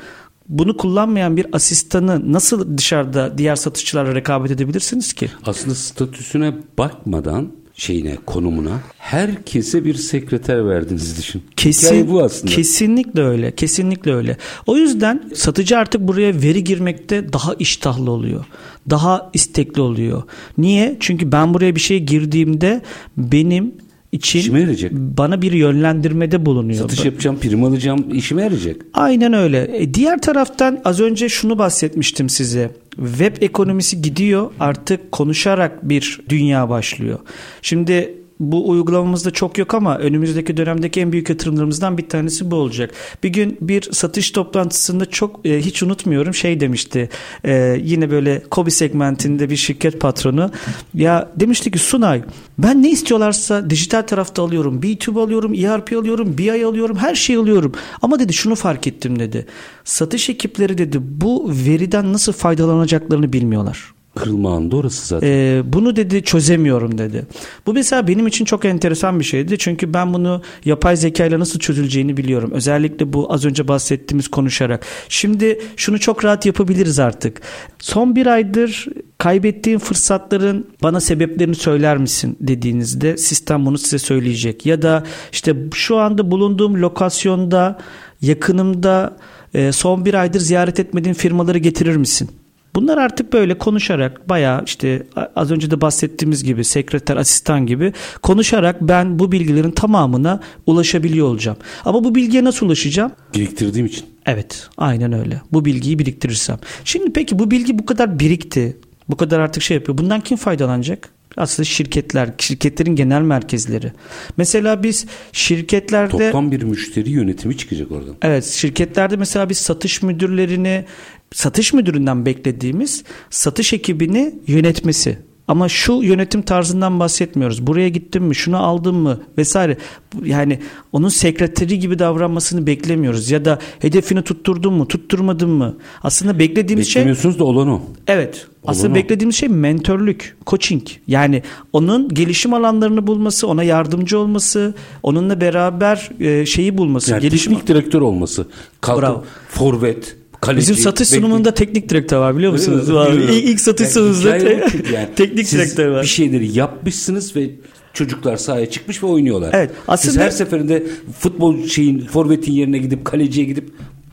bunu 0.48 0.76
kullanmayan 0.76 1.36
bir 1.36 1.46
asistanı 1.52 2.32
nasıl 2.32 2.78
dışarıda 2.78 3.38
diğer 3.38 3.56
satışçılarla 3.56 4.14
rekabet 4.14 4.50
edebilirsiniz 4.50 5.12
ki? 5.12 5.30
Aslında 5.46 5.74
statüsüne 5.74 6.54
bakmadan 6.78 7.52
şeyine, 7.74 8.16
konumuna 8.26 8.80
herkese 8.98 9.84
bir 9.84 9.94
sekreter 9.94 10.68
verdiniz 10.68 11.18
düşün. 11.18 11.42
Kesin, 11.56 12.10
bu 12.10 12.22
aslında. 12.22 12.54
Kesinlikle 12.54 13.22
öyle. 13.22 13.54
Kesinlikle 13.54 14.14
öyle. 14.14 14.36
O 14.66 14.76
yüzden 14.76 15.30
satıcı 15.34 15.78
artık 15.78 16.00
buraya 16.00 16.42
veri 16.42 16.64
girmekte 16.64 17.32
daha 17.32 17.54
iştahlı 17.54 18.10
oluyor. 18.10 18.44
Daha 18.90 19.30
istekli 19.34 19.80
oluyor. 19.80 20.22
Niye? 20.58 20.96
Çünkü 21.00 21.32
ben 21.32 21.54
buraya 21.54 21.76
bir 21.76 21.80
şey 21.80 22.00
girdiğimde 22.00 22.82
benim 23.16 23.74
için 24.12 24.38
İşime 24.38 24.60
yarayacak. 24.60 24.92
bana 24.92 25.42
bir 25.42 25.52
yönlendirmede 25.52 26.46
bulunuyor. 26.46 26.78
Satış 26.78 27.04
yapacağım, 27.04 27.38
prim 27.40 27.64
alacağım, 27.64 28.06
işime 28.14 28.42
yarayacak. 28.42 28.76
Aynen 28.94 29.32
öyle. 29.32 29.70
E, 29.78 29.94
diğer 29.94 30.20
taraftan 30.22 30.80
az 30.84 31.00
önce 31.00 31.28
şunu 31.28 31.58
bahsetmiştim 31.58 32.28
size. 32.28 32.70
Web 32.96 33.36
ekonomisi 33.40 34.02
gidiyor 34.02 34.50
artık 34.60 35.12
konuşarak 35.12 35.88
bir 35.88 36.20
dünya 36.28 36.68
başlıyor. 36.68 37.18
Şimdi 37.62 38.14
bu 38.42 38.68
uygulamamızda 38.68 39.30
çok 39.30 39.58
yok 39.58 39.74
ama 39.74 39.98
önümüzdeki 39.98 40.56
dönemdeki 40.56 41.00
en 41.00 41.12
büyük 41.12 41.30
yatırımlarımızdan 41.30 41.98
bir 41.98 42.08
tanesi 42.08 42.50
bu 42.50 42.56
olacak. 42.56 42.90
Bir 43.22 43.28
gün 43.28 43.58
bir 43.60 43.92
satış 43.92 44.30
toplantısında 44.30 45.06
çok 45.06 45.46
e, 45.46 45.60
hiç 45.60 45.82
unutmuyorum 45.82 46.34
şey 46.34 46.60
demişti. 46.60 47.08
E, 47.44 47.80
yine 47.84 48.10
böyle 48.10 48.42
Kobi 48.50 48.70
segmentinde 48.70 49.50
bir 49.50 49.56
şirket 49.56 50.00
patronu 50.00 50.50
ya 50.94 51.32
demişti 51.36 51.70
ki 51.70 51.78
Sunay 51.78 52.22
ben 52.58 52.82
ne 52.82 52.90
istiyorlarsa 52.90 53.70
dijital 53.70 54.02
tarafta 54.02 54.42
alıyorum. 54.42 54.80
B2B 54.80 55.20
alıyorum, 55.20 55.54
ERP 55.54 55.92
alıyorum, 55.92 56.38
BI 56.38 56.66
alıyorum, 56.66 56.96
her 56.96 57.14
şeyi 57.14 57.38
alıyorum. 57.38 57.72
Ama 58.02 58.18
dedi 58.18 58.32
şunu 58.32 58.54
fark 58.54 58.86
ettim 58.86 59.18
dedi. 59.18 59.46
Satış 59.84 60.30
ekipleri 60.30 60.78
dedi 60.78 60.98
bu 61.02 61.52
veriden 61.66 62.12
nasıl 62.12 62.32
faydalanacaklarını 62.32 63.32
bilmiyorlar. 63.32 63.92
Kırılma 64.14 64.56
anında 64.56 64.76
orası 64.76 65.06
zaten. 65.06 65.28
Ee, 65.28 65.62
bunu 65.64 65.96
dedi 65.96 66.22
çözemiyorum 66.22 66.98
dedi. 66.98 67.26
Bu 67.66 67.72
mesela 67.74 68.08
benim 68.08 68.26
için 68.26 68.44
çok 68.44 68.64
enteresan 68.64 69.20
bir 69.20 69.24
şeydi. 69.24 69.58
Çünkü 69.58 69.94
ben 69.94 70.14
bunu 70.14 70.42
yapay 70.64 70.96
zeka 70.96 71.26
ile 71.26 71.38
nasıl 71.38 71.58
çözüleceğini 71.58 72.16
biliyorum. 72.16 72.50
Özellikle 72.54 73.12
bu 73.12 73.32
az 73.32 73.44
önce 73.44 73.68
bahsettiğimiz 73.68 74.28
konuşarak. 74.28 74.86
Şimdi 75.08 75.60
şunu 75.76 76.00
çok 76.00 76.24
rahat 76.24 76.46
yapabiliriz 76.46 76.98
artık. 76.98 77.40
Son 77.78 78.16
bir 78.16 78.26
aydır 78.26 78.86
kaybettiğim 79.18 79.78
fırsatların 79.78 80.66
bana 80.82 81.00
sebeplerini 81.00 81.54
söyler 81.54 81.96
misin 81.96 82.36
dediğinizde 82.40 83.16
sistem 83.16 83.66
bunu 83.66 83.78
size 83.78 83.98
söyleyecek. 83.98 84.66
Ya 84.66 84.82
da 84.82 85.04
işte 85.32 85.56
şu 85.74 85.98
anda 85.98 86.30
bulunduğum 86.30 86.74
lokasyonda 86.74 87.78
yakınımda 88.20 89.16
e, 89.54 89.72
son 89.72 90.04
bir 90.04 90.14
aydır 90.14 90.40
ziyaret 90.40 90.80
etmediğim 90.80 91.14
firmaları 91.14 91.58
getirir 91.58 91.96
misin? 91.96 92.30
Bunlar 92.74 92.98
artık 92.98 93.32
böyle 93.32 93.58
konuşarak 93.58 94.28
bayağı 94.28 94.62
işte 94.66 95.06
az 95.36 95.50
önce 95.50 95.70
de 95.70 95.80
bahsettiğimiz 95.80 96.44
gibi 96.44 96.64
sekreter, 96.64 97.16
asistan 97.16 97.66
gibi 97.66 97.92
konuşarak 98.22 98.80
ben 98.80 99.18
bu 99.18 99.32
bilgilerin 99.32 99.70
tamamına 99.70 100.40
ulaşabiliyor 100.66 101.26
olacağım. 101.26 101.58
Ama 101.84 102.04
bu 102.04 102.14
bilgiye 102.14 102.44
nasıl 102.44 102.66
ulaşacağım? 102.66 103.12
Biriktirdiğim 103.34 103.86
için. 103.86 104.04
Evet, 104.26 104.68
aynen 104.76 105.12
öyle. 105.12 105.40
Bu 105.52 105.64
bilgiyi 105.64 105.98
biriktirirsem. 105.98 106.58
Şimdi 106.84 107.12
peki 107.12 107.38
bu 107.38 107.50
bilgi 107.50 107.78
bu 107.78 107.86
kadar 107.86 108.18
birikti. 108.18 108.76
Bu 109.08 109.16
kadar 109.16 109.40
artık 109.40 109.62
şey 109.62 109.74
yapıyor. 109.74 109.98
Bundan 109.98 110.20
kim 110.20 110.36
faydalanacak? 110.36 111.08
Aslında 111.36 111.64
şirketler, 111.64 112.30
şirketlerin 112.38 112.96
genel 112.96 113.20
merkezleri. 113.20 113.92
Mesela 114.36 114.82
biz 114.82 115.06
şirketlerde... 115.32 116.10
Toplam 116.10 116.52
bir 116.52 116.62
müşteri 116.62 117.10
yönetimi 117.10 117.56
çıkacak 117.56 117.92
oradan. 117.92 118.14
Evet 118.22 118.44
şirketlerde 118.44 119.16
mesela 119.16 119.48
biz 119.48 119.58
satış 119.58 120.02
müdürlerini 120.02 120.84
satış 121.32 121.72
müdüründen 121.72 122.26
beklediğimiz 122.26 123.04
satış 123.30 123.72
ekibini 123.72 124.34
yönetmesi. 124.46 125.18
Ama 125.48 125.68
şu 125.68 125.92
yönetim 125.92 126.42
tarzından 126.42 127.00
bahsetmiyoruz. 127.00 127.66
Buraya 127.66 127.88
gittim 127.88 128.24
mi, 128.24 128.34
şunu 128.34 128.56
aldım 128.56 128.96
mı 128.96 129.20
vesaire. 129.38 129.76
Yani 130.24 130.58
onun 130.92 131.08
sekreteri 131.08 131.78
gibi 131.78 131.98
davranmasını 131.98 132.66
beklemiyoruz. 132.66 133.30
Ya 133.30 133.44
da 133.44 133.58
hedefini 133.78 134.22
tutturdun 134.22 134.74
mu, 134.74 134.88
tutturmadın 134.88 135.50
mı? 135.50 135.76
Aslında 136.02 136.38
beklediğimiz 136.38 136.88
şey... 136.88 137.00
Beklemiyorsunuz 137.00 137.38
da 137.38 137.44
olan 137.44 137.68
o. 137.68 137.80
Evet. 138.06 138.46
Olan 138.62 138.72
Aslında 138.72 138.92
o. 138.92 138.94
beklediğimiz 138.94 139.36
şey 139.36 139.48
mentörlük, 139.48 140.36
coaching. 140.46 140.82
Yani 141.06 141.42
onun 141.72 142.08
gelişim 142.08 142.54
alanlarını 142.54 143.06
bulması, 143.06 143.46
ona 143.46 143.62
yardımcı 143.62 144.18
olması, 144.18 144.74
onunla 145.02 145.40
beraber 145.40 146.10
e, 146.20 146.46
şeyi 146.46 146.78
bulması. 146.78 147.10
Yani 147.10 147.22
gelişim 147.22 147.52
teknik 147.52 147.68
direktör 147.68 148.00
olması. 148.00 148.46
Kalkıp 148.80 149.02
Bravo. 149.02 149.24
forvet, 149.48 150.16
kaleci. 150.42 150.60
Bizim 150.60 150.76
satış 150.82 151.08
sunumunda 151.08 151.54
teknik 151.54 151.88
direktör 151.88 152.18
var 152.18 152.36
biliyor 152.36 152.52
musunuz? 152.52 152.88
Öyle? 152.88 152.98
Var. 152.98 153.12
İlk, 153.12 153.44
ilk 153.44 153.60
satış 153.60 153.84
Yani 153.84 153.92
sunumunda 153.92 154.38
te- 154.38 154.92
yani. 154.94 155.08
teknik 155.16 155.46
Siz 155.48 155.58
direktör 155.58 155.88
var. 155.88 156.02
bir 156.02 156.08
şeyleri 156.08 156.58
yapmışsınız 156.58 157.36
ve 157.36 157.50
çocuklar 157.92 158.36
sahaya 158.36 158.70
çıkmış 158.70 159.02
ve 159.02 159.06
oynuyorlar. 159.06 159.50
Evet, 159.54 159.70
Siz 159.70 159.84
aslında- 159.88 160.24
her 160.24 160.30
seferinde 160.30 160.82
futbol 161.18 161.66
şeyin 161.66 161.98
forvetin 162.06 162.52
yerine 162.52 162.78
gidip 162.78 163.04
kaleciye 163.04 163.46
gidip 163.46 163.70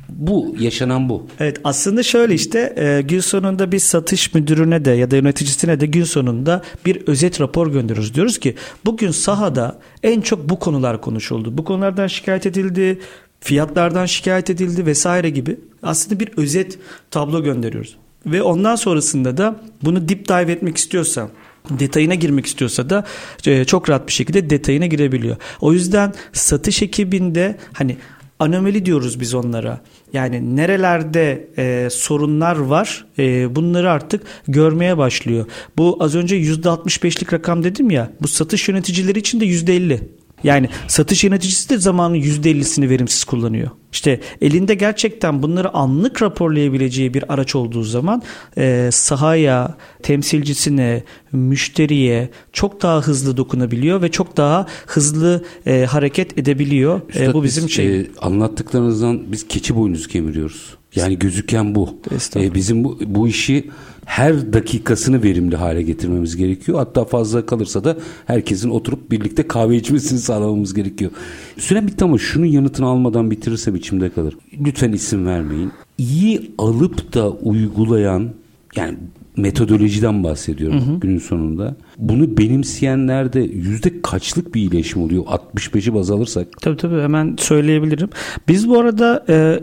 bu 0.10 0.56
yaşanan 0.60 1.10
bu. 1.10 1.28
Evet 1.40 1.58
aslında 1.64 2.04
şöyle 2.04 2.34
işte 2.34 2.74
e, 2.78 3.02
gün 3.02 3.20
sonunda 3.20 3.72
bir 3.72 3.80
satış 3.80 4.34
müdürüne 4.34 4.86
de 4.86 4.92
ya 4.92 5.12
da 5.12 5.16
yöneticisine 5.16 5.80
de 5.80 5.86
gün 5.86 6.04
sonunda 6.04 6.62
bir 6.86 7.08
özet 7.08 7.42
rapor 7.42 7.72
gönderiyoruz. 7.72 8.14
Diyoruz 8.16 8.38
ki 8.40 8.56
bugün 8.86 9.12
sahada 9.12 9.80
en 10.04 10.22
çok 10.22 10.50
bu 10.50 10.60
konular 10.60 11.02
konuşuldu. 11.02 11.58
Bu 11.58 11.64
konulardan 11.64 12.08
şikayet 12.08 12.46
edildi, 12.46 13.00
fiyatlardan 13.42 14.06
şikayet 14.06 14.50
edildi 14.50 14.86
vesaire 14.86 15.30
gibi. 15.30 15.58
Aslında 15.84 16.20
bir 16.20 16.30
özet 16.38 16.80
tablo 17.12 17.44
gönderiyoruz. 17.44 17.98
Ve 18.26 18.42
ondan 18.42 18.76
sonrasında 18.76 19.38
da 19.38 19.56
bunu 19.84 20.10
deep 20.10 20.28
dive 20.28 20.52
etmek 20.52 20.78
istiyorsa 20.78 21.30
detayına 21.70 22.16
girmek 22.16 22.46
istiyorsa 22.46 22.90
da 22.90 23.06
e, 23.46 23.66
çok 23.66 23.90
rahat 23.90 24.08
bir 24.08 24.14
şekilde 24.14 24.50
detayına 24.50 24.86
girebiliyor. 24.86 25.36
O 25.62 25.74
yüzden 25.74 26.14
satış 26.34 26.82
ekibinde 26.82 27.58
hani 27.74 27.98
anomali 28.40 28.86
diyoruz 28.86 29.20
biz 29.20 29.34
onlara. 29.34 29.82
Yani 30.14 30.56
nerelerde 30.56 31.48
e, 31.58 31.88
sorunlar 31.92 32.58
var 32.58 33.06
e, 33.20 33.56
bunları 33.56 33.92
artık 33.92 34.24
görmeye 34.48 34.98
başlıyor. 34.98 35.46
Bu 35.78 35.98
az 36.00 36.16
önce 36.16 36.42
%65'lik 36.42 37.34
rakam 37.34 37.64
dedim 37.64 37.92
ya 37.92 38.12
bu 38.22 38.28
satış 38.28 38.70
yöneticileri 38.70 39.20
için 39.20 39.40
de 39.40 39.46
%50. 39.46 40.00
Yani 40.44 40.70
satış 40.88 41.24
yöneticisi 41.24 41.70
de 41.70 41.78
zamanın 41.78 42.16
%50'sini 42.16 42.90
verimsiz 42.90 43.24
kullanıyor. 43.24 43.70
İşte 43.92 44.20
elinde 44.42 44.76
gerçekten 44.76 45.44
bunları 45.44 45.74
anlık 45.74 46.22
raporlayabileceği 46.22 47.14
bir 47.14 47.34
araç 47.34 47.56
olduğu 47.56 47.84
zaman 47.84 48.22
e, 48.58 48.90
sahaya, 48.92 49.78
temsilcisine, 50.04 51.04
müşteriye 51.32 52.30
çok 52.54 52.82
daha 52.82 53.02
hızlı 53.02 53.38
dokunabiliyor 53.38 54.02
ve 54.02 54.12
çok 54.12 54.38
daha 54.38 54.66
hızlı 54.88 55.44
e, 55.66 55.86
hareket 55.86 56.38
edebiliyor. 56.38 57.02
E, 57.02 57.20
Üstad, 57.20 57.34
bu 57.34 57.44
bizim 57.44 57.66
biz, 57.66 57.74
şey. 57.74 58.00
e, 58.00 58.08
anlattıklarınızdan 58.22 59.32
biz 59.32 59.48
keçi 59.48 59.76
boynuzu 59.76 60.10
kemiriyoruz. 60.10 60.76
Yani 60.96 61.20
gözüken 61.20 61.76
bu. 61.76 62.00
E, 62.36 62.54
bizim 62.54 62.84
bu, 62.84 63.00
bu 63.06 63.28
işi 63.28 63.70
her 64.10 64.54
dakikasını 64.54 65.24
verimli 65.24 65.56
hale 65.56 65.82
getirmemiz 65.82 66.36
gerekiyor. 66.36 66.78
Hatta 66.78 67.06
fazla 67.06 67.46
kalırsa 67.46 67.84
da 67.84 67.98
herkesin 68.26 68.70
oturup 68.70 69.12
birlikte 69.12 69.48
kahve 69.48 69.76
içmesini 69.76 70.20
sağlamamız 70.20 70.74
gerekiyor. 70.74 71.12
Sürem 71.58 71.88
bitti 71.88 72.04
ama 72.04 72.18
şunun 72.18 72.46
yanıtını 72.46 72.86
almadan 72.86 73.32
bitirirsem 73.32 73.76
içimde 73.76 74.10
kalır. 74.10 74.38
Lütfen 74.66 74.92
isim 74.92 75.26
vermeyin. 75.26 75.72
İyi 75.98 76.52
alıp 76.58 77.14
da 77.14 77.30
uygulayan 77.30 78.30
yani 78.76 78.98
metodolojiden 79.38 80.24
bahsediyorum 80.24 81.00
günün 81.02 81.20
sonunda. 81.20 81.76
Bunu 81.98 82.38
benimseyenlerde 82.38 83.40
yüzde 83.40 84.02
kaçlık 84.02 84.56
bir 84.56 84.62
iyileşme 84.62 85.02
oluyor? 85.02 85.24
65'i 85.24 85.94
baz 85.94 86.12
alırsak. 86.12 86.48
Tabii 86.62 86.78
tabii 86.78 87.02
hemen 87.02 87.36
söyleyebilirim. 87.40 88.10
Biz 88.48 88.70
bu 88.70 88.80
arada 88.80 89.26
e, 89.30 89.60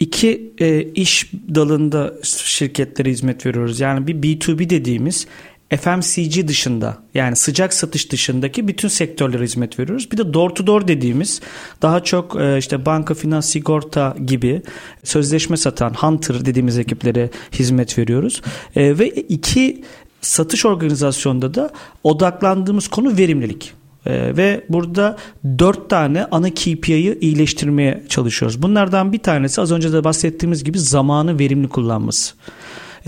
iki 0.00 0.52
e, 0.60 0.82
iş 0.82 1.32
dalında 1.54 2.14
şirketlere 2.22 3.10
hizmet 3.10 3.46
veriyoruz. 3.46 3.80
Yani 3.80 4.06
bir 4.06 4.14
B2B 4.14 4.70
dediğimiz 4.70 5.26
FMCG 5.76 6.48
dışında 6.48 6.98
yani 7.14 7.36
sıcak 7.36 7.74
satış 7.74 8.12
dışındaki 8.12 8.68
bütün 8.68 8.88
sektörlere 8.88 9.44
hizmet 9.44 9.78
veriyoruz. 9.78 10.12
Bir 10.12 10.16
de 10.16 10.34
door 10.34 10.50
to 10.50 10.66
door 10.66 10.88
dediğimiz 10.88 11.40
daha 11.82 12.04
çok 12.04 12.40
e, 12.40 12.58
işte 12.58 12.86
banka, 12.86 13.14
finans, 13.14 13.48
sigorta 13.48 14.16
gibi 14.26 14.62
sözleşme 15.04 15.56
satan 15.56 15.94
hunter 15.94 16.44
dediğimiz 16.44 16.78
ekiplere 16.78 17.30
hizmet 17.52 17.98
veriyoruz. 17.98 18.42
E, 18.76 18.98
ve 18.98 19.08
iki 19.08 19.84
satış 20.20 20.66
organizasyonda 20.66 21.54
da 21.54 21.70
odaklandığımız 22.04 22.88
konu 22.88 23.18
verimlilik. 23.18 23.79
Ee, 24.06 24.36
ve 24.36 24.64
burada 24.68 25.16
dört 25.58 25.90
tane 25.90 26.24
ana 26.30 26.50
KPI'yi 26.50 27.18
iyileştirmeye 27.20 28.04
çalışıyoruz. 28.08 28.62
Bunlardan 28.62 29.12
bir 29.12 29.18
tanesi 29.18 29.60
az 29.60 29.72
önce 29.72 29.92
de 29.92 30.04
bahsettiğimiz 30.04 30.64
gibi 30.64 30.78
zamanı 30.78 31.38
verimli 31.38 31.68
kullanması. 31.68 32.34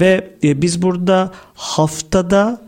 Ve 0.01 0.31
e, 0.45 0.63
biz 0.63 0.83
burada 0.83 1.33
haftada 1.55 2.63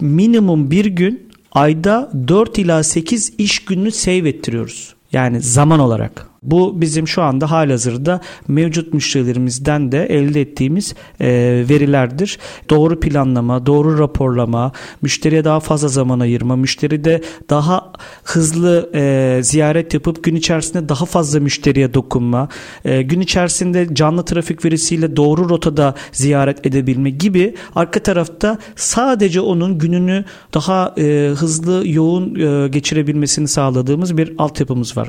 minimum 0.00 0.70
bir 0.70 0.84
gün 0.84 1.30
ayda 1.52 2.10
4 2.28 2.58
ila 2.58 2.82
8 2.82 3.32
iş 3.38 3.64
gününü 3.64 3.90
save 3.90 4.28
ettiriyoruz. 4.28 4.94
Yani 5.12 5.40
zaman 5.40 5.80
olarak. 5.80 6.29
Bu 6.42 6.80
bizim 6.80 7.08
şu 7.08 7.22
anda 7.22 7.50
halihazırda 7.50 8.20
mevcut 8.48 8.94
müşterilerimizden 8.94 9.92
de 9.92 10.06
elde 10.06 10.40
ettiğimiz 10.40 10.94
e, 11.20 11.28
verilerdir. 11.70 12.38
Doğru 12.70 13.00
planlama, 13.00 13.66
doğru 13.66 13.98
raporlama, 13.98 14.72
müşteriye 15.02 15.44
daha 15.44 15.60
fazla 15.60 15.88
zaman 15.88 16.20
ayırma, 16.20 16.56
müşteride 16.56 17.22
daha 17.50 17.92
hızlı 18.24 18.90
e, 18.94 19.40
ziyaret 19.42 19.94
yapıp 19.94 20.24
gün 20.24 20.34
içerisinde 20.34 20.88
daha 20.88 21.04
fazla 21.04 21.40
müşteriye 21.40 21.94
dokunma, 21.94 22.48
e, 22.84 23.02
gün 23.02 23.20
içerisinde 23.20 23.88
canlı 23.92 24.24
trafik 24.24 24.64
verisiyle 24.64 25.16
doğru 25.16 25.48
rotada 25.48 25.94
ziyaret 26.12 26.66
edebilme 26.66 27.10
gibi 27.10 27.54
arka 27.74 28.00
tarafta 28.00 28.58
sadece 28.76 29.40
onun 29.40 29.78
gününü 29.78 30.24
daha 30.54 30.94
e, 30.98 31.32
hızlı, 31.36 31.88
yoğun 31.88 32.34
e, 32.34 32.68
geçirebilmesini 32.68 33.48
sağladığımız 33.48 34.16
bir 34.16 34.34
altyapımız 34.38 34.96
var. 34.96 35.08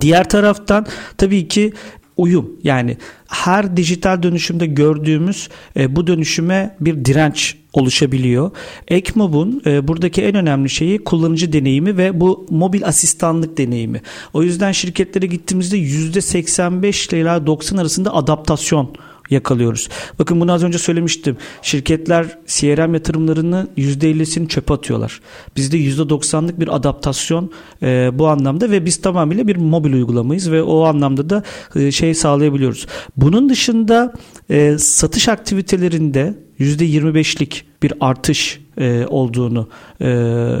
Diğer 0.00 0.28
taraftan 0.28 0.86
tabii 1.18 1.48
ki 1.48 1.72
uyum 2.16 2.50
yani 2.64 2.96
her 3.28 3.76
dijital 3.76 4.22
dönüşümde 4.22 4.66
gördüğümüz 4.66 5.48
e, 5.76 5.96
bu 5.96 6.06
dönüşüme 6.06 6.76
bir 6.80 7.04
direnç 7.04 7.56
oluşabiliyor. 7.72 8.50
Ekmob'un 8.88 9.62
e, 9.66 9.88
buradaki 9.88 10.22
en 10.22 10.34
önemli 10.34 10.70
şeyi 10.70 11.04
kullanıcı 11.04 11.52
deneyimi 11.52 11.96
ve 11.96 12.20
bu 12.20 12.46
mobil 12.50 12.86
asistanlık 12.86 13.58
deneyimi. 13.58 14.02
O 14.32 14.42
yüzden 14.42 14.72
şirketlere 14.72 15.26
gittiğimizde 15.26 15.78
%85 15.78 17.16
ile 17.16 17.46
90 17.46 17.76
arasında 17.76 18.14
adaptasyon 18.14 18.94
yakalıyoruz. 19.30 19.88
Bakın 20.18 20.40
bunu 20.40 20.52
az 20.52 20.64
önce 20.64 20.78
söylemiştim. 20.78 21.36
Şirketler 21.62 22.38
CRM 22.46 22.94
yatırımlarını 22.94 23.68
%50'sini 23.78 24.48
çöpe 24.48 24.74
atıyorlar. 24.74 25.20
Bizde 25.56 25.78
%90'lık 25.78 26.60
bir 26.60 26.76
adaptasyon 26.76 27.50
e, 27.82 28.10
bu 28.14 28.28
anlamda 28.28 28.70
ve 28.70 28.84
biz 28.84 29.00
tamamıyla 29.00 29.46
bir 29.46 29.56
mobil 29.56 29.92
uygulamayız 29.92 30.50
ve 30.50 30.62
o 30.62 30.84
anlamda 30.84 31.30
da 31.30 31.42
e, 31.76 31.92
şey 31.92 32.14
sağlayabiliyoruz. 32.14 32.86
Bunun 33.16 33.48
dışında 33.48 34.12
e, 34.50 34.78
satış 34.78 35.28
aktivitelerinde 35.28 36.34
%25'lik 36.60 37.64
bir 37.82 37.92
artış 38.00 38.60
e, 38.80 39.06
olduğunu 39.06 39.68
e, 40.00 40.06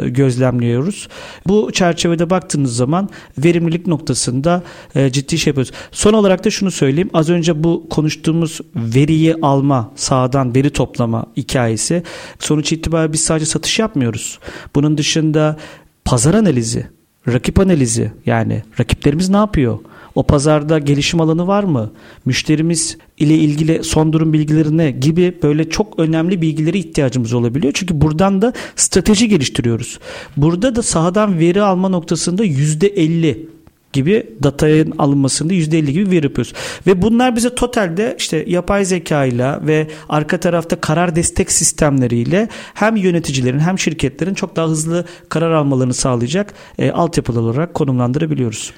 gözlemliyoruz. 0.06 1.08
Bu 1.46 1.72
çerçevede 1.72 2.30
baktığınız 2.30 2.76
zaman 2.76 3.08
verimlilik 3.38 3.86
noktasında 3.86 4.62
e, 4.94 5.12
ciddi 5.12 5.38
şey 5.38 5.50
yapıyoruz. 5.50 5.72
Son 5.92 6.12
olarak 6.12 6.44
da 6.44 6.50
şunu 6.50 6.70
söyleyeyim. 6.70 7.10
Az 7.14 7.30
önce 7.30 7.64
bu 7.64 7.86
konuştuğumuz 7.90 8.60
veriyi 8.74 9.34
alma, 9.42 9.90
sağdan 9.96 10.54
veri 10.54 10.70
toplama 10.70 11.26
hikayesi. 11.36 12.02
Sonuç 12.38 12.72
itibariyle 12.72 13.12
biz 13.12 13.24
sadece 13.24 13.46
satış 13.46 13.78
yapmıyoruz. 13.78 14.38
Bunun 14.74 14.98
dışında 14.98 15.56
pazar 16.04 16.34
analizi, 16.34 16.86
rakip 17.28 17.60
analizi 17.60 18.12
yani 18.26 18.62
rakiplerimiz 18.80 19.28
ne 19.28 19.36
yapıyor? 19.36 19.78
O 20.14 20.22
pazarda 20.22 20.78
gelişim 20.78 21.20
alanı 21.20 21.46
var 21.46 21.64
mı? 21.64 21.90
Müşterimiz 22.24 22.96
ile 23.18 23.34
ilgili 23.34 23.84
son 23.84 24.12
durum 24.12 24.32
bilgilerine 24.32 24.90
gibi 24.90 25.38
böyle 25.42 25.70
çok 25.70 25.98
önemli 25.98 26.42
bilgileri 26.42 26.78
ihtiyacımız 26.78 27.32
olabiliyor. 27.32 27.72
Çünkü 27.76 28.00
buradan 28.00 28.42
da 28.42 28.52
strateji 28.76 29.28
geliştiriyoruz. 29.28 29.98
Burada 30.36 30.76
da 30.76 30.82
sahadan 30.82 31.38
veri 31.38 31.62
alma 31.62 31.88
noktasında 31.88 32.44
%50 32.44 33.46
gibi 33.92 34.26
datayın 34.42 34.92
alınmasında 34.98 35.54
%50 35.54 35.90
gibi 35.90 36.10
veri 36.10 36.24
yapıyoruz. 36.24 36.52
Ve 36.86 37.02
bunlar 37.02 37.36
bize 37.36 37.54
totalde 37.54 38.14
işte 38.18 38.44
yapay 38.48 38.84
zeka 38.84 39.24
ile 39.24 39.66
ve 39.66 39.88
arka 40.08 40.40
tarafta 40.40 40.80
karar 40.80 41.16
destek 41.16 41.52
sistemleriyle 41.52 42.48
hem 42.74 42.96
yöneticilerin 42.96 43.58
hem 43.58 43.78
şirketlerin 43.78 44.34
çok 44.34 44.56
daha 44.56 44.68
hızlı 44.68 45.04
karar 45.28 45.52
almalarını 45.52 45.94
sağlayacak 45.94 46.54
e, 46.78 46.90
altyapılar 46.90 47.40
olarak 47.40 47.74
konumlandırabiliyoruz. 47.74 48.72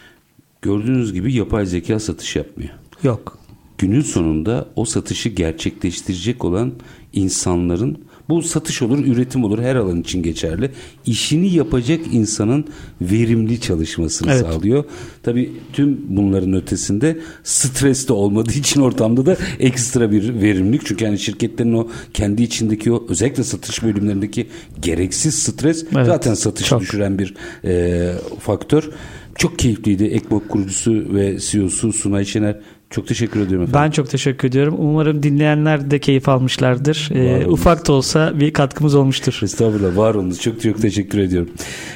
Gördüğünüz 0.62 1.12
gibi 1.12 1.34
yapay 1.34 1.66
zeka 1.66 2.00
satış 2.00 2.36
yapmıyor. 2.36 2.70
Yok. 3.02 3.38
Günün 3.78 4.00
sonunda 4.00 4.68
o 4.76 4.84
satışı 4.84 5.28
gerçekleştirecek 5.28 6.44
olan 6.44 6.72
insanların 7.12 7.98
bu 8.28 8.42
satış 8.42 8.82
olur, 8.82 9.06
üretim 9.06 9.44
olur 9.44 9.58
her 9.58 9.76
alan 9.76 10.00
için 10.00 10.22
geçerli. 10.22 10.70
İşini 11.06 11.54
yapacak 11.54 12.00
insanın 12.12 12.64
verimli 13.00 13.60
çalışmasını 13.60 14.32
evet. 14.32 14.40
sağlıyor. 14.40 14.84
Tabii 15.22 15.52
tüm 15.72 16.00
bunların 16.08 16.52
ötesinde 16.52 17.18
stres 17.44 18.08
de 18.08 18.12
olmadığı 18.12 18.52
için 18.52 18.80
ortamda 18.80 19.26
da 19.26 19.36
ekstra 19.58 20.10
bir 20.10 20.40
verimlilik. 20.42 20.86
Çünkü 20.86 21.04
yani 21.04 21.18
şirketlerin 21.18 21.72
o 21.72 21.88
kendi 22.14 22.42
içindeki 22.42 22.92
o 22.92 23.06
özellikle 23.08 23.44
satış 23.44 23.82
bölümlerindeki 23.82 24.46
gereksiz 24.82 25.34
stres 25.34 25.84
evet. 25.96 26.06
zaten 26.06 26.34
satışı 26.34 26.68
Çok. 26.68 26.80
düşüren 26.80 27.18
bir 27.18 27.34
e, 27.64 28.12
faktör. 28.40 28.90
Çok 29.36 29.58
keyifliydi. 29.58 30.04
Ekmok 30.04 30.48
kurucusu 30.48 31.14
ve 31.14 31.38
CEO'su 31.38 31.92
Sunay 31.92 32.24
Şener 32.24 32.56
çok 32.92 33.06
teşekkür 33.06 33.40
ediyorum 33.40 33.62
efendim. 33.62 33.80
Ben 33.84 33.90
çok 33.90 34.10
teşekkür 34.10 34.48
ediyorum. 34.48 34.74
Umarım 34.78 35.22
dinleyenler 35.22 35.90
de 35.90 35.98
keyif 35.98 36.28
almışlardır. 36.28 37.10
Ee, 37.14 37.46
ufak 37.46 37.88
da 37.88 37.92
olsa 37.92 38.40
bir 38.40 38.52
katkımız 38.52 38.94
olmuştur. 38.94 39.40
Estağfurullah 39.42 39.96
var 39.96 40.14
olunuz. 40.14 40.40
Çok 40.40 40.62
çok 40.62 40.82
teşekkür 40.82 41.18
ediyorum. 41.18 41.50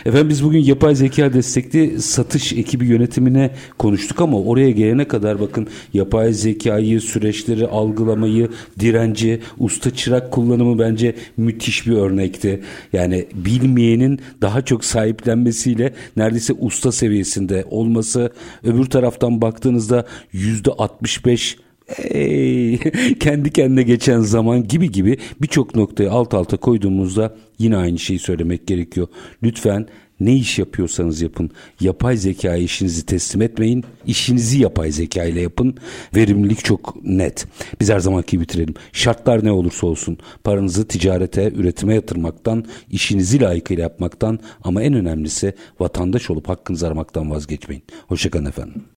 Efendim 0.07 0.29
biz 0.29 0.45
bugün 0.45 0.59
yapay 0.59 0.95
zeka 0.95 1.33
destekli 1.33 2.03
satış 2.03 2.53
ekibi 2.53 2.87
yönetimine 2.87 3.51
konuştuk 3.79 4.21
ama 4.21 4.41
oraya 4.41 4.71
gelene 4.71 5.09
kadar 5.09 5.41
bakın 5.41 5.69
yapay 5.95 6.33
zekayı, 6.33 7.01
süreçleri 7.01 7.67
algılamayı, 7.67 8.49
direnci, 8.81 9.41
usta 9.59 9.91
çırak 9.91 10.33
kullanımı 10.33 10.79
bence 10.79 11.15
müthiş 11.37 11.87
bir 11.87 11.97
örnekti. 11.97 12.63
Yani 12.93 13.27
bilmeyenin 13.35 14.21
daha 14.43 14.63
çok 14.63 14.85
sahiplenmesiyle 14.85 15.93
neredeyse 16.17 16.53
usta 16.53 16.93
seviyesinde 16.93 17.65
olması 17.71 18.33
öbür 18.65 18.85
taraftan 18.85 19.41
baktığınızda 19.41 20.07
yüzde 20.33 20.71
65 20.87 21.57
Hey, 21.87 22.79
kendi 23.21 23.53
kendine 23.53 23.83
geçen 23.83 24.21
zaman 24.21 24.69
gibi 24.69 24.91
gibi 24.91 25.19
birçok 25.43 25.75
noktayı 25.75 26.11
alt 26.13 26.35
alta 26.35 26.57
koyduğumuzda 26.57 27.37
yine 27.59 27.77
aynı 27.77 27.99
şeyi 27.99 28.19
söylemek 28.19 28.67
gerekiyor. 28.67 29.09
Lütfen 29.43 29.87
ne 30.21 30.35
iş 30.35 30.59
yapıyorsanız 30.59 31.23
yapın. 31.23 31.51
Yapay 31.81 32.17
zeka 32.17 32.57
işinizi 32.57 33.07
teslim 33.07 33.43
etmeyin. 33.43 33.85
İşinizi 34.07 34.59
yapay 34.59 34.93
zeka 34.93 35.25
ile 35.25 35.41
yapın. 35.41 35.77
Verimlilik 36.17 36.65
çok 36.65 37.05
net. 37.05 37.47
Biz 37.81 37.91
her 37.91 38.01
zamanki 38.01 38.41
bitirelim. 38.41 38.75
Şartlar 38.93 39.45
ne 39.45 39.53
olursa 39.53 39.87
olsun 39.87 40.19
paranızı 40.45 40.89
ticarete, 40.89 41.53
üretime 41.57 41.95
yatırmaktan, 41.95 42.65
işinizi 42.91 43.41
layıkıyla 43.41 43.83
yapmaktan 43.83 44.39
ama 44.65 44.83
en 44.83 44.95
önemlisi 44.95 45.55
vatandaş 45.81 46.31
olup 46.31 46.49
hakkınızı 46.49 46.87
aramaktan 46.87 47.31
vazgeçmeyin. 47.31 47.83
Hoşçakalın 48.09 48.47
efendim. 48.47 48.85